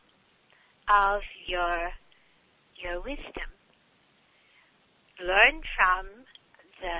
of 0.89 1.22
your 1.47 1.89
your 2.82 3.02
wisdom. 3.02 3.50
Learn 5.22 5.62
from 5.76 6.06
the 6.82 7.00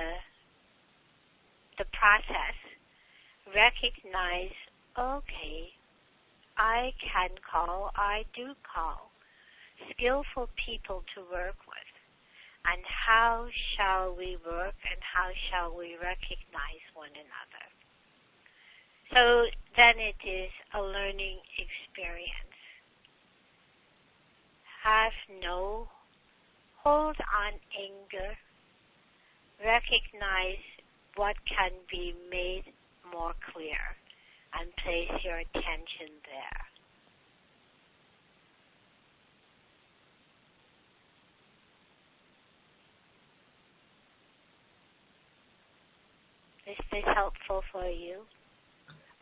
the 1.78 1.86
process. 1.96 2.56
Recognize, 3.54 4.52
okay, 4.98 5.72
I 6.58 6.92
can 7.00 7.30
call, 7.40 7.90
I 7.96 8.24
do 8.36 8.52
call 8.68 9.10
skillful 9.90 10.50
people 10.60 11.02
to 11.16 11.22
work 11.32 11.56
with 11.66 11.90
and 12.68 12.82
how 12.84 13.48
shall 13.74 14.14
we 14.14 14.36
work 14.44 14.76
and 14.84 15.00
how 15.00 15.32
shall 15.48 15.72
we 15.76 15.96
recognize 15.96 16.84
one 16.92 17.16
another. 17.16 17.64
So 19.14 19.48
then 19.76 19.96
it 19.98 20.20
is 20.20 20.52
a 20.74 20.82
learning 20.82 21.40
experience. 21.56 22.60
Have 24.84 25.16
no 25.40 25.88
hold 26.82 27.16
on 27.16 27.52
anger. 27.78 28.36
Recognize 29.64 30.62
what 31.16 31.36
can 31.46 31.72
be 31.90 32.14
made 32.30 32.64
more 33.12 33.34
clear 33.52 33.96
and 34.58 34.70
place 34.76 35.22
your 35.24 35.38
attention 35.38 36.10
there. 36.24 36.60
Is 46.72 46.76
this 46.92 47.04
helpful 47.14 47.62
for 47.72 47.88
you? 47.88 48.20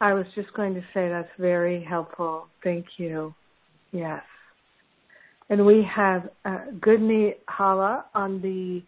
I 0.01 0.13
was 0.13 0.27
just 0.35 0.53
going 0.55 0.75
to 0.75 0.83
say 0.95 1.09
that's 1.09 1.29
very 1.39 1.83
helpful. 1.83 2.47
Thank 2.63 2.87
you. 2.99 3.35
Yes. 3.91 4.23
And 5.51 5.65
we 5.65 5.83
have 5.95 6.29
uh, 6.45 6.59
Goodney 6.81 7.35
Hala 7.49 8.05
on 8.15 8.43
the 8.43 8.83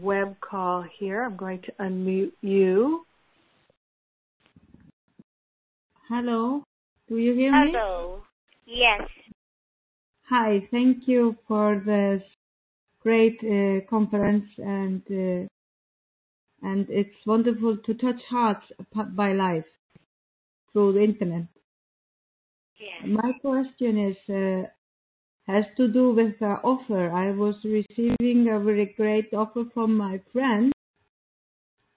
web 0.00 0.36
call 0.40 0.84
here. 0.98 1.24
I'm 1.24 1.36
going 1.36 1.62
to 1.62 1.72
unmute 1.80 2.32
you. 2.42 3.04
Hello. 6.08 6.62
Do 7.08 7.16
you 7.16 7.34
hear 7.34 7.50
me? 7.50 7.72
Hello. 7.72 8.22
Yes. 8.66 9.02
Hi. 10.28 10.66
Thank 10.70 11.08
you 11.08 11.36
for 11.48 11.82
this 11.84 12.22
great 13.00 13.38
uh, 13.42 13.88
conference 13.88 14.46
and 14.58 15.02
uh, 15.10 15.46
and 16.62 16.86
it's 16.88 17.14
wonderful 17.26 17.76
to 17.84 17.94
touch 17.94 18.20
hearts 18.28 18.64
by 19.14 19.32
life 19.32 19.64
through 20.72 20.94
the 20.94 21.04
internet. 21.04 21.46
Yes. 22.80 23.08
My 23.08 23.32
question 23.40 24.10
is 24.10 24.16
uh, 24.28 24.68
has 25.46 25.64
to 25.76 25.88
do 25.88 26.10
with 26.10 26.38
the 26.40 26.58
offer. 26.64 27.10
I 27.10 27.30
was 27.30 27.54
receiving 27.64 28.48
a 28.48 28.58
very 28.60 28.94
great 28.96 29.32
offer 29.32 29.64
from 29.72 29.96
my 29.96 30.20
friend, 30.32 30.72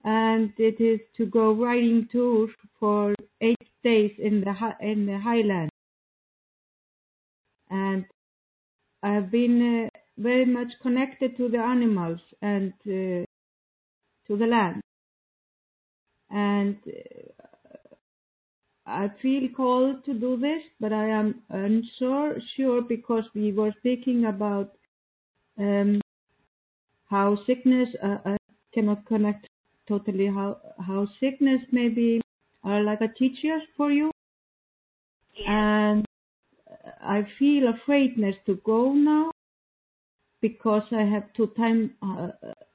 and 0.03 0.53
it 0.57 0.79
is 0.79 0.99
to 1.17 1.25
go 1.25 1.53
riding 1.53 2.07
tour 2.11 2.47
for 2.79 3.15
eight 3.41 3.67
days 3.83 4.11
in 4.19 4.41
the 4.41 4.53
in 4.81 5.05
the 5.05 5.19
highlands. 5.19 5.71
And 7.69 8.05
I've 9.01 9.31
been 9.31 9.89
uh, 9.93 9.99
very 10.17 10.45
much 10.45 10.67
connected 10.81 11.37
to 11.37 11.49
the 11.49 11.59
animals 11.59 12.19
and 12.41 12.73
uh, 12.85 13.25
to 14.27 14.37
the 14.37 14.45
land. 14.45 14.81
And 16.29 16.77
uh, 16.87 17.38
I 18.89 19.11
feel 19.21 19.47
called 19.55 20.03
to 20.05 20.13
do 20.13 20.35
this, 20.37 20.63
but 20.79 20.91
I 20.91 21.07
am 21.09 21.43
unsure 21.49 22.37
sure 22.55 22.81
because 22.81 23.23
we 23.35 23.51
were 23.51 23.71
speaking 23.79 24.25
about 24.25 24.75
um, 25.59 26.01
how 27.09 27.37
sickness 27.45 27.89
uh, 28.03 28.17
I 28.25 28.37
cannot 28.73 29.05
connect 29.05 29.47
totally 29.87 30.27
how 30.27 30.57
how 30.85 31.07
sickness 31.19 31.61
maybe 31.71 32.21
are 32.63 32.81
like 32.83 33.01
a 33.01 33.07
teacher 33.07 33.59
for 33.77 33.91
you, 33.91 34.11
and 35.47 36.05
I 37.01 37.27
feel 37.37 37.67
afraidness 37.67 38.35
to 38.47 38.55
go 38.65 38.93
now 38.93 39.31
because 40.41 40.83
I 40.91 41.03
have 41.03 41.31
two 41.33 41.47
time 41.57 41.91
uh, 42.01 42.29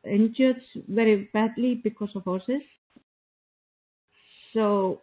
injured 0.04 0.60
very 0.88 1.28
badly 1.32 1.74
because 1.82 2.10
of 2.14 2.22
horses. 2.22 2.62
So, 4.52 5.00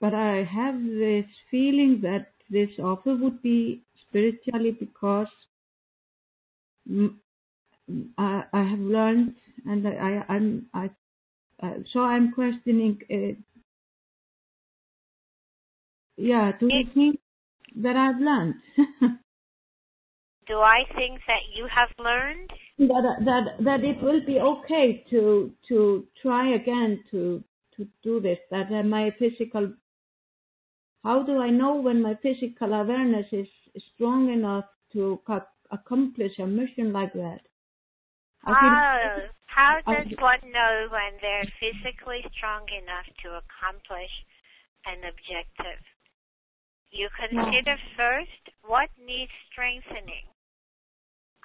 but 0.00 0.14
I 0.14 0.44
have 0.44 0.74
this 0.82 1.26
feeling 1.50 2.00
that 2.02 2.32
this 2.48 2.70
offer 2.82 3.14
would 3.14 3.42
be 3.42 3.82
spiritually 4.08 4.76
because 4.78 5.28
I, 8.18 8.44
I 8.52 8.62
have 8.62 8.78
learned 8.78 9.34
and 9.66 9.86
I, 9.86 10.24
I'm, 10.28 10.66
I, 10.74 10.90
uh, 11.62 11.74
so 11.92 12.00
I'm 12.00 12.32
questioning, 12.32 12.98
it. 13.08 13.36
yeah, 16.16 16.52
to 16.58 16.66
the 16.66 16.84
things 16.94 17.16
that 17.76 17.96
I've 17.96 18.20
learned. 18.20 18.54
do 20.50 20.58
I 20.58 20.82
think 20.96 21.20
that 21.28 21.44
you 21.54 21.66
have 21.72 21.90
learned? 21.98 22.50
That 22.78 23.04
that 23.24 23.64
that 23.64 23.84
it 23.84 24.02
will 24.02 24.20
be 24.26 24.40
okay 24.40 25.04
to 25.10 25.52
to 25.68 26.06
try 26.20 26.54
again 26.54 27.04
to 27.12 27.44
to 27.76 27.86
do 28.02 28.20
this. 28.20 28.38
That 28.50 28.70
my 28.84 29.14
physical. 29.18 29.72
How 31.02 31.22
do 31.22 31.38
I 31.38 31.48
know 31.48 31.76
when 31.76 32.02
my 32.02 32.14
physical 32.22 32.74
awareness 32.74 33.26
is 33.32 33.48
strong 33.94 34.30
enough 34.30 34.66
to 34.92 35.20
accomplish 35.70 36.38
a 36.38 36.46
mission 36.46 36.92
like 36.92 37.14
that? 37.14 37.40
Oh, 38.46 38.52
how, 38.52 39.16
how 39.46 39.80
does 39.86 40.12
one 40.18 40.52
know 40.52 40.88
when 40.90 41.12
they're 41.22 41.48
physically 41.58 42.20
strong 42.36 42.66
enough 42.68 43.06
to 43.24 43.40
accomplish 43.40 44.12
an 44.84 45.04
objective? 45.08 45.80
You 46.90 47.08
consider 47.16 47.76
first 47.96 48.56
what 48.66 48.90
needs 48.98 49.32
strengthening, 49.50 50.28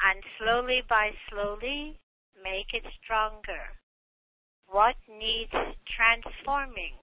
and 0.04 0.24
slowly 0.40 0.82
by 0.90 1.12
slowly 1.30 2.00
make 2.44 2.74
it 2.74 2.84
stronger. 3.04 3.72
What 4.68 4.96
needs 5.08 5.54
transforming, 5.96 6.96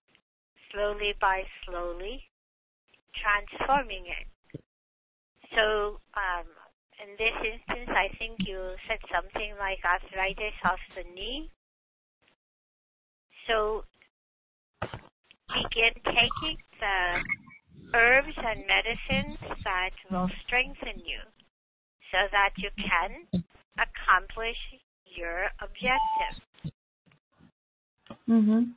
slowly 0.70 1.14
by 1.20 1.44
slowly 1.64 2.24
transforming 3.18 4.04
it. 4.06 4.26
So 5.54 5.98
um, 6.16 6.48
in 7.02 7.12
this 7.18 7.36
instance, 7.44 7.90
I 7.92 8.08
think 8.16 8.40
you 8.46 8.74
said 8.88 8.98
something 9.12 9.54
like 9.58 9.78
arthritis 9.84 10.56
of 10.64 10.78
the 10.96 11.04
knee. 11.14 11.50
So 13.46 13.84
begin 15.52 15.92
taking 16.04 16.56
the 16.80 16.98
herbs 17.94 18.36
and 18.36 18.64
medicines 18.66 19.38
that 19.64 19.92
will 20.10 20.30
strengthen 20.46 21.00
you 21.04 21.20
so 22.12 22.18
that 22.30 22.50
you 22.56 22.70
can 22.76 23.26
accomplish 23.76 24.56
your 25.04 25.48
objective. 25.60 26.72
Mhm. 28.28 28.74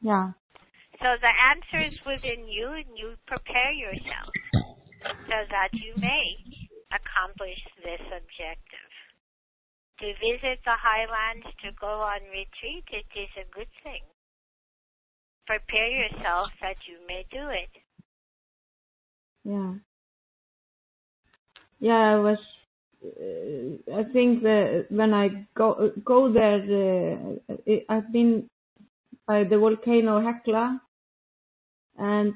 Yeah. 0.00 0.32
So 1.00 1.16
the 1.16 1.32
answer 1.32 1.80
is 1.88 1.96
within 2.04 2.46
you 2.46 2.68
and 2.76 2.92
you 2.94 3.16
prepare 3.26 3.72
yourself 3.72 4.32
so 5.02 5.38
that 5.48 5.72
you 5.72 5.96
may 5.96 6.36
accomplish 6.92 7.56
this 7.80 8.04
objective. 8.12 8.92
To 10.00 10.06
visit 10.20 10.60
the 10.64 10.76
highlands, 10.76 11.46
to 11.64 11.72
go 11.80 12.04
on 12.04 12.20
retreat, 12.28 12.84
it 12.92 13.08
is 13.16 13.32
a 13.36 13.48
good 13.54 13.68
thing. 13.82 14.04
Prepare 15.46 15.88
yourself 15.88 16.48
that 16.60 16.76
you 16.88 16.96
may 17.08 17.24
do 17.32 17.48
it. 17.48 17.72
Yeah. 19.44 19.74
Yeah, 21.80 22.16
I 22.16 22.16
was. 22.16 22.38
Uh, 23.02 23.96
I 23.96 24.04
think 24.12 24.42
that 24.42 24.86
when 24.90 25.14
I 25.14 25.46
go 25.54 25.90
go 26.04 26.30
there, 26.30 26.60
uh, 27.48 27.72
I've 27.88 28.12
been 28.12 28.48
by 29.26 29.44
the 29.44 29.58
volcano 29.58 30.20
Hekla, 30.20 30.78
and 32.00 32.34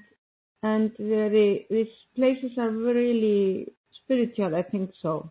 and 0.63 0.93
very, 0.99 1.67
these 1.69 1.89
places 2.17 2.53
are 2.59 2.71
really 2.71 3.73
spiritual, 4.03 4.55
I 4.55 4.63
think 4.63 4.91
so. 5.03 5.31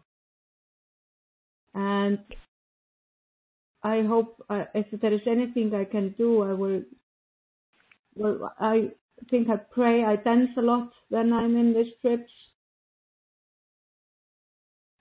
And 1.74 2.20
I 3.82 4.02
hope 4.04 4.44
uh, 4.50 4.66
if 4.76 5.00
there 5.02 5.14
is 5.14 5.22
anything 5.26 5.74
I 5.74 5.86
can 5.86 6.14
do, 6.18 6.44
I 6.44 6.54
will. 6.54 6.84
Well, 8.16 8.54
I 8.60 8.92
think 9.32 9.50
I 9.50 9.56
pray. 9.56 10.04
I 10.04 10.18
dance 10.18 10.52
a 10.58 10.62
lot 10.62 10.92
when 11.10 11.34
I'm 11.34 11.58
in 11.58 11.74
these 11.74 11.94
trips, 12.02 12.32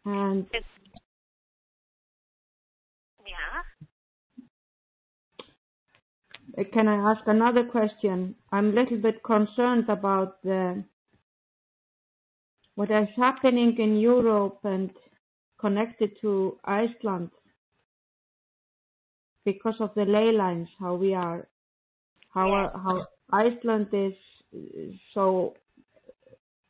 and 0.06 0.46
yeah. 3.26 3.71
Uh, 6.56 6.64
can 6.72 6.88
I 6.88 7.10
ask 7.10 7.22
another 7.26 7.64
question? 7.64 8.34
I'm 8.50 8.70
a 8.70 8.80
little 8.82 8.98
bit 8.98 9.22
concerned 9.22 9.88
about 9.88 10.42
the 10.42 10.84
what 12.74 12.90
is 12.90 13.08
happening 13.16 13.76
in 13.78 13.96
Europe 13.96 14.60
and 14.64 14.90
connected 15.58 16.10
to 16.22 16.58
Iceland 16.64 17.30
because 19.44 19.74
of 19.80 19.90
the 19.94 20.04
ley 20.04 20.32
lines, 20.32 20.68
how 20.80 20.94
we 20.94 21.14
are, 21.14 21.48
how 22.30 22.70
how 22.74 23.06
Iceland 23.30 23.88
is 23.92 24.14
so 25.14 25.54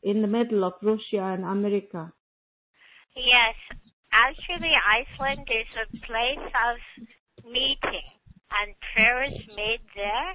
in 0.03 0.23
the 0.23 0.29
middle 0.29 0.65
of 0.65 0.75
Russia 0.83 1.23
and 1.35 1.45
America. 1.45 2.13
Yes, 3.15 3.57
actually, 4.13 4.73
Iceland 5.01 5.47
is 5.51 5.71
a 5.85 6.07
place 6.07 6.51
of 6.69 7.45
meeting, 7.45 8.09
and 8.61 8.75
prayers 8.93 9.39
made 9.57 9.81
there, 9.97 10.35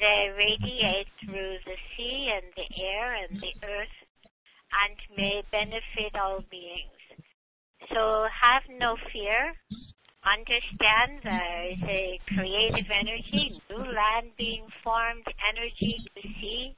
they 0.00 0.30
radiate 0.36 1.08
through 1.24 1.56
the 1.66 1.78
sea 1.96 2.30
and 2.34 2.46
the 2.54 2.68
air 2.82 3.14
and 3.14 3.40
the 3.40 3.54
earth 3.66 3.98
and 4.70 4.96
may 5.16 5.42
benefit 5.50 6.14
all 6.14 6.44
beings. 6.50 7.02
So 7.92 8.26
have 8.30 8.62
no 8.78 8.96
fear. 9.12 9.54
Understand 10.26 11.22
there 11.24 11.72
is 11.72 11.82
a 11.82 12.20
creative 12.34 12.90
energy, 12.90 13.60
new 13.70 13.78
land 13.78 14.30
being 14.36 14.66
formed, 14.84 15.24
energy 15.48 15.96
to 16.14 16.22
see. 16.40 16.76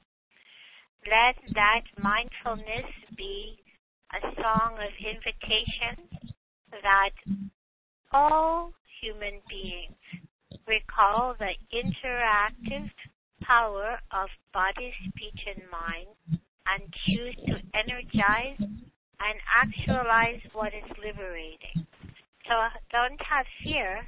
Let 1.05 1.35
that 1.55 1.83
mindfulness 2.01 2.89
be 3.17 3.57
a 4.13 4.21
song 4.41 4.77
of 4.77 4.93
invitation 5.01 6.07
that 6.71 7.11
all 8.13 8.73
human 9.01 9.41
beings 9.49 9.97
recall 10.67 11.35
the 11.39 11.53
interactive 11.73 12.89
power 13.41 13.99
of 14.11 14.29
body, 14.53 14.93
speech, 15.09 15.41
and 15.47 15.63
mind 15.71 16.39
and 16.67 16.81
choose 17.05 17.35
to 17.47 17.53
energize 17.73 18.57
and 18.59 19.37
actualize 19.55 20.41
what 20.53 20.73
is 20.73 20.89
liberating. 21.03 21.85
So 22.47 22.55
don't 22.91 23.19
have 23.21 23.45
fear. 23.63 24.07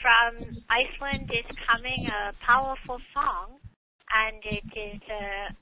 From 0.00 0.56
Iceland 0.68 1.30
is 1.30 1.56
coming 1.70 2.08
a 2.08 2.32
powerful 2.44 2.98
song, 3.14 3.60
and 4.10 4.42
it 4.44 4.66
is 4.74 5.00
uh, 5.06 5.54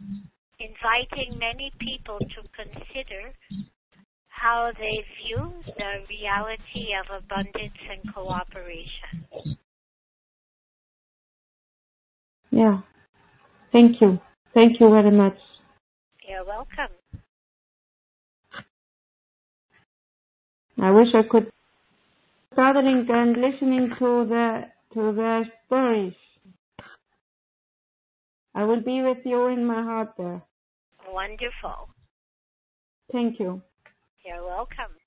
inviting 0.59 1.38
many 1.38 1.72
people 1.78 2.18
to 2.18 2.40
consider 2.57 3.32
how 4.28 4.72
they 4.78 5.05
view 5.20 5.53
the 5.76 6.07
reality 6.09 6.88
of 6.96 7.22
abundance 7.22 7.76
and 7.90 8.14
cooperation. 8.14 9.59
Yeah. 12.51 12.80
Thank 13.72 14.01
you. 14.01 14.18
Thank 14.55 14.80
you 14.80 14.90
very 14.90 15.11
much. 15.11 15.36
You're 16.28 16.44
welcome. 16.44 16.94
I 20.80 20.90
wish 20.90 21.09
I 21.14 21.22
could 21.30 21.51
gathering 22.57 23.07
and 23.09 23.36
listening 23.36 23.90
to 23.98 24.26
the 24.28 24.62
to 24.94 25.12
the 25.12 25.44
stories. 25.66 26.14
I 28.55 28.64
will 28.64 28.80
be 28.82 29.03
with 29.03 29.18
you 29.24 29.46
in 29.46 29.64
my 29.64 29.82
heart 29.82 30.12
there. 30.18 30.42
Wonderful. 31.12 31.88
Thank 33.12 33.38
you. 33.38 33.62
You're 34.24 34.44
welcome. 34.44 34.99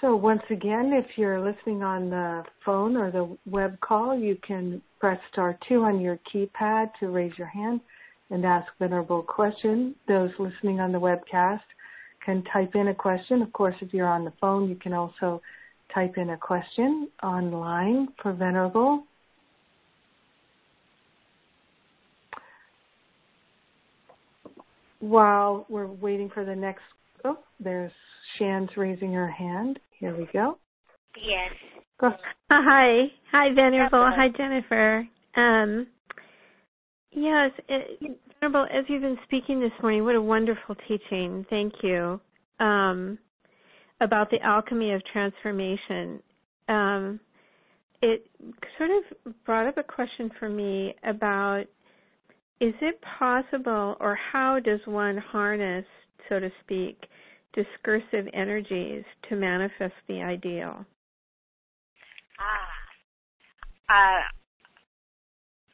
So 0.00 0.16
once 0.16 0.42
again, 0.48 0.92
if 0.94 1.18
you're 1.18 1.40
listening 1.40 1.82
on 1.82 2.08
the 2.08 2.42
phone 2.64 2.96
or 2.96 3.10
the 3.10 3.36
web 3.44 3.78
call, 3.80 4.18
you 4.18 4.34
can 4.46 4.80
press 4.98 5.18
star 5.30 5.58
two 5.68 5.82
on 5.82 6.00
your 6.00 6.18
keypad 6.32 6.90
to 7.00 7.08
raise 7.08 7.36
your 7.36 7.48
hand 7.48 7.80
and 8.30 8.46
ask 8.46 8.66
Venerable 8.78 9.20
a 9.20 9.22
question. 9.22 9.94
Those 10.08 10.30
listening 10.38 10.80
on 10.80 10.92
the 10.92 10.98
webcast 10.98 11.60
can 12.24 12.42
type 12.44 12.74
in 12.74 12.88
a 12.88 12.94
question. 12.94 13.42
Of 13.42 13.52
course, 13.52 13.74
if 13.82 13.92
you're 13.92 14.08
on 14.08 14.24
the 14.24 14.32
phone, 14.40 14.70
you 14.70 14.76
can 14.76 14.94
also 14.94 15.42
type 15.94 16.16
in 16.16 16.30
a 16.30 16.36
question 16.36 17.08
online 17.22 18.08
for 18.22 18.32
Venerable. 18.32 19.04
While 25.00 25.66
we're 25.68 25.86
waiting 25.86 26.30
for 26.32 26.46
the 26.46 26.56
next, 26.56 26.82
oh, 27.24 27.38
there's 27.58 27.92
Shan's 28.38 28.70
raising 28.78 29.12
her 29.12 29.28
hand. 29.28 29.78
Here 30.00 30.16
we 30.16 30.26
go. 30.32 30.58
Yes. 31.16 31.52
Go. 32.00 32.10
Hi. 32.50 33.06
Hi, 33.30 33.54
Venerable. 33.54 34.10
Hi, 34.16 34.28
Jennifer. 34.36 35.06
Um, 35.36 35.86
yes, 37.12 37.50
it, 37.68 38.18
Venerable, 38.40 38.66
as 38.72 38.84
you've 38.88 39.02
been 39.02 39.18
speaking 39.24 39.60
this 39.60 39.72
morning, 39.82 40.04
what 40.04 40.14
a 40.14 40.22
wonderful 40.22 40.74
teaching. 40.88 41.44
Thank 41.50 41.74
you. 41.82 42.20
Um, 42.58 43.18
about 44.00 44.30
the 44.30 44.40
alchemy 44.42 44.92
of 44.92 45.02
transformation. 45.12 46.22
Um, 46.68 47.20
it 48.00 48.26
sort 48.78 48.90
of 48.90 49.34
brought 49.44 49.66
up 49.66 49.76
a 49.76 49.82
question 49.82 50.30
for 50.38 50.48
me 50.48 50.94
about 51.04 51.64
is 52.60 52.74
it 52.80 52.98
possible, 53.18 53.96
or 54.00 54.18
how 54.32 54.58
does 54.62 54.80
one 54.86 55.18
harness, 55.18 55.84
so 56.28 56.40
to 56.40 56.50
speak, 56.62 56.98
discursive 57.54 58.28
energies 58.32 59.04
to 59.28 59.36
manifest 59.36 59.94
the 60.08 60.22
ideal? 60.22 60.84
Ah. 62.38 62.80
Uh, 63.90 64.22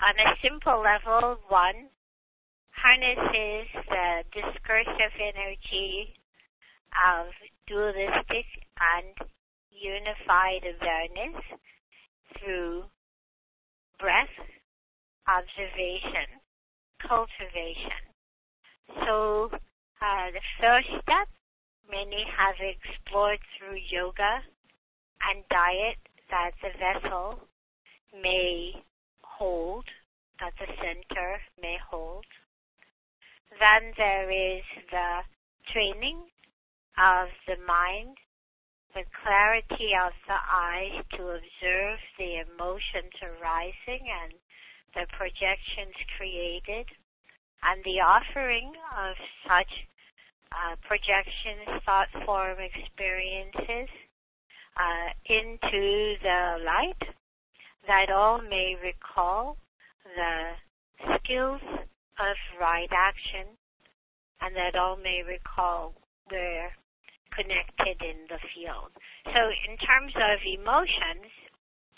on 0.03 0.14
a 0.18 0.37
simple 0.43 0.83
level, 0.83 1.39
one 1.49 1.89
harnesses 2.70 3.68
the 3.89 4.22
discursive 4.33 5.14
energy 5.20 6.14
of 7.09 7.27
dualistic 7.66 8.47
and 8.81 9.29
unified 9.70 10.64
awareness 10.64 11.43
through 12.39 12.85
breath, 13.99 14.37
observation, 15.29 16.41
cultivation. 17.01 18.01
So 19.05 19.51
uh, 19.53 20.27
the 20.33 20.45
first 20.61 20.89
step 21.03 21.29
many 21.91 22.24
have 22.37 22.57
explored 22.61 23.39
through 23.57 23.78
yoga 23.91 24.43
and 25.30 25.45
diet 25.51 25.99
that 26.30 26.53
the 26.62 26.70
vessel 26.78 27.41
may 28.22 28.74
hold, 29.22 29.84
that 30.41 30.53
the 30.59 30.66
center 30.82 31.41
may 31.61 31.76
hold. 31.91 32.24
Then 33.59 33.93
there 33.97 34.30
is 34.30 34.64
the 34.91 35.20
training 35.72 36.18
of 36.99 37.28
the 37.47 37.57
mind, 37.66 38.16
the 38.95 39.05
clarity 39.22 39.93
of 39.95 40.12
the 40.26 40.41
eyes 40.49 41.05
to 41.16 41.22
observe 41.37 41.99
the 42.18 42.41
emotions 42.41 43.12
arising 43.22 44.09
and 44.09 44.32
the 44.95 45.07
projections 45.12 45.95
created, 46.16 46.87
and 47.62 47.84
the 47.84 48.01
offering 48.01 48.72
of 48.97 49.16
such 49.47 49.68
uh, 50.53 50.77
projections, 50.87 51.83
thought 51.85 52.09
form 52.25 52.59
experiences 52.59 53.89
uh, 54.77 55.09
into 55.27 56.17
the 56.23 56.65
light, 56.65 57.03
that 57.87 58.11
all 58.11 58.41
may 58.43 58.77
recall 58.83 59.57
the 60.05 60.53
skills 61.19 61.61
of 62.19 62.37
right 62.61 62.91
action, 62.93 63.57
and 64.41 64.55
that 64.57 64.79
all 64.79 64.97
may 64.97 65.23
recall 65.27 65.95
where 66.29 66.73
connected 67.37 68.01
in 68.01 68.25
the 68.29 68.41
field. 68.55 68.91
So 69.29 69.41
in 69.69 69.77
terms 69.77 70.17
of 70.17 70.41
emotions, 70.47 71.29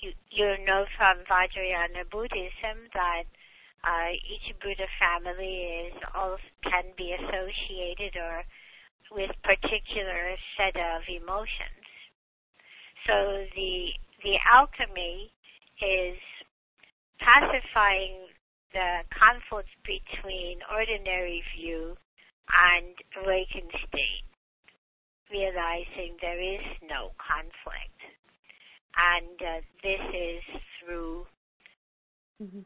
you, 0.01 0.11
you 0.31 0.59
know 0.67 0.85
from 0.97 1.23
Vajrayana 1.31 2.11
Buddhism 2.11 2.91
that 2.95 3.31
uh, 3.85 4.11
each 4.12 4.55
Buddha 4.61 4.87
family 4.99 5.89
is 5.89 5.95
all 6.14 6.37
can 6.62 6.93
be 6.97 7.14
associated 7.14 8.16
or 8.16 8.45
with 9.11 9.31
particular 9.43 10.37
set 10.57 10.76
of 10.76 11.03
emotions. 11.09 11.85
So 13.07 13.47
the 13.55 13.95
the 14.22 14.37
alchemy 14.51 15.31
is 15.81 16.18
pacifying 17.20 18.29
the 18.74 19.03
conflict 19.14 19.70
between 19.87 20.59
ordinary 20.70 21.43
view 21.57 21.97
and 22.49 22.95
awakened 23.24 23.72
state 23.89 24.29
realizing 25.31 26.16
there 26.20 26.41
is 26.41 26.64
no 26.89 27.12
conflict. 27.20 28.01
And 28.97 29.37
uh, 29.41 29.61
this 29.83 30.03
is 30.11 30.43
through 30.81 31.26
mm-hmm. 32.43 32.64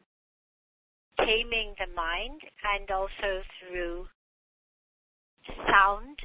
Taming 1.27 1.75
the 1.79 1.91
mind 1.95 2.41
and 2.77 2.91
also 2.91 3.43
through 3.59 4.07
sound, 5.67 6.19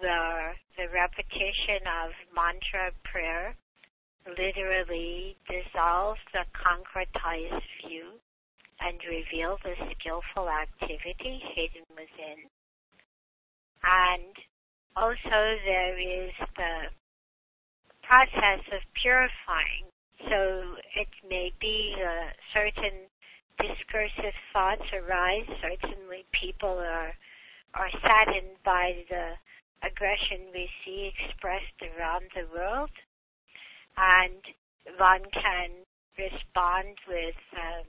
the, 0.00 0.54
the 0.76 0.86
repetition 0.92 1.86
of 1.86 2.10
mantra 2.34 2.90
prayer 3.04 3.54
literally 4.26 5.36
dissolves 5.46 6.20
the 6.32 6.44
concretized 6.56 7.62
view 7.86 8.18
and 8.80 8.98
reveal 9.08 9.58
the 9.62 9.74
skillful 9.94 10.48
activity 10.48 11.40
hidden 11.54 11.86
within. 11.90 12.48
And 13.84 14.34
also 14.96 15.40
there 15.64 15.98
is 15.98 16.32
the 16.56 16.90
process 18.02 18.64
of 18.72 18.80
purifying. 19.00 19.86
So 20.28 20.78
it 20.96 21.08
may 21.28 21.52
be 21.60 21.94
uh, 22.00 22.32
certain 22.52 23.10
discursive 23.58 24.34
thoughts 24.52 24.84
arise. 24.92 25.46
Certainly, 25.62 26.24
people 26.32 26.78
are 26.78 27.14
are 27.74 27.90
saddened 28.02 28.56
by 28.64 28.94
the 29.10 29.34
aggression 29.82 30.46
we 30.54 30.68
see 30.84 31.10
expressed 31.10 31.78
around 31.82 32.24
the 32.34 32.46
world, 32.54 32.90
and 33.96 34.40
one 34.98 35.22
can 35.32 35.70
respond 36.16 36.94
with 37.08 37.34
um, 37.58 37.86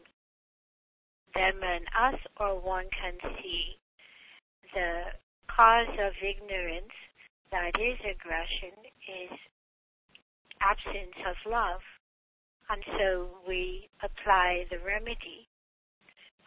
them 1.36 1.62
and 1.64 1.86
us, 1.94 2.20
or 2.40 2.60
one 2.60 2.88
can 3.00 3.18
see 3.42 3.78
the 4.74 5.14
cause 5.56 5.94
of 6.00 6.14
ignorance, 6.22 6.94
that 7.52 7.72
is 7.80 8.00
aggression, 8.02 8.76
is 9.08 9.38
absence 10.62 11.16
of 11.28 11.36
love. 11.50 11.82
And 12.70 12.84
so 12.98 13.30
we 13.48 13.90
apply 14.02 14.66
the 14.72 14.80
remedy 14.80 15.48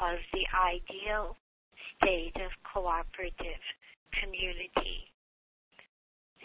of 0.01 0.19
the 0.33 0.45
ideal 0.55 1.37
state 1.97 2.37
of 2.37 2.51
cooperative 2.73 3.63
community. 4.21 5.11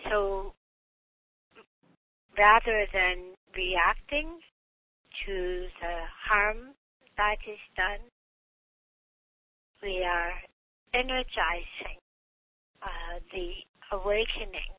So 0.09 0.53
rather 2.37 2.85
than 2.93 3.35
reacting 3.55 4.39
to 5.25 5.67
the 5.81 5.95
harm 6.29 6.73
that 7.17 7.37
is 7.47 7.61
done, 7.77 8.01
we 9.81 10.03
are 10.03 10.33
energizing 10.93 11.99
uh, 12.81 13.19
the 13.31 13.51
awakening 13.91 14.73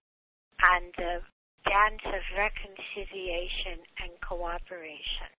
and 0.61 0.93
the 0.97 1.21
dance 1.65 2.03
of 2.07 2.23
reconciliation 2.37 3.85
and 4.03 4.13
cooperation. 4.21 5.31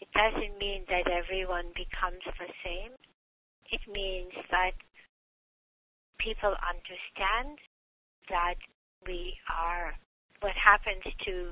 It 0.00 0.08
doesn't 0.14 0.58
mean 0.58 0.84
that 0.88 1.10
everyone 1.10 1.72
becomes 1.74 2.22
the 2.24 2.50
same. 2.64 2.92
It 3.70 3.80
means 3.90 4.32
that 4.50 4.72
people 6.18 6.54
understand 6.62 7.58
that 8.30 8.56
we 9.06 9.34
are, 9.50 9.94
what 10.40 10.54
happens 10.54 11.02
to 11.26 11.50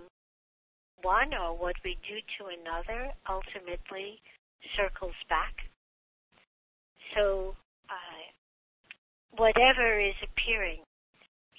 one 1.02 1.34
or 1.34 1.56
what 1.56 1.76
we 1.84 1.98
do 2.08 2.18
to 2.38 2.50
another 2.50 3.12
ultimately 3.28 4.20
circles 4.76 5.16
back. 5.28 5.54
So 7.14 7.54
uh, 7.90 8.22
whatever 9.36 10.00
is 10.00 10.16
appearing 10.22 10.82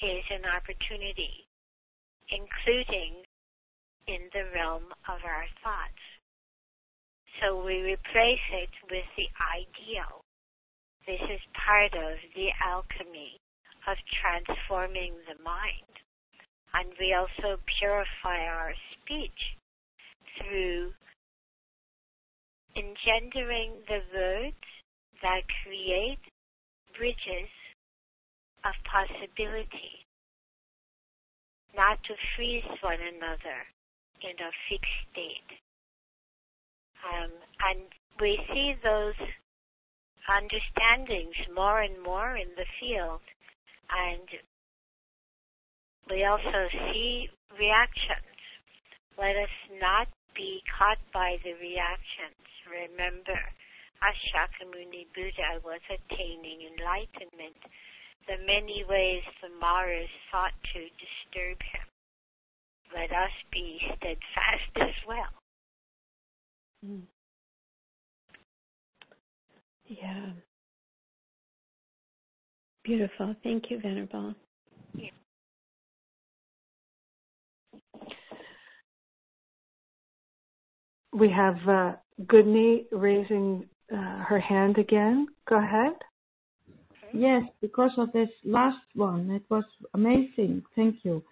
is 0.02 0.24
an 0.32 0.46
opportunity, 0.46 1.48
including 2.30 3.24
in 4.08 4.30
the 4.34 4.50
realm 4.54 4.92
of 5.08 5.20
our 5.26 5.46
thoughts. 5.64 6.04
So 7.42 7.64
we 7.64 7.82
replace 7.82 8.48
it 8.54 8.74
with 8.90 9.06
the 9.16 9.30
ideal. 9.54 10.26
This 11.06 11.22
is 11.22 11.42
part 11.54 11.94
of 11.94 12.18
the 12.36 12.50
alchemy 12.66 13.40
of 13.88 13.98
transforming 14.22 15.14
the 15.30 15.42
mind. 15.44 15.94
And 16.74 16.92
we 17.00 17.14
also 17.14 17.62
purify 17.80 18.46
our 18.46 18.74
speech 18.94 19.42
through 20.38 20.92
engendering 22.76 23.74
the 23.88 24.02
words 24.14 24.66
that 25.22 25.42
create 25.64 26.22
bridges 26.98 27.50
of 28.66 28.74
possibility, 28.86 30.06
not 31.76 31.98
to 32.04 32.14
freeze 32.36 32.68
one 32.82 33.00
another 33.00 33.60
in 34.22 34.36
a 34.38 34.52
fixed 34.70 35.00
state. 35.12 35.66
Um, 37.06 37.32
and 37.70 37.82
we 38.20 38.39
see 38.54 38.74
those 38.84 39.18
understandings 40.28 41.38
more 41.54 41.82
and 41.82 42.02
more 42.02 42.36
in 42.36 42.50
the 42.58 42.68
field, 42.80 43.22
and 43.89 44.28
we 46.10 46.26
also 46.26 46.68
see 46.91 47.30
reactions. 47.60 48.38
Let 49.18 49.36
us 49.36 49.56
not 49.80 50.08
be 50.36 50.62
caught 50.78 51.00
by 51.14 51.38
the 51.43 51.54
reactions. 51.58 52.38
Remember, 52.68 53.39
as 54.04 54.16
Shakyamuni 54.30 55.10
Buddha 55.16 55.64
was 55.64 55.82
attaining 55.89 56.70
enlightenment, 56.76 57.58
the 58.28 58.38
many 58.45 58.84
ways 58.88 59.24
the 59.41 59.50
Maras 59.60 60.12
sought 60.30 60.54
to 60.74 60.80
disturb 61.00 61.58
him. 61.64 61.88
Let 62.93 63.12
us 63.12 63.32
be 63.52 63.80
steadfast 63.98 64.72
as 64.76 64.98
well. 65.08 65.32
Mm. 66.86 67.01
Yeah. 69.88 70.32
Beautiful. 72.84 73.36
Thank 73.43 73.69
you, 73.69 73.80
Venerable. 73.80 74.34
We 81.13 81.30
have 81.30 81.57
uh, 81.67 81.93
Goodney 82.28 82.86
raising 82.91 83.65
uh, 83.91 84.23
her 84.23 84.39
hand 84.39 84.78
again. 84.78 85.28
Go 85.47 85.57
ahead. 85.57 85.93
Yes, 87.13 87.43
because 87.61 87.91
of 87.97 88.11
this 88.11 88.30
last 88.43 88.84
one, 88.93 89.32
it 89.32 89.43
was 89.49 89.63
amazing. 89.93 90.63
Thank 90.75 90.97
you. 91.03 91.23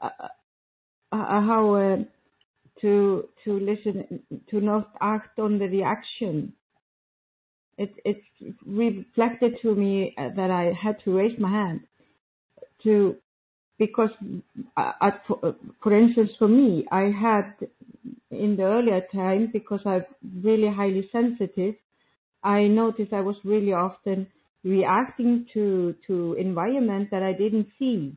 Uh, 0.00 0.10
uh, 0.20 0.28
uh 1.12 1.40
how 1.40 1.74
uh, 1.74 1.96
to 2.80 3.28
to 3.44 3.58
listen 3.60 4.22
to 4.50 4.60
not 4.60 4.92
act 5.00 5.38
on 5.38 5.58
the 5.58 5.66
reaction. 5.66 6.54
It 7.76 7.94
it 8.04 8.22
reflected 8.64 9.58
to 9.62 9.74
me 9.74 10.14
uh, 10.16 10.28
that 10.36 10.50
I 10.50 10.72
had 10.72 11.00
to 11.04 11.16
raise 11.16 11.38
my 11.38 11.50
hand 11.50 11.80
to 12.82 13.16
because 13.78 14.10
I, 14.76 15.12
for, 15.26 15.56
for 15.82 15.96
instance 15.98 16.30
for 16.38 16.48
me 16.48 16.86
I 16.92 17.04
had 17.10 17.54
in 18.30 18.56
the 18.56 18.64
earlier 18.64 19.02
time 19.12 19.50
because 19.52 19.80
I'm 19.86 20.04
really 20.42 20.68
highly 20.72 21.08
sensitive 21.12 21.76
I 22.42 22.66
noticed 22.68 23.12
I 23.12 23.22
was 23.22 23.36
really 23.44 23.72
often 23.72 24.28
reacting 24.64 25.46
to 25.54 25.94
to 26.06 26.34
environment 26.34 27.10
that 27.10 27.22
I 27.22 27.32
didn't 27.32 27.68
see 27.78 28.16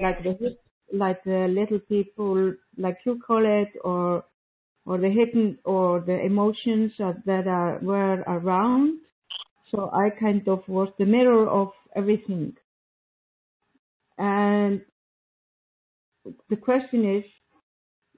like 0.00 0.22
the 0.22 0.56
like 0.92 1.22
the 1.24 1.46
little 1.48 1.80
people 1.80 2.54
like 2.78 2.98
you 3.04 3.20
call 3.26 3.44
it 3.44 3.68
or 3.84 4.24
or 4.84 4.98
the 4.98 5.10
hidden 5.10 5.58
or 5.64 6.00
the 6.00 6.18
emotions 6.20 6.92
that 6.98 7.46
are 7.48 7.78
were 7.82 8.22
around. 8.26 9.00
So 9.70 9.90
I 9.92 10.10
kind 10.10 10.46
of 10.48 10.62
was 10.68 10.88
the 10.98 11.04
mirror 11.04 11.48
of 11.48 11.72
everything. 11.96 12.54
And 14.16 14.80
the 16.48 16.56
question 16.56 17.16
is, 17.16 17.24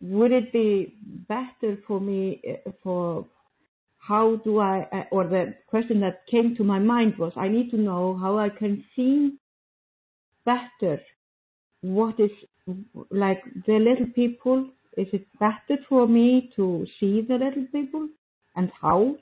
would 0.01 0.33
it 0.33 0.53
be 0.53 0.95
better 1.29 1.79
for 1.87 2.01
me 2.01 2.41
uh, 2.49 2.71
for 2.83 3.27
how 3.99 4.37
do 4.37 4.59
I, 4.59 4.87
uh, 4.93 5.05
or 5.11 5.25
the 5.25 5.55
question 5.67 6.01
that 6.01 6.27
came 6.31 6.55
to 6.57 6.65
my 6.65 6.79
mind 6.79 7.19
was, 7.19 7.33
I 7.37 7.49
need 7.49 7.71
to 7.71 7.77
know 7.77 8.17
how 8.17 8.39
I 8.39 8.49
can 8.49 8.85
see 8.95 9.39
better 10.45 11.01
what 11.81 12.19
is 12.19 12.31
like 13.11 13.43
the 13.67 13.79
little 13.79 14.07
people. 14.15 14.69
Is 14.97 15.07
it 15.13 15.27
better 15.39 15.81
for 15.89 16.09
me 16.09 16.51
to 16.57 16.87
see 16.99 17.23
the 17.27 17.35
little 17.35 17.67
people? 17.71 18.09
And 18.57 18.71
how 18.81 19.17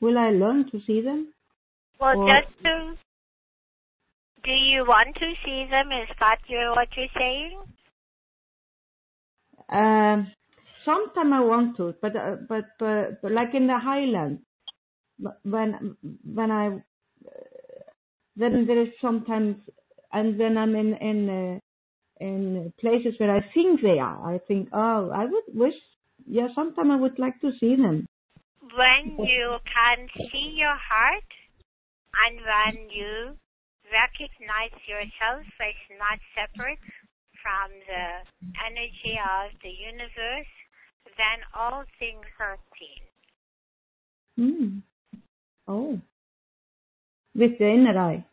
will 0.00 0.18
I 0.18 0.30
learn 0.30 0.70
to 0.70 0.80
see 0.86 1.02
them? 1.02 1.32
Well, 2.00 2.18
or, 2.18 2.28
just 2.28 2.62
to 2.62 2.96
do 4.44 4.50
you 4.50 4.84
want 4.86 5.14
to 5.14 5.32
see 5.44 5.66
them? 5.70 5.88
Is 5.92 6.08
that 6.18 6.38
your, 6.48 6.70
what 6.70 6.88
you're 6.96 7.06
saying? 7.16 7.58
Um, 9.68 10.32
sometimes 10.84 11.32
I 11.32 11.40
want 11.40 11.76
to, 11.76 11.94
but, 12.02 12.16
uh, 12.16 12.36
but 12.48 12.64
but 12.78 13.22
but 13.22 13.32
like 13.32 13.54
in 13.54 13.66
the 13.66 13.78
highlands, 13.78 14.42
when 15.44 15.96
when 16.24 16.50
I 16.50 16.66
uh, 16.68 16.80
then 18.36 18.66
there 18.66 18.82
is 18.82 18.88
sometimes, 19.00 19.56
and 20.12 20.38
then 20.38 20.58
I'm 20.58 20.74
in 20.74 20.94
in 20.94 21.28
uh, 21.28 21.58
in 22.20 22.72
places 22.80 23.14
where 23.18 23.34
I 23.34 23.44
think 23.54 23.80
they 23.82 23.98
are. 23.98 24.34
I 24.34 24.38
think, 24.46 24.68
oh, 24.72 25.10
I 25.10 25.24
would 25.24 25.44
wish, 25.54 25.74
yeah, 26.26 26.48
sometime 26.54 26.90
I 26.90 26.96
would 26.96 27.18
like 27.18 27.40
to 27.40 27.52
see 27.58 27.76
them. 27.76 28.06
When 28.60 29.26
you 29.26 29.56
can 29.66 30.08
see 30.16 30.54
your 30.56 30.76
heart, 30.76 31.28
and 32.24 32.36
when 32.40 32.90
you 32.90 33.34
recognize 33.90 34.76
yourself 34.86 35.44
as 35.60 35.76
not 35.98 36.18
separate 36.36 36.80
from 37.42 37.72
the 37.88 38.04
energy 38.64 39.18
of 39.18 39.50
the 39.62 39.72
universe, 39.72 40.52
then 41.18 41.38
all 41.54 41.84
things 41.98 42.24
are 42.38 42.58
seen. 42.78 43.02
Hmm. 44.38 44.78
Oh. 45.66 46.00
With 47.34 47.58
the 47.58 47.68
inner 47.68 47.98
eye. 47.98 48.24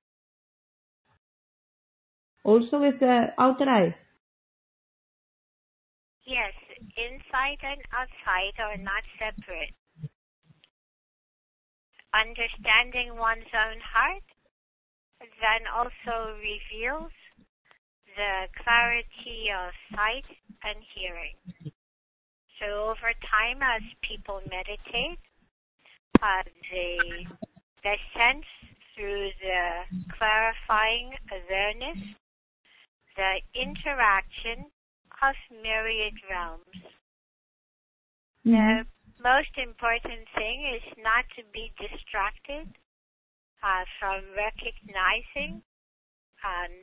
Also 2.49 2.79
with 2.79 2.99
the 2.99 3.27
outer 3.37 3.69
eye. 3.69 3.95
Yes, 6.25 6.53
inside 6.97 7.61
and 7.61 7.81
outside 7.93 8.57
are 8.57 8.77
not 8.77 9.05
separate. 9.21 9.77
Understanding 12.11 13.17
one's 13.21 13.53
own 13.53 13.77
heart 13.85 14.25
then 15.19 15.69
also 15.69 16.33
reveals 16.41 17.13
the 18.17 18.49
clarity 18.57 19.53
of 19.53 19.69
sight 19.93 20.25
and 20.63 20.81
hearing. 20.97 21.37
So 22.57 22.65
over 22.89 23.13
time, 23.29 23.61
as 23.61 23.83
people 24.01 24.41
meditate, 24.49 25.21
uh, 26.17 26.49
they, 26.73 27.27
they 27.83 27.97
sense 28.17 28.49
through 28.95 29.29
the 29.37 29.85
clarifying 30.17 31.13
awareness 31.29 32.18
the 33.15 33.41
interaction 33.53 34.69
of 35.21 35.35
myriad 35.51 36.13
realms. 36.29 36.79
Mm-hmm. 38.45 38.87
The 39.17 39.23
most 39.23 39.53
important 39.57 40.27
thing 40.35 40.63
is 40.75 40.85
not 41.03 41.25
to 41.35 41.43
be 41.51 41.71
distracted 41.75 42.71
uh, 43.63 43.83
from 43.99 44.23
recognizing 44.35 45.61
and 46.39 46.73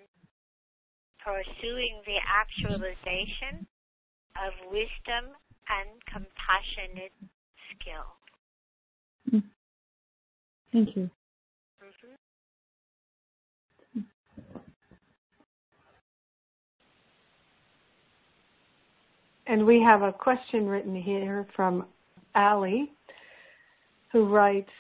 pursuing 1.25 2.03
the 2.05 2.21
actualization 2.23 3.67
of 4.37 4.53
wisdom 4.71 5.33
and 5.69 5.89
compassionate 6.07 7.17
skill. 7.73 8.07
Mm. 9.33 9.43
Thank 10.73 10.97
you. 10.97 11.11
Mm-hmm. 11.83 12.15
And 19.47 19.65
we 19.65 19.81
have 19.81 20.03
a 20.03 20.13
question 20.13 20.67
written 20.67 20.95
here 20.95 21.47
from 21.55 21.87
Ali, 22.35 22.93
who 24.13 24.27
writes, 24.27 24.71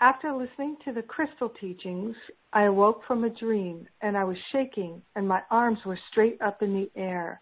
after 0.00 0.32
listening 0.32 0.76
to 0.84 0.92
the 0.92 1.02
crystal 1.02 1.50
teachings, 1.60 2.14
I 2.52 2.64
awoke 2.64 3.02
from 3.06 3.24
a 3.24 3.30
dream 3.30 3.86
and 4.02 4.16
I 4.16 4.24
was 4.24 4.36
shaking 4.52 5.00
and 5.14 5.26
my 5.26 5.42
arms 5.50 5.78
were 5.86 5.98
straight 6.10 6.40
up 6.42 6.62
in 6.62 6.74
the 6.74 6.90
air. 7.00 7.40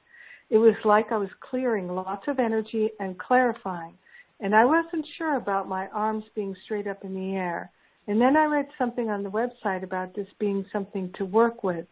It 0.51 0.59
was 0.59 0.75
like 0.85 1.11
I 1.11 1.17
was 1.17 1.31
clearing 1.41 1.89
lots 1.89 2.29
of 2.29 2.39
energy 2.39 2.91
and 3.01 3.19
clarifying, 3.19 3.95
and 4.41 4.55
I 4.55 4.65
wasn't 4.65 5.07
sure 5.17 5.37
about 5.37 5.69
my 5.69 5.89
arms 5.89 6.25
being 6.35 6.55
straight 6.65 6.87
up 6.87 7.05
in 7.05 7.15
the 7.15 7.35
air. 7.35 7.71
And 8.07 8.21
then 8.21 8.37
I 8.37 8.45
read 8.45 8.69
something 8.77 9.09
on 9.09 9.23
the 9.23 9.31
website 9.31 9.83
about 9.83 10.15
this 10.15 10.29
being 10.39 10.65
something 10.73 11.11
to 11.17 11.25
work 11.25 11.65
with. 11.65 11.87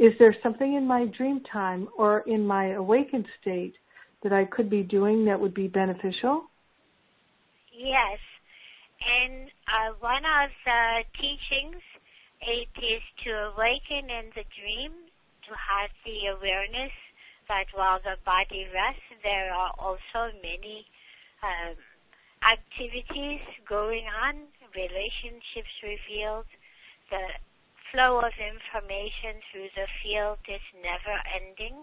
Is 0.00 0.14
there 0.18 0.34
something 0.42 0.74
in 0.74 0.86
my 0.86 1.04
dream 1.04 1.42
time 1.52 1.86
or 1.96 2.20
in 2.20 2.46
my 2.46 2.72
awakened 2.72 3.26
state 3.38 3.74
that 4.22 4.32
I 4.32 4.46
could 4.46 4.70
be 4.70 4.82
doing 4.82 5.26
that 5.26 5.38
would 5.38 5.52
be 5.52 5.68
beneficial? 5.68 6.48
Yes, 7.70 8.18
and 9.04 9.48
uh, 9.68 9.92
one 10.00 10.24
of 10.24 10.48
the 10.64 11.04
teachings, 11.20 11.84
it 12.40 12.68
is 12.80 13.04
to 13.24 13.52
awaken 13.52 14.08
in 14.08 14.32
the 14.32 14.44
dream, 14.56 14.92
to 15.44 15.52
have 15.52 15.92
the 16.08 16.32
awareness 16.32 16.92
that 17.48 17.66
while 17.74 18.00
the 18.00 18.16
body 18.24 18.64
rests, 18.72 19.04
there 19.22 19.52
are 19.52 19.74
also 19.76 20.32
many 20.40 20.86
um, 21.44 21.76
activities 22.40 23.44
going 23.68 24.08
on, 24.08 24.48
relationships 24.72 25.74
revealed, 25.84 26.48
the 27.10 27.24
flow 27.92 28.18
of 28.18 28.32
information 28.38 29.42
through 29.50 29.70
the 29.74 29.86
field 30.02 30.38
is 30.48 30.62
never 30.82 31.16
ending. 31.34 31.82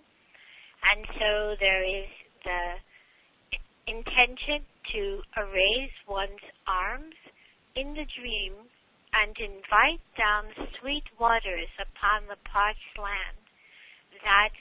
And 0.83 1.05
so 1.19 1.55
there 1.59 1.83
is 1.83 2.09
the 2.43 2.79
intention 3.87 4.63
to 4.93 5.21
erase 5.37 5.97
one's 6.07 6.43
arms 6.67 7.15
in 7.75 7.93
the 7.93 8.05
dream 8.19 8.53
and 9.13 9.35
invite 9.39 10.03
down 10.17 10.51
sweet 10.79 11.07
waters 11.19 11.71
upon 11.79 12.27
the 12.27 12.37
parched 12.43 12.95
land, 12.99 13.39
that 14.23 14.53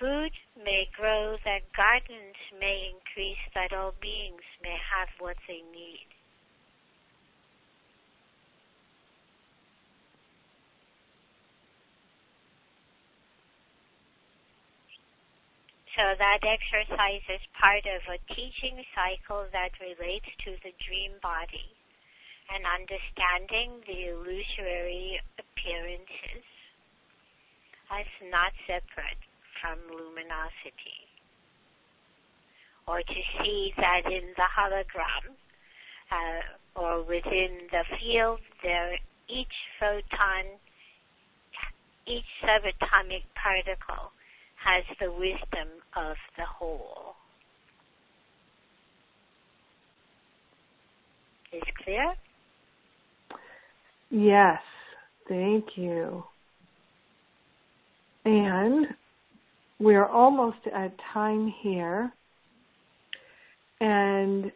food 0.00 0.32
may 0.56 0.88
grow, 0.96 1.36
that 1.44 1.62
gardens 1.76 2.38
may 2.58 2.90
increase, 2.90 3.44
that 3.54 3.72
all 3.72 3.94
beings 4.00 4.42
may 4.62 4.74
have 4.74 5.08
what 5.20 5.36
they 5.46 5.62
need. 5.70 6.08
So 15.96 16.02
that 16.18 16.40
exercise 16.40 17.22
is 17.28 17.42
part 17.60 17.84
of 17.84 18.00
a 18.08 18.18
teaching 18.34 18.80
cycle 18.96 19.44
that 19.52 19.72
relates 19.80 20.28
to 20.44 20.56
the 20.64 20.72
dream 20.88 21.12
body. 21.22 21.76
and 22.50 22.64
understanding 22.66 23.80
the 23.86 24.12
illusory 24.12 25.20
appearances 25.38 26.44
as 27.92 28.06
not 28.30 28.52
separate 28.66 29.20
from 29.60 29.78
luminosity. 29.88 31.06
Or 32.88 33.00
to 33.00 33.20
see 33.40 33.72
that 33.78 34.04
in 34.06 34.34
the 34.36 34.48
hologram 34.52 35.32
uh, 36.10 36.80
or 36.80 37.02
within 37.04 37.68
the 37.70 37.84
field, 37.96 38.40
there 38.62 38.98
each 39.28 39.56
photon, 39.78 40.58
each 42.06 42.26
subatomic 42.42 43.22
particle 43.38 44.10
has 44.64 44.84
the 45.00 45.10
wisdom 45.12 45.68
of 45.96 46.16
the 46.36 46.44
whole. 46.44 47.14
Is 51.52 51.62
clear? 51.84 52.14
Yes, 54.10 54.60
thank 55.28 55.64
you. 55.76 56.24
And 58.24 58.86
we're 59.78 60.06
almost 60.06 60.58
at 60.74 60.92
time 61.12 61.52
here. 61.62 62.12
And 63.80 64.52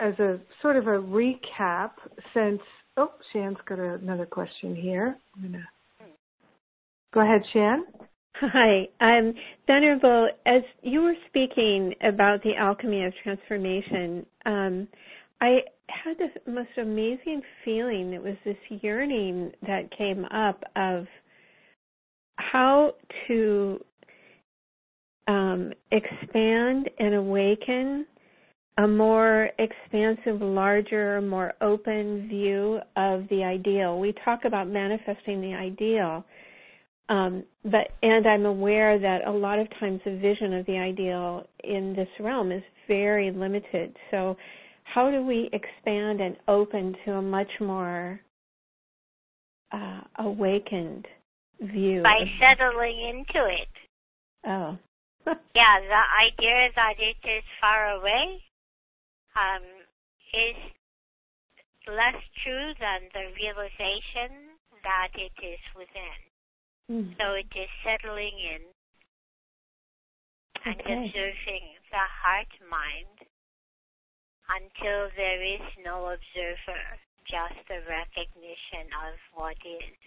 as 0.00 0.18
a 0.18 0.38
sort 0.60 0.76
of 0.76 0.86
a 0.86 0.98
recap, 1.00 1.92
since, 2.34 2.60
oh, 2.96 3.12
Shan's 3.32 3.56
got 3.66 3.78
another 3.78 4.26
question 4.26 4.76
here. 4.76 5.16
I'm 5.34 5.42
gonna, 5.42 5.64
go 7.14 7.20
ahead, 7.20 7.42
Shan. 7.52 7.84
Hi, 8.40 8.86
um, 9.00 9.32
Venerable. 9.66 10.28
As 10.44 10.62
you 10.82 11.00
were 11.00 11.14
speaking 11.28 11.94
about 12.02 12.42
the 12.42 12.54
alchemy 12.54 13.06
of 13.06 13.14
transformation, 13.22 14.26
um, 14.44 14.88
I 15.40 15.60
had 15.88 16.18
this 16.18 16.30
most 16.46 16.68
amazing 16.76 17.40
feeling. 17.64 18.12
It 18.12 18.22
was 18.22 18.36
this 18.44 18.56
yearning 18.82 19.52
that 19.66 19.90
came 19.96 20.26
up 20.26 20.62
of 20.76 21.06
how 22.36 22.94
to 23.26 23.80
um, 25.28 25.72
expand 25.90 26.90
and 26.98 27.14
awaken 27.14 28.06
a 28.78 28.86
more 28.86 29.48
expansive, 29.58 30.42
larger, 30.42 31.22
more 31.22 31.54
open 31.62 32.28
view 32.28 32.80
of 32.96 33.26
the 33.30 33.42
ideal. 33.42 33.98
We 33.98 34.14
talk 34.24 34.44
about 34.44 34.68
manifesting 34.68 35.40
the 35.40 35.54
ideal, 35.54 36.22
um, 37.08 37.44
but 37.64 37.92
and 38.02 38.26
I'm 38.26 38.46
aware 38.46 38.98
that 38.98 39.26
a 39.26 39.30
lot 39.30 39.58
of 39.58 39.68
times 39.78 40.00
the 40.04 40.16
vision 40.16 40.54
of 40.54 40.66
the 40.66 40.76
ideal 40.76 41.46
in 41.62 41.94
this 41.94 42.08
realm 42.18 42.50
is 42.50 42.62
very 42.88 43.30
limited. 43.30 43.96
So, 44.10 44.36
how 44.82 45.10
do 45.10 45.24
we 45.24 45.48
expand 45.52 46.20
and 46.20 46.36
open 46.48 46.96
to 47.04 47.12
a 47.12 47.22
much 47.22 47.50
more 47.60 48.20
uh, 49.72 50.00
awakened 50.18 51.06
view? 51.60 52.02
By 52.02 52.24
settling 52.40 53.24
into 53.24 53.46
it. 53.46 53.68
Oh. 54.46 54.78
yeah, 55.54 55.80
the 55.80 56.04
idea 56.26 56.68
that 56.74 56.94
it 56.98 57.28
is 57.28 57.44
far 57.60 57.90
away 57.98 58.42
um, 59.36 59.62
is 60.34 60.56
less 61.86 62.18
true 62.42 62.72
than 62.80 63.06
the 63.14 63.30
realization 63.38 64.58
that 64.82 65.10
it 65.14 65.34
is 65.44 65.60
within. 65.76 66.18
Mm. 66.90 67.16
So 67.18 67.34
it 67.34 67.50
is 67.54 67.70
settling 67.82 68.38
in 68.38 68.62
and 70.64 70.80
Okay. 70.80 71.06
observing 71.06 71.78
the 71.90 72.04
heart 72.22 72.50
mind 72.70 73.26
until 74.48 75.10
there 75.16 75.42
is 75.42 75.62
no 75.84 76.06
observer, 76.06 76.98
just 77.26 77.58
the 77.68 77.82
recognition 77.88 78.86
of 79.06 79.18
what 79.34 79.56
is. 79.66 79.98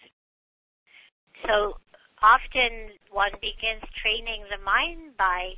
So 1.46 1.80
often 2.22 2.98
one 3.12 3.32
begins 3.42 3.84
training 4.02 4.46
the 4.50 4.60
mind 4.64 5.18
by 5.18 5.56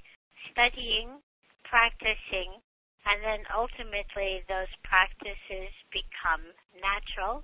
studying, 0.52 1.22
practicing, 1.66 2.62
and 3.06 3.24
then 3.24 3.46
ultimately 3.54 4.44
those 4.48 4.70
practices 4.84 5.74
become 5.94 6.46
natural, 6.82 7.44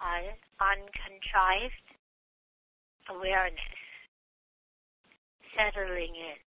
uh, 0.00 0.34
uncontrived 0.58 1.93
awareness, 3.10 3.78
settling 5.56 6.14
in, 6.14 6.40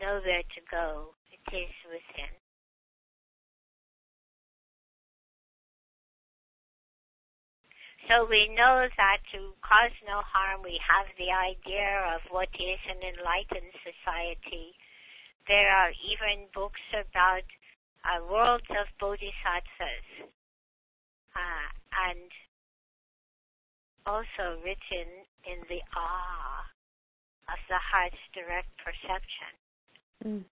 nowhere 0.00 0.42
to 0.42 0.60
go, 0.70 1.14
it 1.30 1.56
is 1.56 1.74
within. 1.86 2.34
So 8.08 8.24
we 8.24 8.48
know 8.56 8.88
that 8.96 9.20
to 9.36 9.52
cause 9.60 9.92
no 10.08 10.24
harm, 10.24 10.64
we 10.64 10.80
have 10.80 11.12
the 11.20 11.28
idea 11.28 12.16
of 12.16 12.24
what 12.32 12.48
is 12.56 12.80
an 12.88 13.04
enlightened 13.04 13.76
society. 13.84 14.72
There 15.44 15.68
are 15.68 15.92
even 16.08 16.48
books 16.56 16.80
about 16.96 17.44
uh, 18.08 18.24
worlds 18.24 18.64
of 18.72 18.88
bodhisattvas, 18.96 20.08
uh, 21.36 21.68
and 22.08 22.32
also 24.06 24.58
written 24.64 25.08
in 25.44 25.58
the 25.68 25.80
awe 25.96 26.64
of 27.52 27.58
the 27.68 27.78
heart's 27.78 28.16
direct 28.34 28.68
perception 28.78 29.52
Mm. 30.26 30.44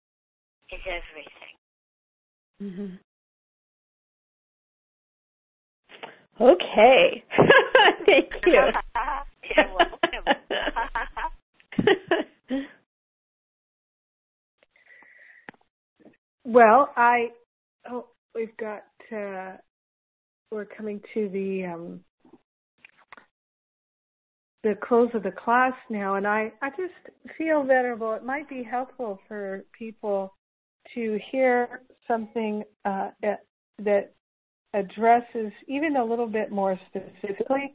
is 0.70 0.80
everything. 0.86 1.56
hmm 2.60 2.96
Okay. 6.40 7.24
Thank 8.06 8.30
you. 8.46 8.52
You're 9.56 9.74
welcome. 9.74 10.24
Well, 16.44 16.92
I 16.96 17.30
oh 17.90 18.06
we've 18.34 18.56
got 18.56 18.84
uh 19.12 19.56
we're 20.52 20.64
coming 20.64 21.00
to 21.12 21.28
the 21.30 21.64
um 21.66 22.00
the 24.66 24.74
close 24.82 25.08
of 25.14 25.22
the 25.22 25.30
class 25.30 25.74
now 25.88 26.16
and 26.16 26.26
I 26.26 26.52
I 26.60 26.70
just 26.70 27.36
feel 27.38 27.62
venerable 27.62 28.14
it 28.14 28.24
might 28.24 28.48
be 28.48 28.64
helpful 28.64 29.20
for 29.28 29.64
people 29.78 30.34
to 30.94 31.20
hear 31.30 31.82
something 32.08 32.64
uh 32.84 33.10
that, 33.22 34.12
addresses 34.74 35.52
even 35.68 35.96
a 35.96 36.04
little 36.04 36.26
bit 36.26 36.50
more 36.50 36.78
specifically 36.88 37.72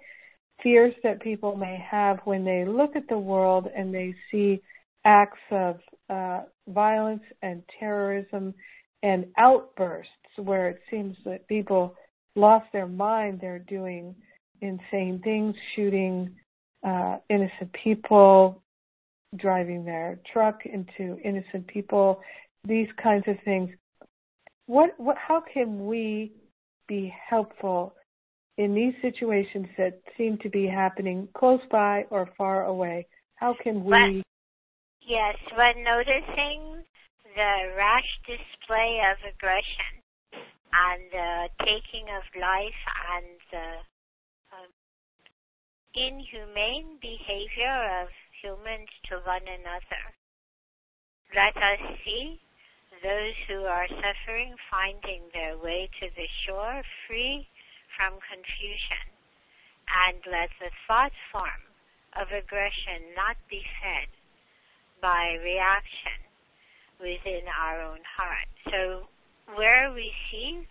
fears 0.61 0.93
that 1.03 1.21
people 1.21 1.55
may 1.55 1.83
have 1.89 2.19
when 2.25 2.43
they 2.43 2.63
look 2.63 2.95
at 2.95 3.07
the 3.07 3.17
world 3.17 3.67
and 3.75 3.91
they 3.91 4.13
see 4.29 4.61
acts 5.03 5.39
of 5.49 5.79
uh, 6.09 6.41
violence 6.67 7.23
and 7.41 7.63
terrorism 7.79 8.53
and 9.01 9.25
outbursts 9.39 10.11
where 10.37 10.69
it 10.69 10.79
seems 10.91 11.15
that 11.25 11.47
people 11.47 11.95
lost 12.35 12.65
their 12.71 12.87
mind. 12.87 13.39
They're 13.41 13.57
doing 13.57 14.13
insane 14.61 15.21
things, 15.23 15.55
shooting 15.75 16.35
uh, 16.83 17.17
innocent 17.29 17.71
people, 17.83 18.61
driving 19.37 19.85
their 19.85 20.19
truck 20.31 20.61
into 20.65 21.19
innocent 21.23 21.67
people, 21.67 22.21
these 22.67 22.87
kinds 23.01 23.23
of 23.27 23.35
things. 23.45 23.69
What, 24.67 24.91
what, 24.97 25.17
how 25.17 25.43
can 25.53 25.85
we 25.85 26.33
be 26.87 27.13
helpful 27.29 27.95
in 28.57 28.75
these 28.75 28.93
situations 29.01 29.67
that 29.77 30.01
seem 30.17 30.37
to 30.39 30.49
be 30.49 30.67
happening 30.67 31.27
close 31.35 31.61
by 31.71 32.05
or 32.09 32.29
far 32.37 32.65
away? 32.65 33.07
How 33.35 33.55
can 33.63 33.83
we? 33.83 34.23
Yes, 35.01 35.35
when 35.57 35.83
noticing 35.83 36.83
the 37.35 37.73
rash 37.77 38.11
display 38.27 39.01
of 39.11 39.17
aggression 39.33 40.03
and 40.71 41.01
the 41.11 41.47
taking 41.65 42.07
of 42.15 42.23
life 42.39 42.81
and 43.15 43.25
the 43.51 43.67
inhumane 45.95 46.97
behavior 47.01 48.01
of 48.01 48.09
humans 48.41 48.89
to 49.09 49.19
one 49.27 49.43
another, 49.43 50.03
let 51.35 51.55
us 51.55 51.81
see 52.03 52.39
those 53.03 53.35
who 53.47 53.63
are 53.63 53.87
suffering 53.87 54.55
finding 54.69 55.23
their 55.33 55.57
way 55.57 55.89
to 55.99 56.07
the 56.15 56.27
shore 56.45 56.83
free 57.07 57.47
from 57.97 58.19
confusion, 58.23 59.05
and 60.07 60.19
let 60.27 60.49
the 60.59 60.71
thought 60.87 61.11
form 61.31 61.63
of 62.19 62.27
aggression 62.31 63.15
not 63.15 63.35
be 63.49 63.63
fed 63.79 64.07
by 65.01 65.35
reaction 65.43 66.19
within 66.99 67.47
our 67.47 67.81
own 67.81 67.99
heart. 68.05 68.47
So 68.69 69.07
where 69.55 69.91
we 69.93 70.11
see 70.29 70.67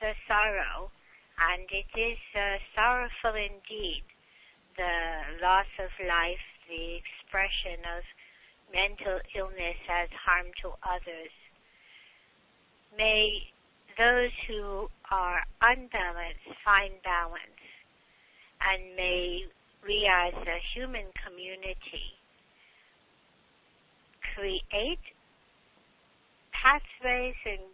the 0.00 0.12
sorrow, 0.26 0.90
and 1.38 1.64
it 1.70 1.88
is 1.94 2.18
uh, 2.34 2.58
sorrowful 2.74 3.38
indeed, 3.38 4.02
the 4.76 5.42
loss 5.42 5.68
of 5.78 5.90
life, 6.06 6.46
the 6.68 6.98
expression 6.98 7.84
of 7.96 8.02
mental 8.72 9.20
illness 9.36 9.80
as 9.90 10.08
harm 10.16 10.46
to 10.62 10.72
others. 10.84 11.34
May 12.96 13.52
those 13.98 14.32
who 14.48 14.88
are 15.10 15.44
unbalanced 15.60 16.48
find 16.64 16.94
balance 17.04 17.62
and 18.62 18.96
may 18.96 19.44
we 19.84 20.08
as 20.08 20.34
a 20.34 20.58
human 20.74 21.06
community 21.26 22.16
create 24.34 25.02
pathways 26.54 27.34
and 27.44 27.66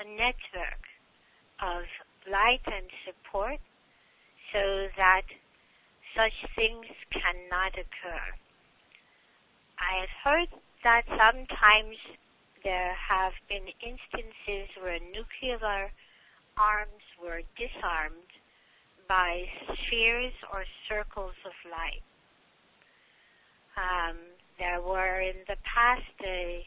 a 0.00 0.06
network 0.16 0.84
of 1.62 1.82
light 2.30 2.62
and 2.66 2.86
support 3.06 3.58
so 4.52 4.86
that 4.96 5.24
such 6.16 6.32
things 6.54 6.86
cannot 7.10 7.72
occur. 7.74 8.24
I 9.78 10.00
have 10.00 10.14
heard 10.24 10.48
that 10.84 11.02
sometimes 11.08 11.96
there 12.64 12.94
have 12.94 13.32
been 13.48 13.66
instances 13.82 14.68
where 14.80 14.98
nuclear 15.10 15.90
arms 16.56 17.04
were 17.22 17.42
disarmed 17.58 18.30
by 19.08 19.44
spheres 19.86 20.32
or 20.52 20.64
circles 20.88 21.34
of 21.44 21.52
light. 21.70 22.04
Um, 23.76 24.16
there 24.58 24.80
were 24.80 25.20
in 25.20 25.42
the 25.48 25.56
past 25.64 26.14
a, 26.24 26.64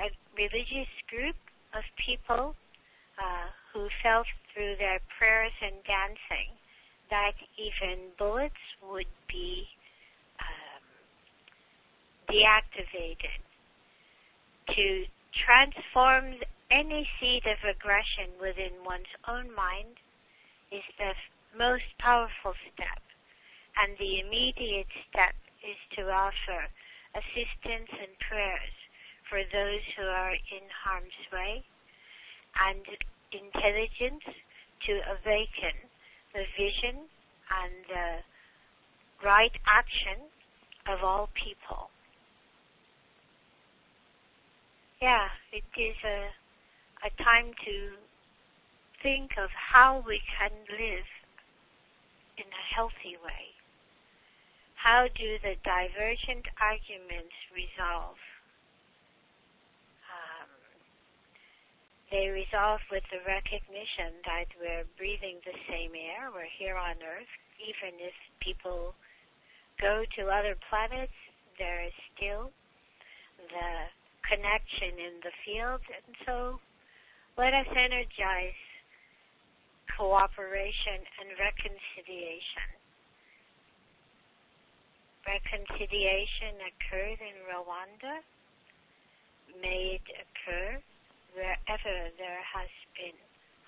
a 0.00 0.08
religious 0.36 0.90
group 1.10 1.36
of 1.74 1.82
people 1.98 2.54
uh, 3.18 3.48
who 3.72 3.88
felt 4.02 4.26
through 4.54 4.76
their 4.78 5.00
prayers 5.18 5.52
and 5.60 5.74
dancing 5.84 6.54
that 7.10 7.36
even 7.56 8.10
bullets 8.18 8.54
would 8.82 9.10
be 9.28 9.66
um, 10.40 10.84
deactivated 12.28 13.40
to 14.74 15.04
transform 15.44 16.34
any 16.70 17.06
seed 17.20 17.42
of 17.46 17.58
aggression 17.62 18.34
within 18.40 18.74
one's 18.84 19.10
own 19.28 19.54
mind 19.54 19.94
is 20.72 20.82
the 20.98 21.14
most 21.56 21.86
powerful 22.00 22.54
step. 22.74 23.02
And 23.78 23.94
the 23.98 24.20
immediate 24.26 24.90
step 25.08 25.36
is 25.62 25.78
to 25.96 26.10
offer 26.10 26.66
assistance 27.14 27.90
and 27.92 28.12
prayers 28.26 28.74
for 29.30 29.42
those 29.52 29.82
who 29.96 30.06
are 30.06 30.34
in 30.34 30.64
harm's 30.70 31.20
way 31.32 31.62
and 32.66 32.82
intelligence 33.32 34.24
to 34.86 34.92
awaken 35.18 35.85
the 36.36 36.44
vision 36.52 37.08
and 37.48 37.72
the 37.88 38.20
right 39.24 39.56
action 39.64 40.28
of 40.86 41.00
all 41.02 41.30
people. 41.32 41.88
Yeah, 45.00 45.28
it 45.52 45.64
is 45.80 45.96
a, 46.04 46.28
a 47.08 47.10
time 47.24 47.52
to 47.64 47.76
think 49.02 49.32
of 49.40 49.48
how 49.50 50.04
we 50.06 50.20
can 50.38 50.52
live 50.68 51.08
in 52.36 52.44
a 52.44 52.64
healthy 52.74 53.16
way. 53.24 53.56
How 54.74 55.08
do 55.08 55.28
the 55.42 55.56
divergent 55.64 56.44
arguments 56.60 57.36
resolve? 57.52 58.20
Um, 60.12 60.52
they 62.16 62.32
resolve 62.32 62.80
with 62.88 63.04
the 63.12 63.20
recognition 63.28 64.16
that 64.24 64.48
we're 64.56 64.88
breathing 64.96 65.36
the 65.44 65.52
same 65.68 65.92
air, 65.92 66.32
we're 66.32 66.48
here 66.56 66.80
on 66.80 66.96
Earth, 67.04 67.28
even 67.60 67.92
if 68.00 68.16
people 68.40 68.96
go 69.76 70.00
to 70.16 70.32
other 70.32 70.56
planets, 70.72 71.12
there 71.60 71.84
is 71.84 71.92
still 72.16 72.48
the 73.36 73.72
connection 74.24 74.96
in 74.96 75.20
the 75.20 75.34
field, 75.44 75.84
and 75.92 76.16
so 76.24 76.56
let 77.36 77.52
us 77.52 77.68
energize 77.76 78.56
cooperation 79.92 81.04
and 81.20 81.36
reconciliation. 81.36 82.68
Reconciliation 85.28 86.64
occurred 86.64 87.20
in 87.20 87.36
Rwanda. 87.44 88.24
May 89.60 90.00
it 90.00 90.08
occur 90.16 90.80
wherever 91.36 91.94
there 92.16 92.42
has 92.42 92.72
been 92.96 93.16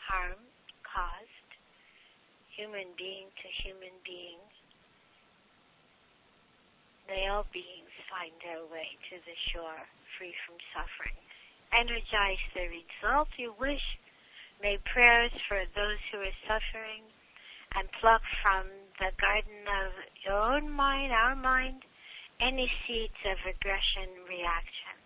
harm 0.09 0.41
caused, 0.83 1.49
human 2.57 2.89
being 2.97 3.29
to 3.29 3.47
human 3.63 3.95
being. 4.03 4.41
May 7.07 7.29
all 7.29 7.45
beings 7.53 7.93
find 8.09 8.33
their 8.41 8.65
way 8.73 8.89
to 9.13 9.17
the 9.23 9.37
shore 9.53 9.85
free 10.17 10.35
from 10.49 10.57
suffering. 10.73 11.17
Energize 11.77 12.41
the 12.57 12.67
result 12.73 13.29
you 13.37 13.53
wish 13.61 13.85
May 14.61 14.77
prayers 14.91 15.31
for 15.47 15.63
those 15.77 16.03
who 16.11 16.19
are 16.19 16.39
suffering 16.51 17.07
and 17.79 17.87
pluck 18.01 18.23
from 18.43 18.67
the 18.99 19.15
garden 19.23 19.63
of 19.71 19.93
your 20.27 20.35
own 20.35 20.67
mind, 20.69 21.13
our 21.13 21.37
mind, 21.37 21.87
any 22.43 22.67
seeds 22.83 23.23
of 23.23 23.39
aggression 23.47 24.27
reaction. 24.27 24.98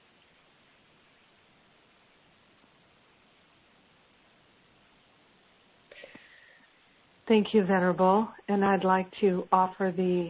Thank 7.32 7.54
you, 7.54 7.64
Venerable. 7.64 8.28
And 8.48 8.62
I'd 8.62 8.84
like 8.84 9.06
to 9.22 9.48
offer 9.50 9.90
the 9.96 10.28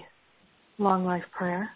long 0.79 1.05
life 1.05 1.25
prayer. 1.37 1.69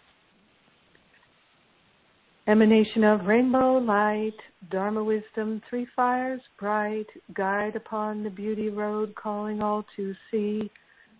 Emanation 2.47 3.03
of 3.03 3.25
rainbow 3.25 3.73
light, 3.73 4.37
Dharma 4.71 5.03
wisdom, 5.03 5.61
three 5.69 5.85
fires 5.97 6.39
bright, 6.57 7.07
guide 7.33 7.75
upon 7.75 8.23
the 8.23 8.29
beauty 8.29 8.69
road, 8.69 9.15
calling 9.15 9.61
all 9.61 9.83
to 9.97 10.15
see, 10.31 10.71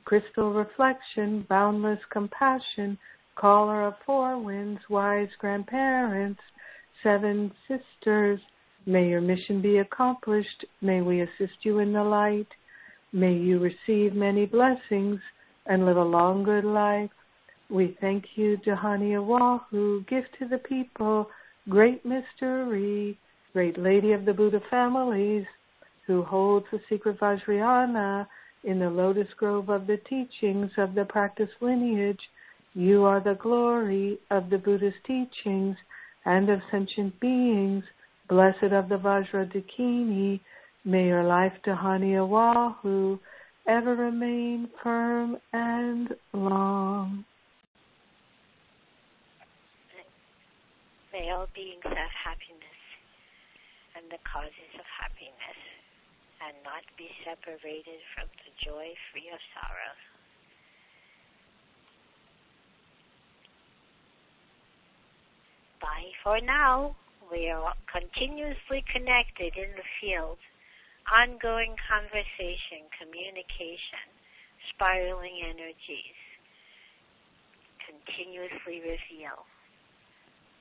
crystal 0.06 0.54
reflection, 0.54 1.46
boundless 1.50 2.00
compassion, 2.10 2.98
caller 3.36 3.84
of 3.88 3.96
four 4.06 4.42
winds, 4.42 4.80
wise 4.90 5.28
grandparents, 5.38 6.40
seven 7.04 7.52
sisters, 7.68 8.40
may 8.86 9.10
your 9.10 9.20
mission 9.20 9.62
be 9.62 9.80
accomplished, 9.80 10.64
may 10.80 11.02
we 11.02 11.24
assist 11.24 11.58
you 11.64 11.80
in 11.80 11.92
the 11.92 12.02
light, 12.02 12.48
may 13.14 13.34
you 13.34 13.60
receive 13.60 14.14
many 14.14 14.46
blessings 14.46 15.20
and 15.66 15.86
live 15.86 15.98
a 15.98 16.04
long 16.04 16.44
good 16.44 16.66
life. 16.66 17.10
We 17.70 17.98
thank 18.00 18.26
you, 18.36 18.58
Dhyani 18.66 19.12
Ywahoo, 19.12 20.08
gift 20.08 20.30
to 20.40 20.48
the 20.48 20.58
people, 20.58 21.30
great 21.70 22.06
mystery, 22.06 23.18
great 23.54 23.78
lady 23.78 24.14
of 24.14 24.26
the 24.26 24.34
Buddha 24.34 24.62
families, 24.70 25.46
who 26.06 26.24
holds 26.24 26.66
the 26.72 26.80
secret 26.90 27.20
Vajrayana 27.20 28.28
in 28.64 28.80
the 28.80 28.90
lotus 28.90 29.28
grove 29.38 29.70
of 29.70 29.88
the 29.88 29.98
teachings 30.10 30.72
of 30.78 30.96
the 30.96 31.06
practice 31.06 31.50
lineage. 31.60 32.22
You 32.74 33.04
are 33.04 33.20
the 33.20 33.36
glory 33.36 34.20
of 34.32 34.50
the 34.50 34.58
Buddhist 34.58 34.98
teachings 35.06 35.76
and 36.26 36.50
of 36.50 36.62
sentient 36.72 37.20
beings, 37.20 37.84
blessed 38.30 38.72
of 38.72 38.90
the 38.90 38.98
Vajradakini. 38.98 40.40
May 40.88 41.08
your 41.08 41.26
life, 41.26 41.52
Dhyani 41.66 42.16
Ywahoo, 42.16 43.20
ever 43.68 43.94
remain 43.94 44.70
firm 44.82 45.36
and 45.52 46.16
long. 46.32 47.26
May 51.12 51.30
all 51.30 51.48
beings 51.54 51.84
have 51.84 51.94
happiness 51.94 52.80
and 53.98 54.08
the 54.10 54.16
causes 54.24 54.72
of 54.80 54.88
happiness, 54.88 55.60
and 56.40 56.56
not 56.64 56.88
be 56.98 57.10
separated 57.28 58.00
from 58.16 58.32
the 58.48 58.52
joy 58.64 58.88
free 59.12 59.28
of 59.34 59.44
sorrow. 59.60 59.94
Bye 65.82 66.16
for 66.24 66.40
now. 66.40 66.96
We 67.30 67.50
are 67.50 67.74
continuously 67.92 68.86
connected 68.88 69.52
in 69.58 69.76
the 69.76 69.84
field. 70.00 70.38
Ongoing 71.08 71.76
conversation, 71.88 72.92
communication, 73.00 74.12
spiraling 74.76 75.40
energies 75.40 76.20
continuously 77.88 78.84
reveal. 78.84 79.48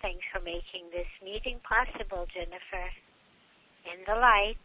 Thanks 0.02 0.22
for 0.30 0.38
making 0.38 0.94
this 0.94 1.10
meeting 1.18 1.58
possible, 1.66 2.30
Jennifer. 2.30 2.86
In 3.90 4.06
the 4.06 4.14
light. 4.14 4.62